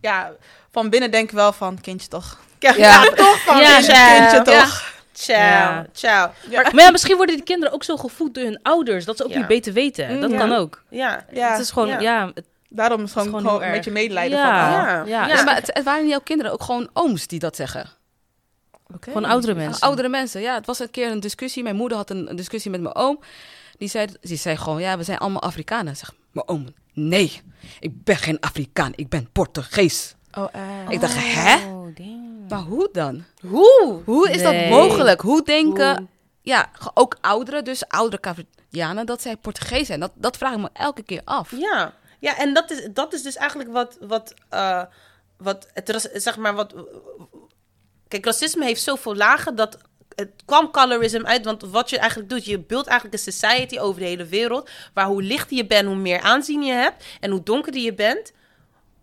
ja, 0.00 0.32
van 0.70 0.90
binnen 0.90 1.10
denk 1.10 1.24
ik 1.28 1.34
wel 1.34 1.52
van... 1.52 1.80
Kindje 1.80 2.08
toch. 2.08 2.38
Ja, 2.58 2.74
Ja. 2.76 3.02
toch 3.04 3.40
van 3.44 3.58
Ja, 3.60 3.72
kindje, 3.74 3.92
kindje 3.92 4.52
Ja. 4.52 4.60
toch. 4.62 4.89
Ciao, 5.20 5.38
Ja. 5.40 5.86
ciao. 5.92 6.30
Ja. 6.50 6.62
Maar 6.62 6.84
ja, 6.84 6.90
misschien 6.90 7.16
worden 7.16 7.34
die 7.36 7.44
kinderen 7.44 7.74
ook 7.74 7.84
zo 7.84 7.96
gevoed 7.96 8.34
door 8.34 8.44
hun 8.44 8.58
ouders, 8.62 9.04
dat 9.04 9.16
ze 9.16 9.24
ook 9.24 9.30
Ja. 9.30 9.38
niet 9.38 9.46
beter 9.46 9.72
weten. 9.72 10.20
Dat 10.20 10.30
Ja. 10.30 10.38
kan 10.38 10.52
ook. 10.52 10.82
Ja. 10.88 11.24
Ja. 11.32 11.50
Het 11.50 11.60
is 11.60 11.70
gewoon, 11.70 11.88
Ja. 11.88 11.98
ja, 12.00 12.30
het- 12.34 12.46
Daarom 12.72 13.02
is 13.02 13.12
gewoon, 13.12 13.26
gewoon 13.28 13.42
gewoon 13.42 13.62
een 13.62 13.70
beetje 13.70 13.90
medelijden 13.90 14.38
ja, 14.38 14.44
van... 14.44 14.72
Ja. 14.72 14.78
ah, 15.00 15.08
ja, 15.08 15.26
Ja. 15.26 15.36
Ja, 15.36 15.42
maar 15.44 15.54
het, 15.54 15.70
het 15.72 15.84
waren 15.84 16.00
niet 16.02 16.10
jouw 16.10 16.20
kinderen, 16.20 16.52
ook 16.52 16.62
gewoon 16.62 16.88
ooms 16.92 17.26
die 17.26 17.38
dat 17.38 17.56
zeggen. 17.56 17.88
oké. 18.94 19.10
Gewoon 19.12 19.24
oudere 19.24 19.54
mensen. 19.54 19.80
Oudere 19.82 20.08
mensen, 20.08 20.40
ja. 20.40 20.54
Het 20.54 20.66
was 20.66 20.78
een 20.78 20.90
keer 20.90 21.10
een 21.10 21.20
discussie. 21.20 21.62
Mijn 21.62 21.76
moeder 21.76 21.96
had 21.98 22.10
een, 22.10 22.30
een 22.30 22.36
discussie 22.36 22.70
met 22.70 22.80
mijn 22.80 22.94
oom. 22.94 23.20
Die 23.78 23.88
zei, 23.88 24.06
die 24.20 24.36
zei 24.36 24.56
gewoon, 24.56 24.80
ja, 24.80 24.96
we 24.96 25.02
zijn 25.02 25.18
allemaal 25.18 25.42
Afrikanen. 25.42 25.96
Zeg, 25.96 26.12
mijn 26.32 26.48
oom, 26.48 26.66
nee, 26.92 27.40
ik 27.80 28.04
ben 28.04 28.16
geen 28.16 28.40
Afrikaan, 28.40 28.92
ik 28.94 29.08
ben 29.08 29.28
Portugees. 29.32 30.14
Oh, 30.38 30.48
eh. 30.52 30.60
Ik 30.88 31.00
dacht, 31.00 31.14
hè? 31.16 31.56
Maar 32.50 32.60
hoe 32.60 32.88
dan? 32.92 33.24
Hoe? 33.46 34.02
Hoe 34.04 34.30
is 34.30 34.42
Nee. 34.42 34.68
dat 34.70 34.78
mogelijk? 34.78 35.20
Hoe 35.20 35.42
denken, 35.44 35.96
Hoe? 35.96 36.06
ja, 36.42 36.70
ook 36.94 37.16
ouderen, 37.20 37.64
dus 37.64 37.88
oudere 37.88 38.22
Cavianen, 38.22 39.06
dat 39.06 39.22
zij 39.22 39.36
Portugees 39.36 39.86
zijn? 39.86 40.00
Dat, 40.00 40.12
dat 40.14 40.36
vraag 40.36 40.52
ik 40.52 40.58
me 40.58 40.68
elke 40.72 41.02
keer 41.02 41.22
af. 41.24 41.50
Ja. 41.56 41.94
Ja, 42.18 42.38
en 42.38 42.54
dat 42.54 42.70
is, 42.70 42.88
dat 42.92 43.12
is 43.12 43.22
dus 43.22 43.36
eigenlijk 43.36 43.70
wat, 43.72 43.96
wat, 44.00 44.34
eh, 44.48 44.82
wat 45.36 45.66
het, 45.74 46.10
zeg 46.14 46.36
maar, 46.36 46.54
wat... 46.54 46.74
Kijk, 48.08 48.24
racisme 48.24 48.64
heeft 48.64 48.82
zoveel 48.82 49.16
lagen 49.16 49.54
dat 49.54 49.78
het 50.14 50.30
kwam 50.44 50.70
colorism 50.70 51.24
uit. 51.24 51.44
Want 51.44 51.62
wat 51.62 51.90
je 51.90 51.98
eigenlijk 51.98 52.30
doet, 52.30 52.44
je 52.44 52.58
beeldt 52.58 52.88
eigenlijk 52.88 53.18
een 53.18 53.32
society 53.32 53.78
over 53.78 54.00
de 54.00 54.06
hele 54.06 54.26
wereld. 54.26 54.70
Waar 54.94 55.06
hoe 55.06 55.22
lichter 55.22 55.56
je 55.56 55.66
bent, 55.66 55.86
hoe 55.86 55.96
meer 55.96 56.20
aanzien 56.20 56.62
je 56.62 56.72
hebt. 56.72 57.04
En 57.20 57.30
hoe 57.30 57.42
donkerder 57.42 57.80
je 57.80 57.94
bent, 57.94 58.32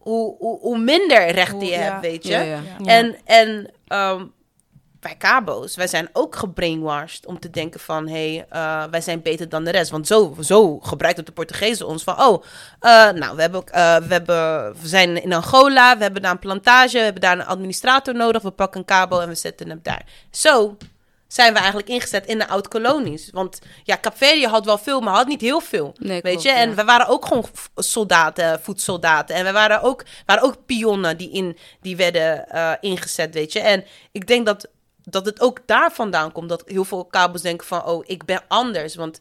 hoe, 0.08 0.36
hoe, 0.40 0.60
hoe 0.60 0.78
minder 0.78 1.30
rechten 1.30 1.58
Hoe- 1.58 1.66
je 1.66 1.72
ja. 1.72 1.80
hebt, 1.80 2.02
weet 2.02 2.24
je. 2.24 2.32
Ja, 2.32 2.42
ja. 2.42 2.60
Ja. 2.84 2.86
En, 2.86 3.16
en 3.26 3.72
ehm, 3.88 4.26
wij 5.00 5.16
kabo's, 5.16 5.76
wij 5.76 5.88
zijn 5.88 6.10
ook 6.14 6.36
gebrainwashed 6.36 7.26
om 7.26 7.40
te 7.40 7.50
denken 7.50 7.80
van... 7.80 8.08
hé, 8.08 8.36
hey, 8.36 8.46
eh, 8.50 8.84
wij 8.92 9.02
zijn 9.02 9.22
beter 9.22 9.50
dan 9.50 9.64
de 9.64 9.72
rest. 9.72 9.92
Want 9.92 10.08
zo, 10.08 10.36
zo 10.42 10.80
gebruikt 10.80 11.26
de 11.26 11.32
Portugezen 11.32 11.88
ons 11.88 12.04
van... 12.04 12.22
oh, 12.22 12.44
eh, 12.80 13.12
nou, 13.12 13.36
we, 13.36 13.42
hebben, 13.42 13.64
eh, 13.66 13.98
we, 13.98 14.14
hebben, 14.14 14.72
we 14.82 14.88
zijn 14.88 15.24
in 15.24 15.34
Angola, 15.34 15.98
we 15.98 16.04
hebben 16.04 16.22
daar 16.22 16.32
een 16.32 16.40
plantage... 16.40 16.98
we 16.98 17.04
hebben 17.04 17.22
daar 17.22 17.40
een 17.40 17.46
administrator 17.46 18.16
nodig, 18.16 18.42
we 18.42 18.52
pakken 18.52 18.80
een 18.80 18.86
kabo 18.86 19.20
en 19.20 19.28
we 19.28 19.36
zetten 19.36 19.70
hem 19.70 19.80
daar. 19.84 20.06
Zo 20.32 20.78
zijn 21.28 21.54
we 21.54 21.58
eigenlijk 21.60 21.90
ingezet 21.90 22.26
in 22.26 22.38
de 22.38 22.48
oud-kolonies. 22.48 23.30
Want 23.32 23.60
ja, 23.84 23.98
Capverdië 24.02 24.48
had 24.48 24.66
wel 24.66 24.78
veel, 24.78 25.02
maar 25.02 25.14
had 25.14 25.28
niet 25.28 25.42
heel 25.42 25.60
veel. 25.60 25.96
Nee, 25.98 26.22
weet 26.22 26.32
klopt, 26.32 26.42
je? 26.42 26.50
En 26.52 26.70
ja. 26.70 26.76
we 26.76 26.84
waren 26.84 27.08
ook 27.08 27.26
gewoon 27.26 27.46
soldaten, 27.76 28.62
voedsoldaten. 28.62 29.36
En 29.36 29.46
we 29.46 29.52
waren 29.52 29.82
ook, 29.82 30.04
waren 30.26 30.44
ook 30.44 30.66
pionnen 30.66 31.18
die, 31.18 31.32
in, 31.32 31.58
die 31.82 31.96
werden 31.96 32.50
eh, 32.50 32.72
ingezet, 32.80 33.34
weet 33.34 33.54
je. 33.54 33.60
En 33.60 33.84
ik 34.12 34.28
denk 34.28 34.46
dat, 34.46 34.68
dat 35.04 35.26
het 35.26 35.42
ook 35.42 35.60
daar 35.66 35.92
vandaan 35.92 36.32
komt. 36.32 36.50
Dat 36.50 36.64
heel 36.66 36.86
veel 36.86 37.06
kabels 37.06 37.42
denken 37.42 37.68
van, 37.68 37.86
oh, 37.86 38.04
ik 38.08 38.26
ben 38.26 38.42
anders. 38.48 38.96
Want 38.96 39.20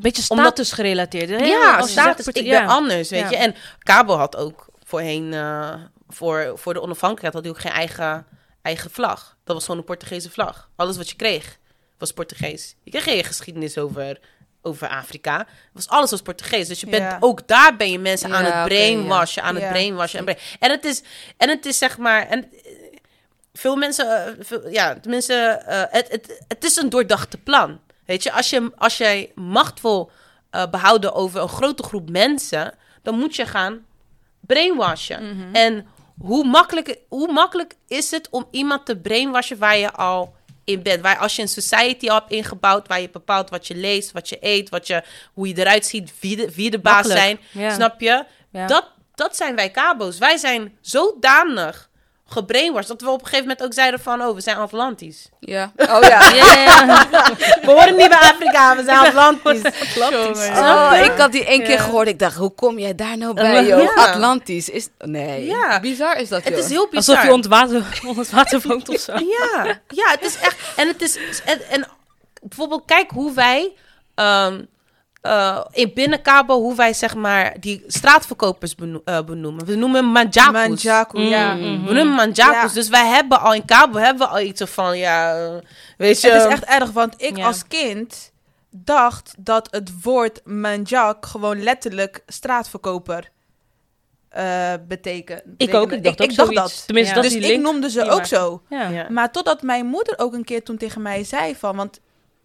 Beetje 0.00 0.24
Omdat- 0.28 0.46
status 0.46 0.72
gerelateerd. 0.72 1.28
hè? 1.30 1.36
ja, 1.36 1.76
Als 1.76 1.90
status, 1.90 2.24
zegt, 2.24 2.36
ik 2.36 2.44
ja. 2.44 2.60
ben 2.60 2.68
anders, 2.68 3.10
weet 3.10 3.20
Ja. 3.20 3.30
je. 3.30 3.36
En 3.36 3.54
Cabo 3.78 4.16
had 4.16 4.36
ook 4.36 4.66
voorheen, 4.84 5.32
eh, 5.34 5.74
voor, 6.08 6.52
voor 6.54 6.74
de 6.74 6.80
onafhankelijkheid, 6.82 7.34
had 7.34 7.42
hij 7.44 7.52
ook 7.52 7.60
geen 7.60 7.72
eigen, 7.72 8.26
eigen 8.62 8.90
vlag. 8.90 9.33
Dat 9.44 9.54
was 9.56 9.64
gewoon 9.64 9.78
een 9.80 9.86
Portugese 9.86 10.30
vlag. 10.30 10.70
Alles 10.76 10.96
wat 10.96 11.08
je 11.08 11.16
kreeg 11.16 11.58
was 11.98 12.12
Portugees. 12.12 12.74
Je 12.82 12.90
kreeg 12.90 13.04
geen 13.04 13.24
geschiedenis 13.24 13.78
over, 13.78 14.20
over 14.62 14.88
Afrika. 14.88 15.46
Was 15.72 15.88
alles 15.88 16.10
was 16.10 16.22
Portugees. 16.22 16.68
Dus 16.68 16.80
je 16.80 16.86
bent, 16.86 17.02
Ja. 17.02 17.16
ook 17.20 17.46
daar 17.48 17.76
ben 17.76 17.90
je 17.90 17.98
mensen 17.98 18.34
aan 18.34 18.44
het 18.44 18.64
brainwashen, 18.64 19.42
aan 19.42 19.54
het 19.56 19.68
brainwashen. 19.68 20.18
En, 20.18 20.24
brain- 20.24 20.40
en, 20.58 20.70
het 20.70 20.84
is, 20.84 21.02
en 21.36 21.48
het 21.48 21.66
is 21.66 21.78
zeg 21.78 21.98
maar... 21.98 22.26
En, 22.28 22.44
eh, 22.52 22.72
veel 23.52 23.76
mensen, 23.76 24.26
eh, 24.26 24.32
veel- 24.44 24.68
ja, 24.68 25.00
tenminste, 25.00 25.34
eh, 25.34 25.82
het, 25.90 26.08
het, 26.10 26.44
het 26.48 26.64
is 26.64 26.76
een 26.76 26.88
doordachte 26.90 27.38
plan. 27.38 27.80
Weet 28.06 28.22
je, 28.22 28.32
als, 28.32 28.50
je, 28.50 28.70
als 28.76 28.96
jij 28.96 29.32
macht 29.34 29.80
wil 29.80 30.10
eh, 30.50 30.66
behouden 30.70 31.14
over 31.14 31.40
een 31.40 31.48
grote 31.48 31.82
groep 31.82 32.10
mensen, 32.10 32.74
dan 33.02 33.18
moet 33.18 33.36
je 33.36 33.46
gaan 33.46 33.86
brainwashen. 34.40 35.36
Mhm. 35.36 35.54
En 35.54 35.86
hoe 36.18 36.44
makkelijk, 36.44 36.98
hoe 37.08 37.32
makkelijk 37.32 37.74
is 37.88 38.10
het 38.10 38.28
om 38.30 38.46
iemand 38.50 38.86
te 38.86 38.96
brainwashen 38.96 39.58
waar 39.58 39.76
je 39.76 39.92
al 39.92 40.34
in 40.64 40.82
bent? 40.82 41.02
Waar 41.02 41.18
als 41.18 41.36
je 41.36 41.42
een 41.42 41.48
society 41.48 42.08
al 42.08 42.14
hebt 42.14 42.30
ingebouwd, 42.30 42.88
waar 42.88 43.00
je 43.00 43.10
bepaalt 43.10 43.50
wat 43.50 43.66
je 43.66 43.74
leest, 43.76 44.12
wat 44.12 44.28
je 44.28 44.36
eet, 44.40 44.68
wat 44.68 44.86
je, 44.86 45.02
hoe 45.32 45.48
je 45.48 45.58
eruit 45.58 45.86
ziet, 45.86 46.12
wie 46.20 46.36
de, 46.36 46.54
wie 46.54 46.70
de 46.70 46.78
baas 46.78 46.94
Makkelijk, 47.06 47.20
zijn. 47.20 47.64
ja. 47.64 47.74
Snap 47.74 48.00
je? 48.00 48.24
Ja. 48.50 48.66
Dat, 48.66 48.90
dat 49.14 49.36
zijn 49.36 49.54
wij 49.54 49.70
kabo's. 49.70 50.18
Wij 50.18 50.36
zijn 50.36 50.78
zodanig 50.80 51.88
gebrainwashed. 52.26 52.88
Dat 52.88 53.00
we 53.00 53.08
op 53.10 53.20
een 53.20 53.24
gegeven 53.26 53.46
moment 53.46 53.62
ook 53.64 53.72
zeiden 53.72 54.00
van, 54.00 54.22
oh, 54.22 54.34
we 54.34 54.40
zijn 54.40 54.56
Atlantisch. 54.56 55.28
Ja. 55.40 55.72
Oh 55.76 56.02
ja. 56.02 56.32
Ja. 56.34 57.06
We 57.62 57.70
horen 57.70 57.96
niet 57.96 58.08
bij 58.08 58.18
Afrika, 58.18 58.76
we 58.76 58.84
zijn 58.84 58.98
Atlantisch. 58.98 59.62
Oh, 60.58 60.92
ik 61.04 61.12
had 61.18 61.32
die 61.32 61.44
één 61.46 61.62
keer 61.62 61.78
gehoord. 61.80 62.08
Ik 62.08 62.18
dacht, 62.18 62.36
hoe 62.36 62.50
kom 62.50 62.78
jij 62.78 62.94
daar 62.94 63.18
nou 63.18 63.34
bij, 63.34 63.64
Ja. 63.64 63.76
joh? 63.76 63.96
Atlantisch. 63.96 64.68
Is... 64.68 64.88
Nee. 64.98 65.44
Ja. 65.46 65.80
Bizar 65.80 66.16
is 66.20 66.28
dat, 66.28 66.44
Het 66.44 66.58
is 66.58 66.68
heel 66.68 66.88
bizar. 66.90 67.14
Alsof 67.16 67.28
je 67.28 67.32
onder 67.34 67.50
water, 67.50 68.00
onder 68.06 68.26
water 68.32 68.60
woont 68.66 68.88
of 68.88 69.00
zo. 69.00 69.12
Ja, 69.12 69.80
ja, 69.88 70.10
het 70.10 70.22
is 70.22 70.36
echt. 70.38 70.56
En 70.76 70.88
het 70.88 71.02
is. 71.02 71.18
En, 71.44 71.60
en 71.70 71.86
bijvoorbeeld, 72.42 72.82
kijk 72.86 73.10
hoe 73.10 73.32
wij. 73.34 73.72
ehm, 74.14 74.62
eh, 75.24 75.60
in 75.70 75.90
binnen 75.94 76.22
Cabo, 76.22 76.60
hoe 76.60 76.74
wij 76.74 76.92
zeg 76.94 77.14
maar 77.14 77.56
die 77.60 77.84
straatverkopers 77.86 78.74
beno- 78.74 79.00
eh, 79.04 79.22
benoemen. 79.24 79.64
We 79.66 79.74
noemen 79.74 80.04
manjakus. 80.04 80.52
Manjaku, 80.52 81.20
ja. 81.20 81.54
Mm. 81.54 81.84
We 81.86 81.92
noemen 81.92 82.14
manjakus. 82.14 82.68
Ja. 82.72 82.74
Dus 82.74 82.88
wij 82.88 83.06
hebben 83.06 83.40
al 83.40 83.54
in 83.54 83.64
Cabo 83.64 83.98
hebben 83.98 84.26
we 84.28 84.32
al 84.32 84.40
iets 84.40 84.62
van 84.64 84.98
ja, 84.98 85.36
eh, 85.36 85.54
weet 85.96 86.20
je. 86.20 86.30
Het 86.30 86.42
is 86.42 86.48
echt 86.52 86.64
erg, 86.64 86.90
want 86.90 87.14
ik 87.22 87.36
Ja. 87.36 87.46
als 87.46 87.66
kind 87.66 88.32
dacht 88.70 89.34
dat 89.38 89.68
het 89.70 90.02
woord 90.02 90.40
manjak 90.44 91.26
gewoon 91.26 91.62
letterlijk 91.62 92.22
straatverkoper 92.26 93.28
eh 94.28 94.72
betekent. 94.88 95.42
Ik 95.56 95.74
ook, 95.74 95.92
ik 95.92 96.04
dacht 96.04 96.20
ook 96.22 96.30
ik 96.30 96.36
dacht 96.36 96.54
dat. 96.54 96.82
Tenminste, 96.86 97.14
Ja. 97.14 97.20
dat 97.20 97.24
is 97.30 97.32
dus 97.36 97.40
die 97.42 97.50
ik 97.52 97.56
link. 97.60 97.72
noemde 97.72 97.90
ze 97.90 98.10
ook 98.10 98.26
zo. 98.26 98.62
Ja. 98.68 98.88
Ja. 98.88 99.06
Maar 99.10 99.32
totdat 99.32 99.62
mijn 99.62 99.86
moeder 99.86 100.18
ook 100.18 100.32
een 100.34 100.44
keer 100.44 100.62
toen 100.62 100.76
tegen 100.76 101.02
mij 101.02 101.24
zei 101.24 101.54
van... 101.56 101.76
Want 101.76 102.00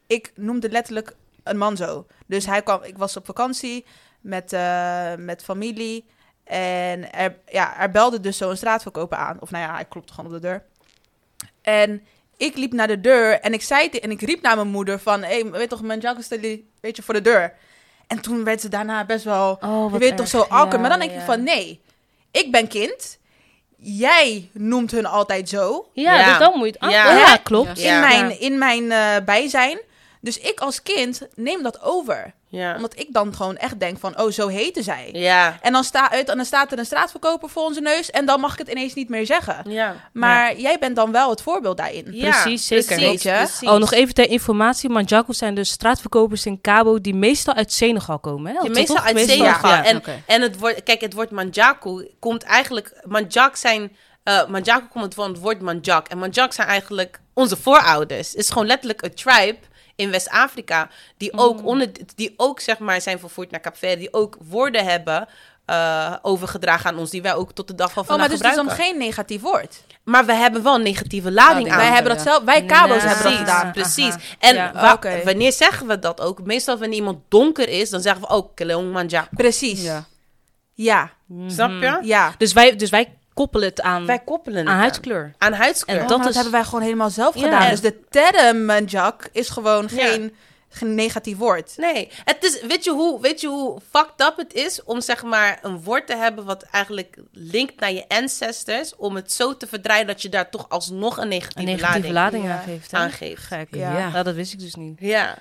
ik 0.08 0.32
noemde 0.36 0.70
letterlijk 0.70 1.16
een 1.50 1.58
man 1.58 1.78
zo. 1.78 2.06
Dus 2.28 2.46
hij 2.46 2.62
kwam, 2.62 2.84
ik 2.84 2.98
was 2.98 3.18
op 3.18 3.26
vakantie 3.26 3.86
met, 4.22 4.54
eh, 4.54 5.16
met 5.18 5.44
familie. 5.44 6.06
En 6.44 7.14
er, 7.14 7.36
ja, 7.48 7.80
er 7.80 7.92
belde 7.92 8.20
dus 8.20 8.38
zo'n 8.38 8.56
straatverkoper 8.56 9.18
aan. 9.18 9.38
Of 9.40 9.52
nou 9.52 9.64
ja, 9.64 9.74
hij 9.74 9.86
klopte 9.86 10.14
gewoon 10.14 10.34
op 10.34 10.42
de 10.42 10.48
deur. 10.48 10.64
En 11.62 12.04
ik 12.38 12.58
liep 12.58 12.74
naar 12.74 12.88
de 12.88 13.02
deur 13.02 13.40
en 13.40 13.54
ik 13.54 13.62
zei 13.62 13.88
en 13.88 14.12
ik 14.12 14.22
riep 14.22 14.42
naar 14.42 14.56
mijn 14.56 14.68
moeder 14.68 15.00
van... 15.00 15.24
Hé, 15.24 15.40
hey, 15.40 15.52
weet 15.52 15.70
toch, 15.70 15.82
mijn 15.82 16.00
Jacques 16.00 16.28
weet 16.82 16.96
je, 16.96 17.04
voor 17.04 17.14
de 17.14 17.22
deur. 17.22 17.54
En 18.08 18.22
toen 18.22 18.44
werd 18.44 18.62
ze 18.62 18.70
daarna 18.70 19.06
best 19.06 19.24
wel... 19.24 19.58
Oh, 19.62 19.92
je 19.92 19.98
weet 19.98 20.18
toch 20.18 20.28
zo. 20.28 20.46
Ja, 20.50 20.66
maar 20.66 20.90
dan 20.90 21.00
denk 21.00 21.12
ja. 21.12 21.18
ik 21.18 21.26
van, 21.26 21.44
nee, 21.44 21.82
ik 22.32 22.52
ben 22.52 22.68
kind. 22.68 23.20
Jij 23.82 24.50
noemt 24.54 24.92
hun 24.92 25.06
altijd 25.06 25.50
zo 25.50 25.90
Ja, 25.94 26.20
Ja. 26.20 26.30
dus 26.30 26.38
dan 26.38 26.58
moet 26.58 26.68
je 26.68 26.76
het. 26.80 26.92
Ja. 26.92 27.18
Ja, 27.18 27.38
klopt. 27.38 27.82
Ja. 27.82 27.94
in 27.94 28.00
mijn, 28.00 28.40
in 28.40 28.58
mijn 28.58 28.92
eh, 28.92 29.26
bijzijn. 29.26 29.80
Dus 30.22 30.40
ik 30.40 30.60
als 30.60 30.84
kind 30.84 31.22
neem 31.36 31.64
dat 31.64 31.82
over. 31.82 32.34
ja. 32.48 32.76
Omdat 32.76 33.00
ik 33.00 33.08
dan 33.10 33.36
gewoon 33.36 33.58
echt 33.58 33.80
denk 33.80 34.00
van, 34.00 34.20
oh, 34.22 34.32
zo 34.32 34.48
heten 34.48 34.84
zij. 34.84 35.10
ja. 35.14 35.58
En 35.62 35.74
dan, 35.74 35.84
sta, 35.84 36.12
uit, 36.12 36.30
en 36.30 36.36
dan 36.36 36.46
staat 36.46 36.72
er 36.72 36.80
een 36.80 36.86
straatverkoper 36.86 37.50
voor 37.50 37.64
onze 37.64 37.82
neus 37.82 38.10
en 38.10 38.26
dan 38.26 38.40
mag 38.40 38.52
ik 38.54 38.58
het 38.60 38.68
ineens 38.68 38.94
niet 38.94 39.10
meer 39.10 39.26
zeggen. 39.26 39.72
Ja. 39.72 39.96
Maar 40.14 40.60
jij 40.60 40.78
bent 40.80 40.96
dan 40.96 41.12
wel 41.12 41.30
het 41.30 41.42
voorbeeld 41.42 41.78
daarin. 41.78 42.06
Ja, 42.12 42.42
Precies, 42.42 42.68
zeker. 42.68 42.96
Precies. 42.98 43.70
Oh, 43.70 43.78
nog 43.78 43.92
even 43.94 44.14
ter 44.14 44.30
informatie. 44.30 44.90
Manjaku 44.90 45.34
zijn 45.34 45.56
dus 45.56 45.70
straatverkopers 45.70 46.46
in 46.46 46.62
Cabo 46.62 47.02
die 47.02 47.16
meestal 47.16 47.54
uit 47.54 47.74
Senegal 47.74 48.20
komen. 48.20 48.54
Hè? 48.56 48.60
Toch? 48.60 48.70
meestal 48.70 48.98
uit 49.00 49.14
Meestal, 49.16 49.36
Senegal. 49.36 49.70
ja. 49.70 49.86
En, 49.86 50.02
en 50.26 50.42
het 50.42 50.60
woord, 50.60 50.84
kijk, 50.84 51.02
het 51.02 51.14
woord 51.14 51.32
manjaku 51.32 52.10
komt 52.20 52.44
eigenlijk... 52.44 53.02
Manjak 53.08 53.56
zijn... 53.56 53.96
eh 54.24 54.48
manjaku 54.48 54.88
komt 54.88 55.14
van 55.14 55.32
het 55.32 55.40
woord 55.40 55.62
manjak. 55.62 56.08
En 56.08 56.18
manjak 56.18 56.54
zijn 56.54 56.68
eigenlijk 56.68 57.20
onze 57.34 57.58
voorouders. 57.58 58.28
Het 58.30 58.38
is 58.38 58.50
gewoon 58.50 58.68
letterlijk 58.68 59.02
een 59.02 59.14
tribe 59.16 59.58
in 60.00 60.12
West-Afrika... 60.12 60.90
die 61.18 61.38
ook, 61.38 61.66
onder, 61.66 61.90
die 62.16 62.34
ook 62.38 62.60
zeg 62.60 62.80
maar, 62.80 63.02
zijn 63.02 63.20
vervoerd 63.20 63.52
naar 63.52 63.60
Kaapverdi... 63.60 64.00
die 64.00 64.14
ook 64.14 64.38
woorden 64.50 64.86
hebben 64.86 65.28
eh, 65.66 66.16
overgedragen 66.22 66.90
aan 66.90 66.98
ons... 66.98 67.10
die 67.10 67.22
wij 67.22 67.34
ook 67.36 67.52
tot 67.52 67.68
de 67.68 67.76
dag 67.76 67.92
van 67.92 68.02
Oh, 68.04 68.08
vandaag 68.10 68.28
maar 68.28 68.38
dus 68.38 68.46
het 68.48 68.58
is 68.58 68.62
dan 68.64 68.70
gebruiken. 68.70 68.98
geen 69.00 69.08
negatief 69.08 69.42
woord. 69.42 69.82
Maar 70.04 70.26
we 70.26 70.34
hebben 70.34 70.64
wel 70.64 70.76
een 70.76 70.82
negatieve 70.84 71.32
lading 71.32 71.54
Lading. 71.54 71.72
aan. 71.72 71.78
wij 71.78 71.88
ja. 71.88 71.94
hebben 71.94 72.16
dat 72.16 72.24
zelf, 72.24 72.44
wij 72.44 72.66
kabo's 72.66 73.04
Ja. 73.04 73.08
hebben 73.08 73.24
dat 73.24 73.32
Precies, 73.34 73.40
gedaan. 73.40 73.72
precies. 73.72 74.14
Aha. 74.14 74.20
En 74.40 74.56
Ja. 74.56 74.72
wa- 74.74 74.94
Oké. 74.94 75.22
wanneer 75.24 75.52
zeggen 75.54 75.88
we 75.88 76.00
dat 76.00 76.22
ook? 76.22 76.42
Meestal 76.44 76.78
wanneer 76.78 76.98
iemand 76.98 77.20
donker 77.28 77.70
is, 77.70 77.90
dan 77.90 78.02
zeggen 78.02 78.22
we 78.22 78.28
ook 78.28 78.56
Keleon 78.56 78.92
Manjak. 78.92 79.28
Precies. 79.32 79.84
Ja. 79.84 80.06
Ja. 80.74 81.12
Ja. 81.28 81.50
Snap 81.50 81.70
je? 81.70 82.00
ja. 82.02 82.34
Dus, 82.38 82.54
wij, 82.54 82.76
dus 82.76 82.90
wij 82.90 83.18
koppelen 83.40 83.68
het 83.70 83.82
aan, 83.82 84.06
Wij 84.06 84.20
koppelen 84.20 84.58
het 84.60 84.68
aan 84.68 84.74
aan. 84.74 84.80
huidskleur. 84.80 85.34
Aan 85.38 85.54
huidskleur. 85.54 85.98
En 85.98 86.04
Oh, 86.04 86.10
dat 86.10 86.28
is- 86.28 86.34
hebben 86.36 86.54
wij 86.54 86.64
gewoon 86.64 86.82
helemaal 86.82 87.10
zelf 87.10 87.36
Ja. 87.36 87.42
gedaan. 87.42 87.70
Dus 87.70 87.82
de 87.82 88.00
term 88.10 88.66
manjak 88.66 89.30
is 89.32 89.50
gewoon 89.50 89.88
Ja. 89.92 90.08
geen, 90.08 90.36
negatief 90.96 91.38
woord. 91.38 91.74
Nee, 91.78 92.10
het 92.24 92.44
is, 92.44 92.62
weet, 92.62 92.84
je 92.84 92.92
hoe, 92.92 93.22
weet 93.22 93.42
je 93.42 93.48
hoe 93.48 93.80
fucked 93.92 94.22
up 94.28 94.34
het 94.38 94.54
is 94.54 94.84
om 94.84 95.02
zeg 95.02 95.24
maar 95.24 95.60
een 95.62 95.82
woord 95.84 96.08
te 96.08 96.16
hebben 96.16 96.46
wat 96.46 96.64
eigenlijk 96.72 97.18
linkt 97.32 97.80
naar 97.80 97.92
je 97.92 98.06
ancestors, 98.08 98.96
om 98.96 99.16
het 99.16 99.32
zo 99.32 99.58
te 99.58 99.68
verdraaien 99.68 100.08
dat 100.08 100.22
je 100.22 100.30
daar 100.30 100.50
toch 100.50 100.70
alsnog 100.70 101.18
een 101.18 101.28
negatieve, 101.28 101.72
Een 101.72 101.78
negatieve 101.78 102.12
lading 102.14 102.44
Ja. 102.44 102.52
aangeeft. 102.58 102.92
hè? 102.92 102.98
aangeeft. 102.98 103.42
Gek. 103.44 103.68
Ja. 103.72 103.98
Ja. 103.98 104.10
Nou, 104.10 104.24
dat 104.24 104.36
wist 104.36 104.54
ik 104.54 104.60
dus 104.60 104.76
niet. 104.76 104.98
Ja. 105.00 105.38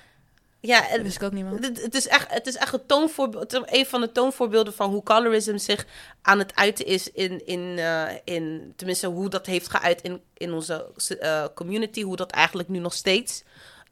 Ja, 0.61 0.81
Dat 0.91 1.01
wist 1.01 1.15
ik 1.15 1.23
ook 1.23 1.31
niet 1.31 1.43
meer. 1.45 1.59
Het, 1.59 1.81
het 1.81 1.95
is 1.95 2.07
echt, 2.07 2.33
het 2.33 2.47
is 2.47 2.55
echt 2.55 2.73
een 2.73 2.85
toonvoorbeeld, 2.85 3.53
een 3.65 3.85
van 3.85 4.01
de 4.01 4.11
toonvoorbeelden 4.11 4.73
van 4.73 4.89
hoe 4.89 5.03
colorism 5.03 5.57
zich 5.57 5.85
aan 6.21 6.39
het 6.39 6.55
uiten 6.55 6.85
is 6.85 7.11
in, 7.11 7.45
in, 7.45 7.75
eh, 7.77 8.03
in 8.23 8.73
tenminste 8.75 9.07
hoe 9.07 9.29
dat 9.29 9.45
heeft 9.45 9.69
geuit 9.69 10.01
in, 10.01 10.21
in 10.37 10.53
onze 10.53 10.91
eh, 11.19 11.45
community, 11.55 12.01
hoe 12.01 12.15
dat 12.15 12.31
eigenlijk 12.31 12.69
nu 12.69 12.79
nog 12.79 12.93
steeds 12.93 13.43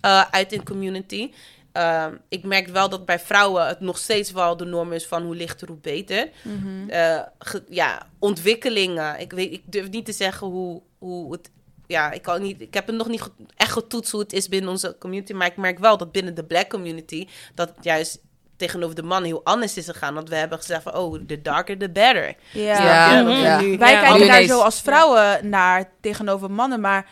eh 0.02 0.24
uit 0.32 0.52
in 0.54 0.64
community. 0.64 1.32
Ehm, 1.72 2.16
ik 2.30 2.44
merk 2.44 2.68
wel 2.68 2.90
dat 2.90 3.06
bij 3.06 3.20
vrouwen 3.20 3.68
het 3.68 3.80
nog 3.80 3.98
steeds 3.98 4.32
wel 4.32 4.58
de 4.58 4.66
norm 4.66 4.94
is 4.94 5.06
van 5.08 5.24
hoe 5.24 5.36
lichter, 5.36 5.68
hoe 5.68 5.78
beter. 5.78 6.30
Mhm. 6.44 6.90
Ge- 7.40 7.64
ja, 7.70 8.08
ontwikkelingen. 8.20 9.20
Ik, 9.20 9.32
weet, 9.34 9.52
ik 9.54 9.62
durf 9.66 9.90
niet 9.90 10.06
te 10.06 10.12
zeggen 10.12 10.48
hoe, 10.48 10.82
hoe 10.98 11.32
het. 11.32 11.50
Ja, 11.88 12.12
ik, 12.12 12.22
kan 12.22 12.42
niet, 12.42 12.62
ik 12.62 12.74
heb 12.74 12.88
het 12.88 12.96
nog 12.96 13.08
niet 13.08 13.30
echt 13.58 13.72
getoetst 13.72 14.12
hoe 14.12 14.22
het 14.22 14.34
is 14.34 14.50
binnen 14.50 14.70
onze 14.70 14.96
community. 15.00 15.34
Maar 15.34 15.48
ik 15.48 15.58
merk 15.58 15.80
wel 15.80 15.98
dat 15.98 16.12
binnen 16.12 16.36
de 16.36 16.44
black 16.44 16.70
community. 16.70 17.28
dat 17.56 17.70
het 17.76 17.84
juist 17.84 18.20
tegenover 18.58 18.96
de 18.96 19.04
man 19.04 19.24
heel 19.24 19.42
anders 19.44 19.78
is 19.78 19.86
gegaan. 19.86 20.14
Want 20.14 20.30
we 20.30 20.36
hebben 20.36 20.58
gezegd 20.58 20.84
van, 20.84 20.96
oh, 20.96 21.20
the 21.28 21.42
darker 21.42 21.78
the 21.78 21.90
better. 21.90 22.36
Ja. 22.52 22.84
Ja, 22.84 23.22
nu- 23.22 23.78
Wij 23.78 23.92
Ja. 23.92 24.00
kijken 24.00 24.14
Nu 24.20 24.26
daar 24.28 24.36
ineens. 24.36 24.52
zo 24.52 24.60
als 24.62 24.82
vrouwen 24.82 25.50
naar 25.50 25.90
tegenover 26.02 26.52
mannen, 26.52 26.80
maar 26.82 27.10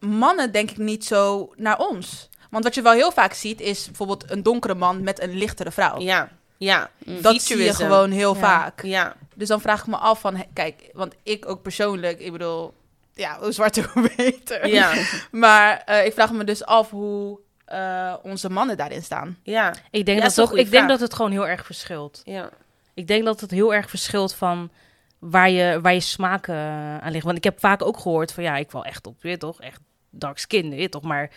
mannen 0.00 0.52
denk 0.52 0.70
ik 0.70 0.76
niet 0.78 1.04
zo 1.04 1.52
naar 1.56 1.78
ons. 1.78 2.28
Want 2.50 2.64
wat 2.64 2.74
je 2.74 2.82
wel 2.82 2.92
heel 2.92 3.12
vaak 3.12 3.32
ziet 3.32 3.60
is 3.60 3.86
bijvoorbeeld 3.86 4.30
een 4.30 4.42
donkere 4.42 4.74
man 4.74 5.02
met 5.02 5.22
een 5.22 5.34
lichtere 5.34 5.70
vrouw. 5.70 5.98
Ja, 6.00 6.28
ja. 6.56 6.90
Dat 7.04 7.42
zie 7.42 7.56
je 7.62 7.74
gewoon 7.74 8.10
heel 8.10 8.34
Ja. 8.34 8.40
vaak. 8.40 8.82
Ja, 8.82 9.14
Dus 9.34 9.48
dan 9.48 9.60
vraag 9.60 9.80
ik 9.80 9.86
me 9.86 9.96
af 9.96 10.20
van, 10.20 10.44
kijk, 10.52 10.90
want 10.92 11.14
ik 11.22 11.48
ook 11.48 11.62
persoonlijk, 11.62 12.20
ik 12.20 12.32
bedoel, 12.32 12.74
ja, 13.14 13.38
hoe 13.40 13.52
zwarter 13.52 13.90
hoe 13.92 14.10
beter. 14.16 14.66
ja, 14.66 14.92
Maar 15.30 15.82
eh, 15.84 16.06
ik 16.06 16.12
vraag 16.12 16.32
me 16.32 16.44
dus 16.44 16.64
af 16.64 16.90
hoe 16.90 17.38
eh, 17.64 18.14
onze 18.22 18.50
mannen 18.50 18.76
daarin 18.76 19.02
staan. 19.02 19.38
ja, 19.42 19.74
Ik 19.90 20.06
denk, 20.06 20.18
Ja, 20.18 20.24
dat, 20.24 20.48
goede 20.48 20.62
ik 20.62 20.70
denk 20.70 20.88
dat 20.88 21.00
het 21.00 21.14
gewoon 21.14 21.30
heel 21.30 21.48
erg 21.48 21.66
verschilt. 21.66 22.20
ja. 22.24 22.50
Ik 22.94 23.06
denk 23.06 23.24
dat 23.24 23.40
het 23.40 23.50
heel 23.50 23.74
erg 23.74 23.90
verschilt 23.90 24.34
van 24.34 24.70
waar 25.18 25.50
je, 25.50 25.80
waar 25.80 25.94
je 25.94 26.00
smaak 26.00 26.48
eh, 26.48 26.98
aan 26.98 27.10
ligt. 27.12 27.24
Want 27.24 27.36
ik 27.36 27.44
heb 27.44 27.60
vaak 27.60 27.82
ook 27.82 27.98
gehoord 27.98 28.32
van 28.32 28.42
ja, 28.42 28.56
ik 28.56 28.70
wil 28.70 28.84
echt 28.84 29.06
op, 29.06 29.22
weet 29.22 29.32
je 29.32 29.38
toch, 29.38 29.60
echt 29.60 29.80
dark 30.10 30.38
skin, 30.38 30.70
weet 30.70 30.80
je 30.80 30.88
toch. 30.88 31.02
Maar 31.02 31.30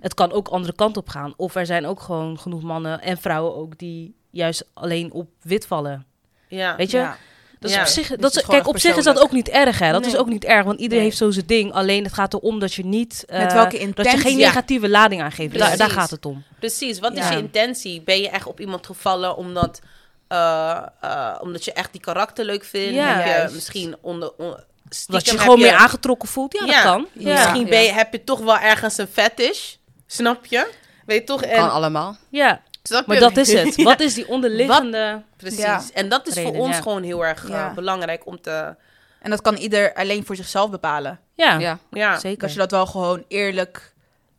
het 0.00 0.14
kan 0.14 0.32
ook 0.32 0.48
andere 0.48 0.74
kant 0.74 0.96
op 0.96 1.08
gaan. 1.08 1.34
Of 1.36 1.54
er 1.54 1.66
zijn 1.66 1.86
ook 1.86 2.00
gewoon 2.00 2.38
genoeg 2.38 2.62
mannen 2.62 3.00
en 3.00 3.18
vrouwen 3.18 3.54
ook 3.56 3.78
die 3.78 4.16
juist 4.30 4.68
alleen 4.72 5.12
op 5.12 5.28
wit 5.42 5.66
vallen. 5.66 6.06
ja. 6.48 6.76
Weet 6.76 6.90
je? 6.90 6.96
Ja. 6.98 7.16
Dat 7.62 7.70
is 7.70 7.76
Ja. 7.76 7.82
op 7.82 7.88
zich, 7.88 8.16
dat 8.16 8.36
is, 8.36 8.42
kijk, 8.46 8.66
op 8.68 8.78
zich 8.78 8.96
is 8.96 9.04
dat 9.04 9.20
ook 9.20 9.32
niet 9.32 9.48
erg, 9.48 9.78
hè? 9.78 9.92
Dat 9.92 10.06
is 10.06 10.16
ook 10.16 10.28
niet 10.28 10.44
erg, 10.44 10.64
want 10.64 10.76
iedereen 10.78 10.96
Nee. 10.96 11.04
heeft 11.04 11.16
zo 11.16 11.30
zijn 11.30 11.46
ding. 11.46 11.72
Alleen 11.72 12.04
het 12.04 12.12
gaat 12.12 12.34
erom 12.34 12.58
dat 12.58 12.74
je 12.74 12.84
niet, 12.84 13.24
eh, 13.28 13.38
Met 13.38 13.52
welke 13.52 13.92
dat 13.94 14.10
je 14.10 14.18
geen 14.18 14.38
Ja. 14.38 14.46
negatieve 14.46 14.88
lading 14.88 15.22
aangeeft. 15.22 15.58
Daar, 15.58 15.76
daar 15.76 15.90
gaat 15.90 16.10
het 16.10 16.26
om. 16.26 16.42
Precies, 16.58 16.98
wat 16.98 17.12
is 17.16 17.28
je 17.28 17.36
intentie? 17.36 18.00
Ben 18.02 18.20
je 18.20 18.28
echt 18.28 18.46
op 18.46 18.60
iemand 18.60 18.86
gevallen 18.86 19.36
omdat, 19.36 19.80
eh, 20.28 20.82
eh, 21.00 21.34
omdat 21.40 21.64
je 21.64 21.72
echt 21.72 21.92
die 21.92 22.00
karakter 22.00 22.44
leuk 22.44 22.64
vindt? 22.64 22.94
Ja. 22.94 23.06
Heb 23.14 23.24
je 23.24 23.30
Juist. 23.30 23.54
misschien 23.54 23.96
onder, 24.00 24.32
on- 24.36 24.50
Dat 24.50 24.94
stiekem 25.20 25.32
je 25.34 25.38
gewoon 25.38 25.58
meer 25.60 25.74
aangetrokken 25.74 26.28
voelt, 26.28 26.52
ja, 26.52 26.64
Ja. 26.64 26.72
dat 26.72 26.82
kan. 26.82 27.06
Ja. 27.12 27.32
Misschien 27.32 27.62
Ja. 27.64 27.68
ben 27.68 27.82
je, 27.82 27.92
heb 27.92 28.12
je 28.12 28.24
toch 28.24 28.40
wel 28.40 28.58
ergens 28.58 28.98
een 28.98 29.06
fetish, 29.12 29.74
snap 30.06 30.46
je? 30.46 30.70
Weet 31.06 31.18
je 31.18 31.24
toch? 31.24 31.42
En, 31.42 31.58
Kan 31.58 31.70
allemaal. 31.72 32.16
Ja, 32.28 32.60
snap 32.82 33.06
maar 33.06 33.16
je? 33.16 33.22
dat 33.22 33.36
is 33.36 33.52
het. 33.52 33.82
Wat 33.82 34.00
is 34.00 34.14
die 34.14 34.28
onderliggende... 34.28 35.22
Precies. 35.36 35.58
Ja. 35.60 35.82
En 35.94 36.08
dat 36.08 36.26
is 36.26 36.34
Reden, 36.34 36.54
voor 36.54 36.62
ons 36.62 36.76
ja. 36.76 36.82
gewoon 36.82 37.02
heel 37.02 37.24
erg 37.26 37.44
eh, 37.44 37.50
Ja. 37.50 37.74
belangrijk 37.74 38.26
om 38.26 38.40
te... 38.40 38.76
En 39.20 39.30
dat 39.30 39.40
kan 39.40 39.56
ieder 39.56 39.94
alleen 39.94 40.26
voor 40.26 40.36
zichzelf 40.36 40.70
bepalen. 40.70 41.20
Ja, 41.34 41.58
Ja. 41.58 41.78
Ja, 41.90 42.18
zeker. 42.18 42.40
Dat 42.40 42.52
je 42.52 42.58
dat 42.58 42.70
wel 42.70 42.86
gewoon 42.86 43.24
eerlijk 43.28 43.94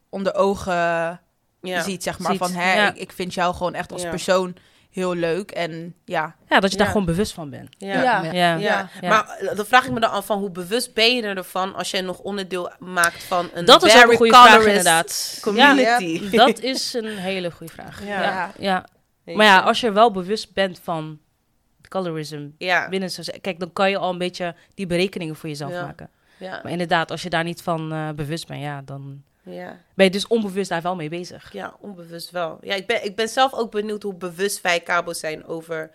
onder 0.10 0.36
ogen 0.36 0.74
ja. 1.62 1.82
ziet, 1.84 2.04
zeg 2.04 2.20
maar. 2.20 2.32
Ziet, 2.32 2.40
Van, 2.40 2.52
hè, 2.52 2.74
ja. 2.74 2.90
ik, 2.90 2.98
ik 2.98 3.12
vind 3.12 3.34
jou 3.34 3.56
gewoon 3.56 3.74
echt 3.74 3.92
als 3.92 4.02
Ja. 4.02 4.10
persoon 4.10 4.56
heel 4.94 5.16
leuk. 5.16 5.52
En 5.52 5.96
ja, 6.06 6.36
Ja, 6.50 6.60
dat 6.60 6.72
je 6.72 6.78
daar 6.78 6.86
Ja. 6.86 6.92
gewoon 6.92 7.08
bewust 7.08 7.34
van 7.34 7.50
bent. 7.50 7.76
Ja. 7.78 8.02
Ja. 8.02 8.24
Ja. 8.24 8.56
Ja. 8.56 8.90
Ja. 9.02 9.10
maar 9.10 9.28
eh, 9.30 9.56
dan 9.56 9.66
vraag 9.66 9.86
ik 9.86 9.92
me 9.92 10.00
dan 10.00 10.12
af 10.12 10.26
van 10.26 10.40
hoe 10.40 10.50
bewust 10.52 10.94
ben 10.94 11.16
je 11.16 11.22
ervan 11.22 11.76
als 11.76 11.92
jij 11.92 12.02
nog 12.02 12.20
onderdeel 12.20 12.72
maakt 12.80 13.24
van 13.24 13.50
een 13.54 13.66
Dat 13.66 13.84
is 13.86 13.94
een 13.94 14.16
goede 14.16 14.34
vraag 14.34 14.66
inderdaad. 14.66 15.38
community. 15.42 16.22
Ja, 16.32 16.46
dat 16.46 16.60
is 16.60 16.94
een 16.94 17.18
hele 17.18 17.52
goede 17.52 17.74
vraag. 17.74 18.06
Ja. 18.06 18.52
Ja. 18.60 18.86
Maar 19.24 19.46
ja, 19.46 19.60
als 19.60 19.80
je 19.82 19.92
wel 19.92 20.12
bewust 20.12 20.54
bent 20.54 20.80
van 20.84 21.20
colorism 21.90 22.48
ja. 22.58 22.90
binnen 22.90 23.12
zo, 23.12 23.24
kijk, 23.42 23.60
dan 23.60 23.74
kan 23.74 23.90
je 23.90 23.98
al 23.98 24.12
een 24.12 24.18
beetje 24.18 24.56
die 24.74 24.88
berekeningen 24.88 25.36
voor 25.36 25.50
jezelf 25.50 25.72
Ja. 25.72 25.86
maken. 25.86 26.10
Ja, 26.38 26.60
Maar 26.64 26.72
inderdaad, 26.72 27.12
als 27.12 27.22
je 27.24 27.30
daar 27.30 27.44
niet 27.44 27.62
van 27.62 27.92
eh, 27.92 28.10
bewust 28.10 28.48
bent, 28.48 28.62
ja, 28.62 28.82
dan 28.86 29.24
ja. 29.44 29.80
ben 29.94 30.06
je 30.06 30.12
dus 30.12 30.28
onbewust 30.28 30.70
daar 30.70 30.82
wel 30.82 30.96
mee 30.96 31.10
bezig. 31.10 31.54
ja, 31.54 31.76
onbewust 31.80 32.32
wel. 32.32 32.58
Ja, 32.62 32.76
ik 32.76 32.88
ben, 32.88 33.06
ik 33.06 33.16
ben 33.16 33.30
zelf 33.30 33.54
ook 33.54 33.72
benieuwd 33.72 34.04
hoe 34.04 34.14
bewust 34.14 34.62
wij 34.62 34.84
Cabo's 34.84 35.20
zijn 35.20 35.46
over 35.46 35.92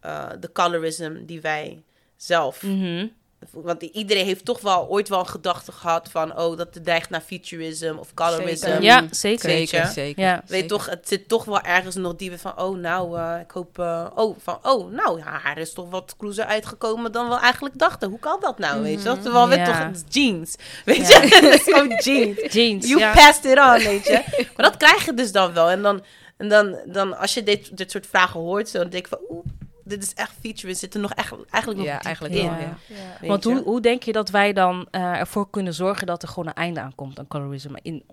eh, 0.00 0.28
de 0.40 0.52
colorism 0.52 1.24
die 1.24 1.40
wij 1.40 1.82
zelf 2.16 2.62
Mhm. 2.62 3.06
Want 3.50 3.82
iedereen 3.82 4.24
heeft 4.24 4.44
toch 4.44 4.60
wel 4.60 4.88
ooit 4.88 5.08
wel 5.08 5.18
een 5.18 5.26
gedachte 5.26 5.72
gehad 5.72 6.08
van... 6.10 6.38
oh, 6.38 6.56
dat 6.56 6.74
het 6.74 6.84
dreigt 6.84 7.10
naar 7.10 7.20
futurism 7.20 7.94
of 7.98 8.14
colorism. 8.14 8.64
Zeker. 8.66 8.82
Ja, 8.82 9.04
zeker. 9.10 9.46
Weet 9.48 9.70
je? 9.70 9.76
Zeker, 9.76 9.92
zeker. 9.92 10.22
Ja. 10.22 10.34
Weet 10.34 10.48
zeker. 10.48 10.66
toch, 10.68 10.86
het 10.86 11.08
zit 11.08 11.28
toch 11.28 11.44
wel 11.44 11.60
ergens 11.60 11.94
nog 11.94 12.16
dieper 12.16 12.38
van... 12.38 12.58
oh, 12.60 12.78
nou, 12.78 13.18
eh, 13.18 13.40
ik 13.42 13.50
hoop... 13.50 13.78
eh, 13.78 14.06
oh, 14.14 14.36
van, 14.42 14.58
oh, 14.62 14.90
nou, 14.92 15.20
haar 15.20 15.40
haar 15.42 15.58
is 15.58 15.72
toch 15.72 15.90
wat 15.90 16.14
cruiser 16.18 16.44
uitgekomen 16.44 17.12
dan 17.12 17.28
we 17.28 17.34
eigenlijk 17.34 17.78
dachten. 17.78 18.08
Hoe 18.08 18.18
kan 18.18 18.38
dat 18.40 18.58
nou, 18.58 18.82
weet 18.82 18.98
je 18.98 19.04
wel? 19.04 19.18
Terwijl, 19.18 19.48
weet 19.48 19.58
Ja. 19.58 19.90
toch, 19.90 20.02
jeans. 20.08 20.54
Weet 20.84 21.08
Ja. 21.08 21.22
je, 21.22 21.28
het 21.50 21.60
is 21.60 21.62
gewoon 21.62 21.88
jeans. 21.98 22.52
Jeans, 22.52 22.86
You 22.88 22.98
ja. 23.00 23.12
passed 23.12 23.44
it 23.44 23.58
on, 23.58 23.78
weet 23.78 24.04
je. 24.06 24.22
Maar 24.56 24.66
dat 24.66 24.76
krijg 24.76 25.04
je 25.04 25.14
dus 25.14 25.32
dan 25.32 25.52
wel. 25.52 25.70
En 25.70 25.82
dan, 25.82 26.02
en 26.36 26.48
dan, 26.48 26.78
dan 26.86 27.18
als 27.18 27.34
je 27.34 27.42
dit, 27.42 27.76
dit 27.76 27.90
soort 27.90 28.06
vragen 28.06 28.40
hoort... 28.40 28.68
zo, 28.68 28.78
dan 28.78 28.88
denk 28.90 29.04
ik 29.04 29.10
van... 29.10 29.20
oeh, 29.30 29.44
dit 29.86 30.02
is 30.02 30.14
echt 30.14 30.32
featuring. 30.40 30.78
Zit 30.78 30.94
er 30.94 31.00
nog 31.00 31.12
echt, 31.12 31.32
eigenlijk 31.50 31.76
nog 31.84 31.92
Ja, 31.92 32.02
eigenlijk 32.02 32.34
in. 32.34 32.44
wel, 32.48 32.58
Ja. 32.58 32.76
Want 33.28 33.44
hoe, 33.44 33.62
hoe 33.62 33.80
denk 33.80 34.02
je 34.02 34.12
dat 34.12 34.28
wij 34.30 34.52
dan 34.52 34.86
eh, 34.90 35.02
ervoor 35.18 35.50
kunnen 35.50 35.74
zorgen 35.74 36.06
dat 36.06 36.22
er 36.22 36.28
gewoon 36.28 36.46
een 36.46 36.54
einde 36.54 36.80
aankomt 36.80 37.18
aan 37.18 37.26
colorisme 37.28 37.78
in 37.82 38.04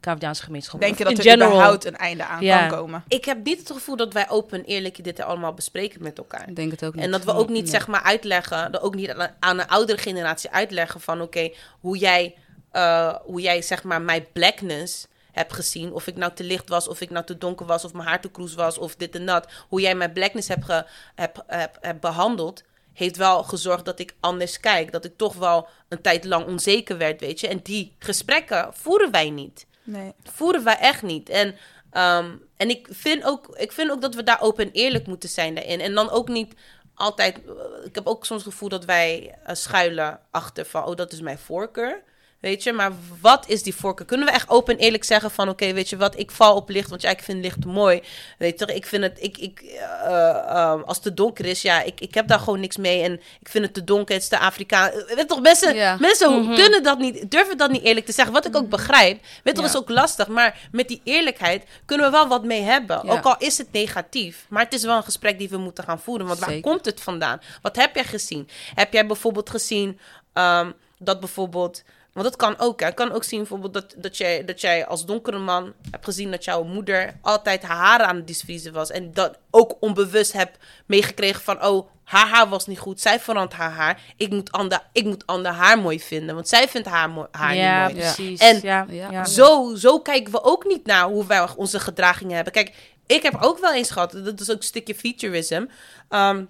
Canadeaanse 0.00 0.42
gemeenschap? 0.42 0.80
Denk 0.80 0.98
je 0.98 1.04
dat 1.04 1.12
in 1.12 1.18
er 1.18 1.24
general? 1.24 1.50
überhaupt 1.52 1.84
een 1.84 1.96
einde 1.96 2.24
aan 2.24 2.42
Ja. 2.44 2.66
kan 2.66 2.78
komen? 2.78 3.04
Ik 3.08 3.24
heb 3.24 3.44
niet 3.44 3.58
het 3.58 3.70
gevoel 3.72 3.96
dat 3.96 4.12
wij 4.12 4.28
open 4.30 4.58
en 4.58 4.64
eerlijk 4.64 5.04
dit 5.04 5.20
allemaal 5.20 5.52
bespreken 5.54 6.02
met 6.02 6.18
elkaar. 6.18 6.48
Ik 6.48 6.56
denk 6.56 6.70
het 6.70 6.84
ook 6.84 6.94
niet. 6.94 7.04
En 7.04 7.10
dat 7.10 7.24
we 7.24 7.32
ook 7.32 7.48
niet 7.48 7.62
Nee. 7.62 7.70
zeg 7.70 7.86
maar 7.86 8.02
uitleggen, 8.02 8.72
dat 8.72 8.82
ook 8.82 8.94
niet 8.94 9.10
aan, 9.10 9.30
aan 9.40 9.58
een 9.58 9.68
oudere 9.68 9.98
generatie 9.98 10.50
uitleggen 10.50 11.00
van 11.00 11.20
oké, 11.20 11.50
hoe 11.80 11.98
jij, 11.98 12.34
eh, 12.70 13.14
hoe 13.24 13.40
jij 13.40 13.62
zeg 13.62 13.82
maar 13.82 14.02
mijn 14.02 14.26
blackness 14.32 15.06
hebt 15.32 15.52
gezien. 15.52 15.92
Of 15.92 16.06
ik 16.06 16.16
nou 16.16 16.32
te 16.34 16.44
licht 16.44 16.68
was, 16.68 16.88
of 16.88 17.00
ik 17.00 17.10
nou 17.10 17.24
te 17.24 17.38
donker 17.38 17.66
was, 17.66 17.84
of 17.84 17.92
mijn 17.92 18.08
haar 18.08 18.20
te 18.20 18.30
kroes 18.30 18.54
was, 18.54 18.78
of 18.78 18.96
dit 18.96 19.14
en 19.14 19.26
dat. 19.26 19.46
Hoe 19.68 19.80
jij 19.80 19.94
mijn 19.94 20.12
blackness 20.12 20.48
hebt, 20.48 20.66
heb, 21.14 21.44
heb, 21.46 21.76
heb 21.80 22.00
behandeld, 22.00 22.62
heeft 22.92 23.16
wel 23.16 23.42
gezorgd 23.42 23.84
dat 23.84 23.98
ik 23.98 24.14
anders 24.20 24.60
kijk. 24.60 24.92
Dat 24.92 25.04
ik 25.04 25.16
toch 25.16 25.34
wel 25.34 25.68
een 25.88 26.00
tijd 26.00 26.24
lang 26.24 26.46
onzeker 26.46 26.98
werd, 26.98 27.20
weet 27.20 27.40
je. 27.40 27.48
En 27.48 27.60
die 27.62 27.94
gesprekken 27.98 28.70
voeren 28.74 29.10
wij 29.10 29.30
niet 29.30 29.66
Nee. 29.84 30.12
voeren 30.22 30.64
wij 30.64 30.78
echt 30.78 31.02
niet. 31.02 31.28
En, 31.28 31.54
ehm, 31.90 32.30
en 32.56 32.70
ik, 32.70 32.88
vind 32.90 33.24
ook, 33.24 33.56
ik 33.56 33.72
vind 33.72 33.90
ook 33.90 34.00
dat 34.02 34.14
we 34.14 34.22
daar 34.22 34.40
open 34.40 34.64
en 34.64 34.72
eerlijk 34.72 35.06
moeten 35.06 35.28
zijn 35.28 35.54
daarin. 35.54 35.80
En 35.80 35.94
dan 35.94 36.10
ook 36.10 36.28
niet 36.28 36.54
altijd... 36.94 37.36
eh, 37.46 37.84
Ik 37.86 37.94
heb 37.94 38.06
ook 38.06 38.24
soms 38.26 38.44
het 38.44 38.52
gevoel 38.52 38.68
dat 38.68 38.84
wij 38.84 39.34
eh, 39.44 39.54
schuilen 39.54 40.20
achter 40.30 40.64
van... 40.66 40.84
oh, 40.84 40.96
dat 40.96 41.12
is 41.12 41.20
mijn 41.20 41.38
voorkeur. 41.38 42.02
Weet 42.42 42.62
je, 42.62 42.72
maar 42.72 42.92
wat 43.20 43.48
is 43.48 43.62
die 43.62 43.74
voorkeur? 43.74 44.06
Kunnen 44.06 44.26
we 44.26 44.32
echt 44.32 44.48
open 44.48 44.74
en 44.74 44.80
eerlijk 44.80 45.04
zeggen 45.04 45.30
van... 45.30 45.48
oké, 45.48 45.72
weet 45.72 45.88
je 45.88 45.96
wat, 45.96 46.18
ik 46.18 46.30
val 46.30 46.56
op 46.56 46.68
licht, 46.68 46.88
want 46.88 47.02
ja, 47.02 47.10
ik 47.10 47.22
vind 47.22 47.42
licht 47.42 47.64
mooi. 47.64 48.02
Weet 48.38 48.58
je, 48.58 48.74
ik 48.74 48.86
vind 48.86 49.02
het... 49.02 49.18
Ik, 49.20 49.38
ik, 49.38 49.60
eh, 49.60 50.28
ehm, 50.28 50.80
als 50.80 50.96
het 50.96 51.02
te 51.02 51.14
donker 51.14 51.44
is, 51.44 51.62
ja, 51.62 51.82
ik, 51.82 52.00
ik 52.00 52.14
heb 52.14 52.28
daar 52.28 52.38
gewoon 52.38 52.60
niks 52.60 52.76
mee. 52.76 53.02
En 53.02 53.12
ik 53.12 53.48
vind 53.48 53.64
het 53.64 53.74
te 53.74 53.84
donker, 53.84 54.14
het 54.14 54.22
is 54.22 54.28
te 54.28 54.38
Afrikaan. 54.38 54.90
Eh, 54.90 55.14
Weet 55.16 55.28
toch, 55.28 55.40
mensen, 55.40 55.98
mensen 56.00 56.54
kunnen 56.54 56.82
dat 56.82 56.98
niet, 56.98 57.30
durven 57.30 57.56
dat 57.58 57.70
niet 57.70 57.82
eerlijk 57.82 58.06
te 58.06 58.12
zeggen. 58.12 58.34
Wat 58.34 58.46
ik 58.46 58.56
ook 58.56 58.68
begrijp. 58.68 59.20
Weet 59.44 59.54
toch, 59.54 59.64
Ja. 59.64 59.70
is 59.70 59.76
ook 59.76 59.88
lastig. 59.88 60.28
Maar 60.28 60.68
met 60.72 60.88
die 60.88 61.00
eerlijkheid 61.04 61.64
kunnen 61.84 62.06
we 62.06 62.12
wel 62.12 62.28
wat 62.28 62.44
mee 62.44 62.62
hebben. 62.62 63.00
Ja. 63.04 63.12
Ook 63.12 63.24
al 63.24 63.36
is 63.38 63.58
het 63.58 63.72
negatief. 63.72 64.46
Maar 64.48 64.64
het 64.64 64.74
is 64.74 64.84
wel 64.84 64.96
een 64.96 65.02
gesprek 65.04 65.38
die 65.38 65.48
we 65.48 65.56
moeten 65.56 65.84
gaan 65.84 66.00
voeren. 66.00 66.26
Want 66.26 66.38
waar 66.38 66.60
komt 66.60 66.84
het 66.84 67.00
vandaan? 67.00 67.40
Wat 67.62 67.76
heb 67.76 67.94
jij 67.94 68.04
gezien? 68.04 68.48
Heb 68.74 68.92
jij 68.92 69.06
bijvoorbeeld 69.06 69.50
gezien 69.50 69.98
ehm, 70.32 70.70
dat 70.98 71.20
bijvoorbeeld... 71.20 71.82
Want 72.12 72.26
dat 72.26 72.36
kan 72.36 72.58
ook. 72.58 72.80
Hè. 72.80 72.88
Ik 72.88 72.94
kan 72.94 73.12
ook 73.12 73.24
zien 73.24 73.38
bijvoorbeeld 73.38 73.72
dat, 73.74 73.94
dat, 73.96 74.16
jij, 74.16 74.44
dat 74.44 74.60
jij 74.60 74.86
als 74.86 75.06
donkere 75.06 75.38
man 75.38 75.72
hebt 75.90 76.04
gezien 76.04 76.30
dat 76.30 76.44
jouw 76.44 76.62
moeder 76.62 77.14
altijd 77.22 77.62
haar 77.62 78.00
aan 78.00 78.16
het 78.16 78.26
disvriezen 78.26 78.72
was. 78.72 78.90
En 78.90 79.12
dat 79.12 79.38
ook 79.50 79.76
onbewust 79.80 80.32
hebt 80.32 80.58
meegekregen 80.86 81.42
van, 81.42 81.64
oh, 81.64 81.88
haar 82.04 82.28
haar 82.28 82.48
was 82.48 82.66
niet 82.66 82.78
goed. 82.78 83.00
Zij 83.00 83.20
verandert 83.20 83.52
haar 83.52 83.70
haar. 83.70 84.00
Ik 84.16 84.30
moet 84.30 84.52
ander, 84.52 84.82
ik 84.92 85.04
moet 85.04 85.26
ander 85.26 85.52
haar 85.52 85.78
mooi 85.78 86.00
vinden. 86.00 86.34
Want 86.34 86.48
zij 86.48 86.68
vindt 86.68 86.88
haar, 86.88 87.10
mooi, 87.10 87.26
haar 87.30 87.54
ja, 87.56 87.86
niet 87.86 87.96
mooi. 87.96 88.06
precies. 88.06 88.40
En 88.40 88.58
ja, 88.62 88.86
Ja. 88.88 89.10
ja. 89.10 89.24
Zo, 89.24 89.74
zo 89.74 90.00
kijken 90.00 90.32
we 90.32 90.42
ook 90.42 90.64
niet 90.64 90.86
naar 90.86 91.04
hoe 91.04 91.26
wij 91.26 91.48
onze 91.56 91.80
gedragingen 91.80 92.34
hebben. 92.34 92.52
Kijk, 92.52 92.74
ik 93.06 93.22
heb 93.22 93.36
ook 93.40 93.58
wel 93.58 93.74
eens 93.74 93.90
gehad, 93.90 94.12
dat 94.24 94.40
is 94.40 94.50
ook 94.50 94.56
een 94.56 94.62
stukje 94.62 94.94
futurism. 94.94 95.64
Ehm, 96.08 96.44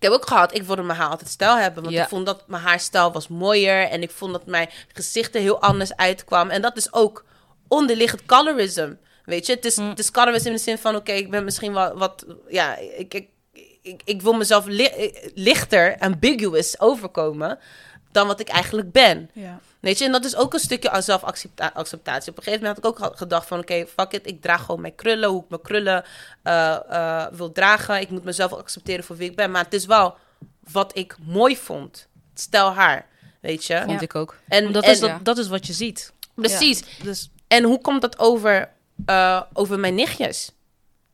ik 0.00 0.06
heb 0.08 0.12
ook 0.12 0.28
gehad, 0.28 0.54
ik 0.54 0.62
wilde 0.62 0.82
mijn 0.82 0.98
haar 0.98 1.08
altijd 1.08 1.30
stijl 1.30 1.56
hebben. 1.56 1.82
Want 1.82 1.94
Ja. 1.94 2.02
ik 2.02 2.08
vond 2.08 2.26
dat 2.26 2.44
mijn 2.46 2.62
haarstijl 2.62 3.12
was 3.12 3.28
mooier. 3.28 3.88
En 3.88 4.02
ik 4.02 4.10
vond 4.10 4.32
dat 4.32 4.46
mijn 4.46 4.68
gezicht 4.92 5.34
er 5.34 5.40
heel 5.40 5.60
anders 5.60 5.96
uitkwam. 5.96 6.50
En 6.50 6.62
dat 6.62 6.76
is 6.76 6.92
ook 6.92 7.24
onderliggend 7.68 8.26
colorism. 8.26 8.92
Weet 9.24 9.46
je, 9.46 9.52
het 9.54 9.64
is, 9.64 9.76
het 9.76 9.98
is 9.98 10.10
colorism 10.10 10.46
in 10.46 10.52
de 10.52 10.58
zin 10.58 10.78
van... 10.78 10.96
Oké, 10.96 11.12
ik 11.12 11.30
ben 11.30 11.44
misschien 11.44 11.72
wel 11.72 11.98
wat... 11.98 12.26
Ja, 12.48 12.76
ik, 12.76 13.14
ik, 13.14 13.28
ik, 13.82 14.02
ik 14.04 14.22
wil 14.22 14.32
mezelf 14.32 14.66
li- 14.66 15.12
lichter, 15.34 15.96
ambiguous 15.98 16.80
overkomen... 16.80 17.58
dan 18.12 18.26
wat 18.26 18.40
ik 18.40 18.48
eigenlijk 18.48 18.92
ben. 18.92 19.30
Ja. 19.32 19.60
Weet 19.80 19.98
je, 19.98 20.04
en 20.04 20.12
dat 20.12 20.24
is 20.24 20.36
ook 20.36 20.52
een 20.54 20.60
stukje 20.60 21.02
zelfacceptatie. 21.02 22.30
Op 22.30 22.36
een 22.36 22.42
gegeven 22.42 22.66
moment 22.66 22.66
had 22.66 22.78
ik 22.78 23.02
ook 23.02 23.16
gedacht 23.16 23.46
van... 23.46 23.58
oké, 23.58 23.86
fuck 23.86 24.12
it, 24.12 24.26
ik 24.26 24.42
draag 24.42 24.64
gewoon 24.64 24.80
mijn 24.80 24.94
krullen, 24.94 25.28
hoe 25.28 25.42
ik 25.42 25.48
mijn 25.48 25.62
krullen 25.62 26.04
eh, 26.42 26.76
eh, 26.88 27.26
wil 27.32 27.52
dragen. 27.52 28.00
Ik 28.00 28.10
moet 28.10 28.24
mezelf 28.24 28.52
accepteren 28.52 29.04
voor 29.04 29.16
wie 29.16 29.30
ik 29.30 29.36
ben. 29.36 29.50
Maar 29.50 29.64
het 29.64 29.74
is 29.74 29.86
wel 29.86 30.16
wat 30.72 30.96
ik 30.96 31.16
mooi 31.24 31.56
vond. 31.56 32.08
Stel 32.34 32.72
haar, 32.72 33.06
weet 33.40 33.64
je. 33.64 33.82
Vond 33.86 34.02
ik 34.02 34.14
ook. 34.14 34.36
En, 34.48 34.72
dat, 34.72 34.84
en- 34.84 34.90
is 34.90 35.00
dat, 35.00 35.08
ja. 35.08 35.18
dat 35.22 35.38
is 35.38 35.48
wat 35.48 35.66
je 35.66 35.72
ziet. 35.72 36.12
Precies. 36.34 36.84
Dus 37.02 37.30
En 37.48 37.64
hoe 37.64 37.80
komt 37.80 38.00
dat 38.00 38.18
over, 38.18 38.70
eh, 39.06 39.42
over 39.52 39.78
mijn 39.78 39.94
nichtjes? 39.94 40.52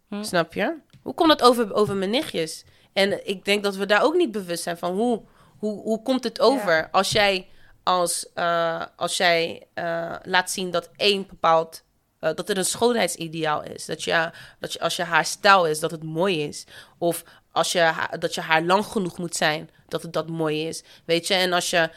Hm. 0.09 0.23
Snap 0.23 0.55
je? 0.55 0.75
Hoe 1.03 1.15
komt 1.15 1.29
dat 1.29 1.43
over, 1.43 1.75
over 1.75 1.95
mijn 1.95 2.11
nichtjes? 2.11 2.65
En 2.93 3.29
ik 3.29 3.45
denk 3.45 3.63
dat 3.63 3.77
we 3.77 3.87
daar 3.87 4.03
ook 4.03 4.15
niet 4.15 4.33
bewust 4.33 4.63
zijn 4.63 4.79
van 4.79 4.95
hoe, 4.95 5.23
hoe, 5.67 5.83
hoe 5.83 6.03
komt 6.03 6.25
het 6.25 6.41
over 6.41 6.89
als 6.91 7.11
jij, 7.11 7.47
als, 7.83 8.27
eh, 8.35 8.83
als 8.97 9.17
jij 9.17 9.67
eh, 9.75 10.15
laat 10.23 10.51
zien 10.51 10.71
dat 10.71 10.89
één 10.97 11.27
bepaald. 11.27 11.85
eh, 12.21 12.35
dat 12.35 12.49
er 12.49 12.59
een 12.59 12.65
schoonheidsideaal 12.65 13.63
is. 13.63 13.85
Dat 13.87 14.03
je, 14.05 14.31
dat 14.61 14.73
je 14.73 14.81
als 14.81 14.97
je 14.97 15.03
haar 15.03 15.25
stijl 15.25 15.67
is, 15.67 15.81
dat 15.81 15.91
het 15.91 16.03
mooi 16.03 16.43
is. 16.43 16.65
Of 16.99 17.23
als 17.53 17.73
je, 17.73 17.93
dat 18.19 18.35
je 18.35 18.41
haar 18.41 18.63
lang 18.63 18.85
genoeg 18.85 19.19
moet 19.19 19.37
zijn, 19.37 19.71
dat 19.89 20.03
het 20.03 20.13
dat 20.13 20.29
mooi 20.29 20.67
is. 20.69 20.83
Weet 21.05 21.27
je, 21.27 21.35
en 21.35 21.53
als 21.53 21.71
je 21.71 21.91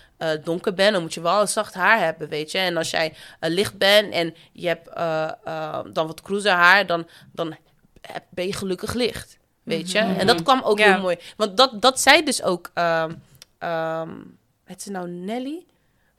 donker 0.44 0.74
bent, 0.74 0.94
dan 0.94 1.02
moet 1.02 1.14
je 1.14 1.22
wel 1.22 1.42
een 1.42 1.48
zacht 1.48 1.74
haar 1.74 2.00
hebben, 2.00 2.30
weet 2.30 2.52
je. 2.52 2.58
En 2.58 2.78
als 2.78 2.90
jij 2.90 3.14
licht 3.40 3.78
bent 3.78 4.14
en 4.14 4.36
je 4.52 4.68
hebt 4.68 4.96
dan 5.96 6.08
wat 6.08 6.22
cruiser 6.22 6.52
haar, 6.52 6.86
dan, 6.86 7.08
dan 7.32 7.56
ben 8.30 8.46
je 8.46 8.54
gelukkig 8.54 8.94
licht. 8.94 9.38
Weet 9.64 9.92
je? 9.92 10.00
En 10.00 10.28
dat 10.28 10.44
kwam 10.44 10.62
ook 10.62 10.80
Ja. 10.80 10.92
heel 10.92 11.02
mooi. 11.02 11.18
Want 11.38 11.58
dat, 11.58 11.82
dat 11.82 12.00
zei 12.00 12.24
dus 12.24 12.44
ook. 12.44 12.72
ehm 12.74 13.14
ehm 13.60 14.10
heet 14.66 14.82
ze 14.82 14.92
nou 14.92 15.10
Nelly? 15.10 15.64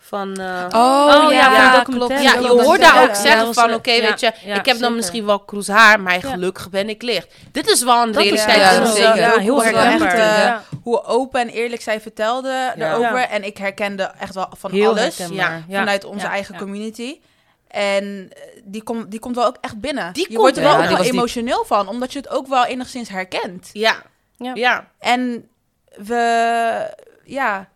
Van. 0.03 0.41
eh, 0.41 0.65
Oh, 0.71 1.27
ja, 1.33 1.55
van 1.55 1.71
de 1.73 1.77
documentaire. 1.77 2.23
ja, 2.23 2.41
je 2.41 2.63
hoort 2.63 2.81
daar 2.81 2.95
ja, 2.95 3.03
ook 3.03 3.09
ja, 3.09 3.15
zeggen 3.15 3.55
van, 3.55 3.75
oké, 3.75 3.91
ja, 3.93 4.03
weet 4.09 4.21
je, 4.21 4.27
ja, 4.45 4.55
ik 4.55 4.55
heb 4.55 4.65
dan 4.65 4.75
zeker. 4.77 4.93
misschien 4.95 5.27
wel 5.27 5.39
kroes 5.41 5.69
haar, 5.69 6.01
maar 6.01 6.13
Ja. 6.15 6.21
gelukkig 6.31 6.71
ben 6.71 6.89
ik 6.89 7.03
licht. 7.03 7.29
Dit 7.53 7.69
is 7.69 7.83
wel 7.83 8.03
een 8.03 8.09
is 8.11 8.17
realiteit. 8.17 8.57
ja, 8.57 8.81
is 8.83 8.97
ja, 8.97 9.39
heel 9.39 9.53
Hoe 9.55 9.63
herkenbaar. 9.65 10.13
eh, 10.15 10.19
ja. 10.43 10.63
Hoe 10.83 11.05
open 11.05 11.41
en 11.41 11.49
eerlijk 11.49 11.83
zij 11.83 12.01
vertelde 12.01 12.49
Ja. 12.49 12.75
erover. 12.91 13.19
Ja. 13.19 13.29
En 13.29 13.45
ik 13.45 13.57
herkende 13.59 14.03
echt 14.19 14.35
wel 14.35 14.49
van 14.57 14.71
Heel 14.71 14.91
alles. 14.91 15.17
ja, 15.17 15.63
Ja. 15.69 15.79
Vanuit 15.79 16.05
onze 16.05 16.27
Ja. 16.27 16.33
eigen 16.33 16.55
Ja. 16.55 16.61
community. 16.61 17.21
En 17.69 18.31
eh, 18.33 18.43
die, 18.65 18.83
komt 18.83 19.11
die 19.11 19.21
komt 19.21 19.37
wel 19.37 19.47
ook 19.47 19.57
echt 19.61 19.81
binnen. 19.81 20.13
Die 20.13 20.23
je 20.23 20.29
komt 20.29 20.41
wordt 20.41 20.57
er 20.57 20.63
wel 20.63 20.73
ook 20.77 20.83
Ja, 20.83 20.89
wel 20.89 21.03
diep. 21.03 21.13
emotioneel 21.13 21.65
van. 21.65 21.89
Omdat 21.89 22.13
je 22.13 22.19
het 22.19 22.29
ook 22.29 22.47
wel 22.47 22.65
enigszins 22.65 23.09
herkent. 23.09 23.71
Ja, 23.73 24.03
Ja. 24.37 24.53
ja. 24.55 24.87
En 24.99 25.49
we, 25.97 26.95
ja, 27.31 27.69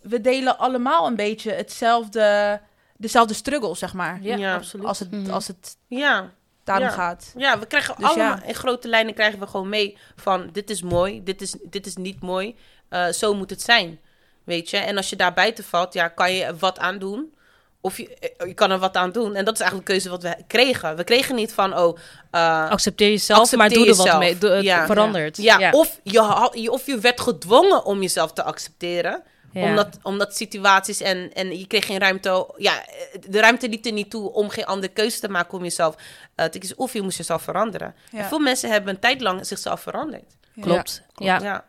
we 0.00 0.20
delen 0.20 0.58
allemaal 0.58 1.06
een 1.06 1.16
beetje 1.16 1.52
hetzelfde, 1.52 2.60
dezelfde 2.96 3.34
struggle, 3.34 3.74
zeg 3.74 3.94
maar. 3.94 4.18
Ja, 4.22 4.36
Ja. 4.36 4.54
absoluut. 4.54 4.86
Als 4.86 4.98
het, 4.98 5.10
Mhm. 5.10 5.30
als 5.30 5.46
het 5.46 5.76
ja. 5.86 6.30
daarom 6.64 6.86
Ja. 6.88 6.92
gaat. 6.92 7.32
Ja, 7.36 7.58
we 7.58 7.66
krijgen 7.66 7.94
Dus 7.98 8.04
allemaal, 8.06 8.36
ja. 8.36 8.42
in 8.42 8.54
grote 8.54 8.88
lijnen 8.88 9.14
krijgen 9.14 9.38
we 9.38 9.46
gewoon 9.46 9.68
mee 9.68 9.96
van 10.16 10.48
dit 10.52 10.70
is 10.70 10.82
mooi, 10.82 11.22
dit 11.24 11.42
is, 11.42 11.54
dit 11.62 11.86
is 11.86 11.96
niet 11.96 12.20
mooi, 12.20 12.56
Eh, 12.88 13.08
zo 13.08 13.34
moet 13.34 13.50
het 13.50 13.62
zijn, 13.62 14.00
weet 14.44 14.70
je. 14.70 14.76
En 14.76 14.96
als 14.96 15.10
je 15.10 15.16
daar 15.16 15.32
buiten 15.32 15.64
valt, 15.64 15.92
ja, 15.92 16.08
kan 16.08 16.32
je 16.32 16.44
er 16.44 16.56
wat 16.56 16.78
aan 16.78 16.98
doen. 16.98 17.34
Of 17.82 17.96
je, 17.96 18.16
eh, 18.18 18.46
je 18.46 18.54
kan 18.54 18.70
er 18.70 18.78
wat 18.78 18.96
aan 18.96 19.12
doen. 19.12 19.34
En 19.34 19.44
dat 19.44 19.54
is 19.54 19.60
eigenlijk 19.60 19.88
de 19.88 19.94
keuze 19.94 20.10
wat 20.10 20.22
we 20.22 20.36
kregen. 20.46 20.96
We 20.96 21.04
kregen 21.04 21.34
niet 21.34 21.52
van, 21.52 21.78
oh... 21.78 21.98
eh, 22.30 22.68
Accepteer 22.70 23.08
jezelf, 23.10 23.38
Accepteer 23.38 23.58
maar 23.68 23.76
doe 23.78 23.88
er 23.88 23.94
wat 23.96 24.04
jezelf. 24.04 24.18
mee. 24.18 24.38
Doe, 24.38 24.50
het 24.50 24.64
Ja. 24.64 24.86
verandert. 24.86 25.36
ja, 25.36 25.70
Of, 25.70 26.00
je, 26.02 26.20
had- 26.20 26.58
je- 26.58 26.70
of 26.70 26.86
je 26.86 26.98
werd 26.98 27.20
gedwongen 27.20 27.84
om 27.84 28.00
jezelf 28.00 28.32
te 28.32 28.42
accepteren. 28.42 29.22
Ja. 29.52 29.64
Omdat, 29.68 29.98
omdat 30.02 30.36
situaties 30.36 31.00
en, 31.00 31.32
en 31.32 31.58
je 31.58 31.66
kreeg 31.66 31.86
geen 31.86 31.98
ruimte. 31.98 32.46
Ja, 32.56 32.84
de 33.28 33.40
ruimte 33.40 33.68
liet 33.68 33.86
er 33.86 33.92
niet 33.92 34.10
toe 34.10 34.32
om 34.32 34.48
geen 34.48 34.64
andere 34.64 34.92
keuze 34.92 35.20
te 35.20 35.28
maken 35.28 35.58
om 35.58 35.62
jezelf 35.64 35.94
eh, 36.34 36.46
te 36.46 36.58
kiezen. 36.58 36.78
Of 36.78 36.92
je 36.92 37.02
moest 37.02 37.16
jezelf 37.16 37.42
veranderen. 37.42 37.94
En 38.12 38.24
veel 38.24 38.38
mensen 38.38 38.70
hebben 38.70 38.94
een 38.94 39.00
tijd 39.00 39.20
lang 39.20 39.46
zichzelf 39.46 39.80
veranderd. 39.80 40.24
Ja. 40.54 40.62
Klopt. 40.62 41.02
Ja. 41.16 41.38
ja. 41.42 41.64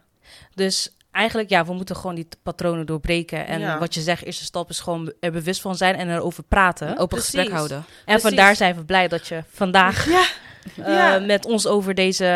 Dus 0.56 0.92
eigenlijk, 1.12 1.50
ja, 1.50 1.66
we 1.66 1.74
moeten 1.74 1.96
gewoon 1.96 2.16
die 2.16 2.28
patronen 2.44 2.86
doorbreken. 2.86 3.48
En 3.48 3.60
Ja. 3.60 3.80
wat 3.80 3.94
je 3.94 4.02
zegt, 4.02 4.24
eerste 4.24 4.44
stap 4.44 4.70
is 4.70 4.80
gewoon 4.80 5.14
er 5.20 5.32
bewust 5.32 5.62
van 5.62 5.76
zijn 5.76 5.96
en 5.96 6.10
erover 6.10 6.44
praten. 6.44 6.90
Open 6.92 7.08
Precies. 7.08 7.26
gesprek 7.30 7.50
houden. 7.56 7.78
En 7.78 7.84
precies. 8.06 8.24
vandaar 8.24 8.56
zijn 8.56 8.76
we 8.76 8.84
blij 8.86 9.08
dat 9.08 9.28
je 9.28 9.44
vandaag 9.50 10.06
Ja. 10.10 10.24
eh, 10.86 10.94
Ja. 10.96 11.20
met 11.20 11.46
ons 11.46 11.68
over 11.68 11.94
deze, 11.96 12.24
eh, 12.26 12.30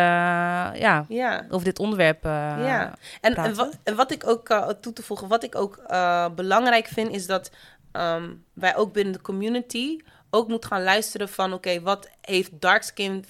ja, 0.79 1.05
Ja. 1.07 1.45
over 1.49 1.65
dit 1.65 1.79
onderwerp. 1.79 2.25
eh, 2.25 2.31
Ja. 2.65 2.93
En, 3.21 3.55
wat, 3.55 3.77
en 3.83 3.95
wat 3.95 4.11
ik 4.11 4.27
ook 4.27 4.49
uh, 4.49 4.67
toe 4.67 4.93
te 4.93 5.03
voegen, 5.03 5.27
wat 5.27 5.43
ik 5.43 5.55
ook 5.55 5.79
uh, 5.91 6.25
belangrijk 6.35 6.87
vind, 6.87 7.11
is 7.11 7.25
dat 7.25 7.51
um, 7.93 8.43
wij 8.53 8.75
ook 8.75 8.93
binnen 8.93 9.13
de 9.13 9.21
community 9.21 9.97
ook 10.35 10.47
moeten 10.47 10.69
gaan 10.69 10.83
luisteren 10.83 11.29
van 11.29 11.53
oké, 11.53 11.81
wat 11.81 12.09
heeft 12.21 12.51
dark 12.59 12.83
skin 12.83 13.25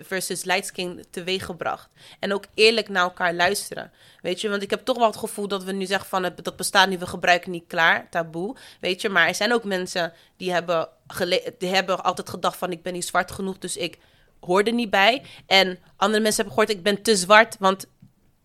versus 0.00 0.44
light 0.44 0.66
skin 0.66 1.04
teweeggebracht? 1.10 1.88
En 2.20 2.32
ook 2.32 2.44
eerlijk 2.54 2.88
naar 2.88 3.02
elkaar 3.02 3.34
luisteren. 3.34 3.92
Weet 4.22 4.40
je, 4.40 4.48
want 4.48 4.62
ik 4.62 4.70
heb 4.70 4.84
toch 4.84 4.96
wel 4.96 5.06
het 5.06 5.16
gevoel 5.16 5.48
dat 5.48 5.64
we 5.64 5.72
nu 5.72 5.86
zeggen 5.86 6.08
van 6.08 6.22
het, 6.22 6.44
dat 6.44 6.56
bestaat 6.56 6.88
niet, 6.88 6.98
we 6.98 7.06
gebruiken 7.06 7.50
niet 7.50 7.64
klaar, 7.66 8.06
taboe. 8.10 8.56
Weet 8.80 9.00
je, 9.00 9.08
maar 9.08 9.28
er 9.28 9.34
zijn 9.34 9.52
ook 9.52 9.64
mensen 9.64 10.12
die 10.36 10.52
hebben, 10.52 10.88
die 11.58 11.68
hebben 11.68 12.04
altijd 12.04 12.28
gedacht 12.28 12.56
van 12.56 12.72
ik 12.72 12.82
ben 12.82 12.92
niet 12.92 13.06
zwart 13.06 13.30
genoeg, 13.30 13.58
dus 13.58 13.76
ik 13.76 13.98
hoor 14.40 14.62
er 14.62 14.72
niet 14.72 14.90
bij. 14.90 15.22
En 15.46 15.78
andere 15.96 16.22
mensen 16.22 16.44
hebben 16.44 16.54
gehoord 16.54 16.78
ik 16.78 16.82
ben 16.82 17.02
te 17.02 17.16
zwart, 17.16 17.56
want 17.58 17.86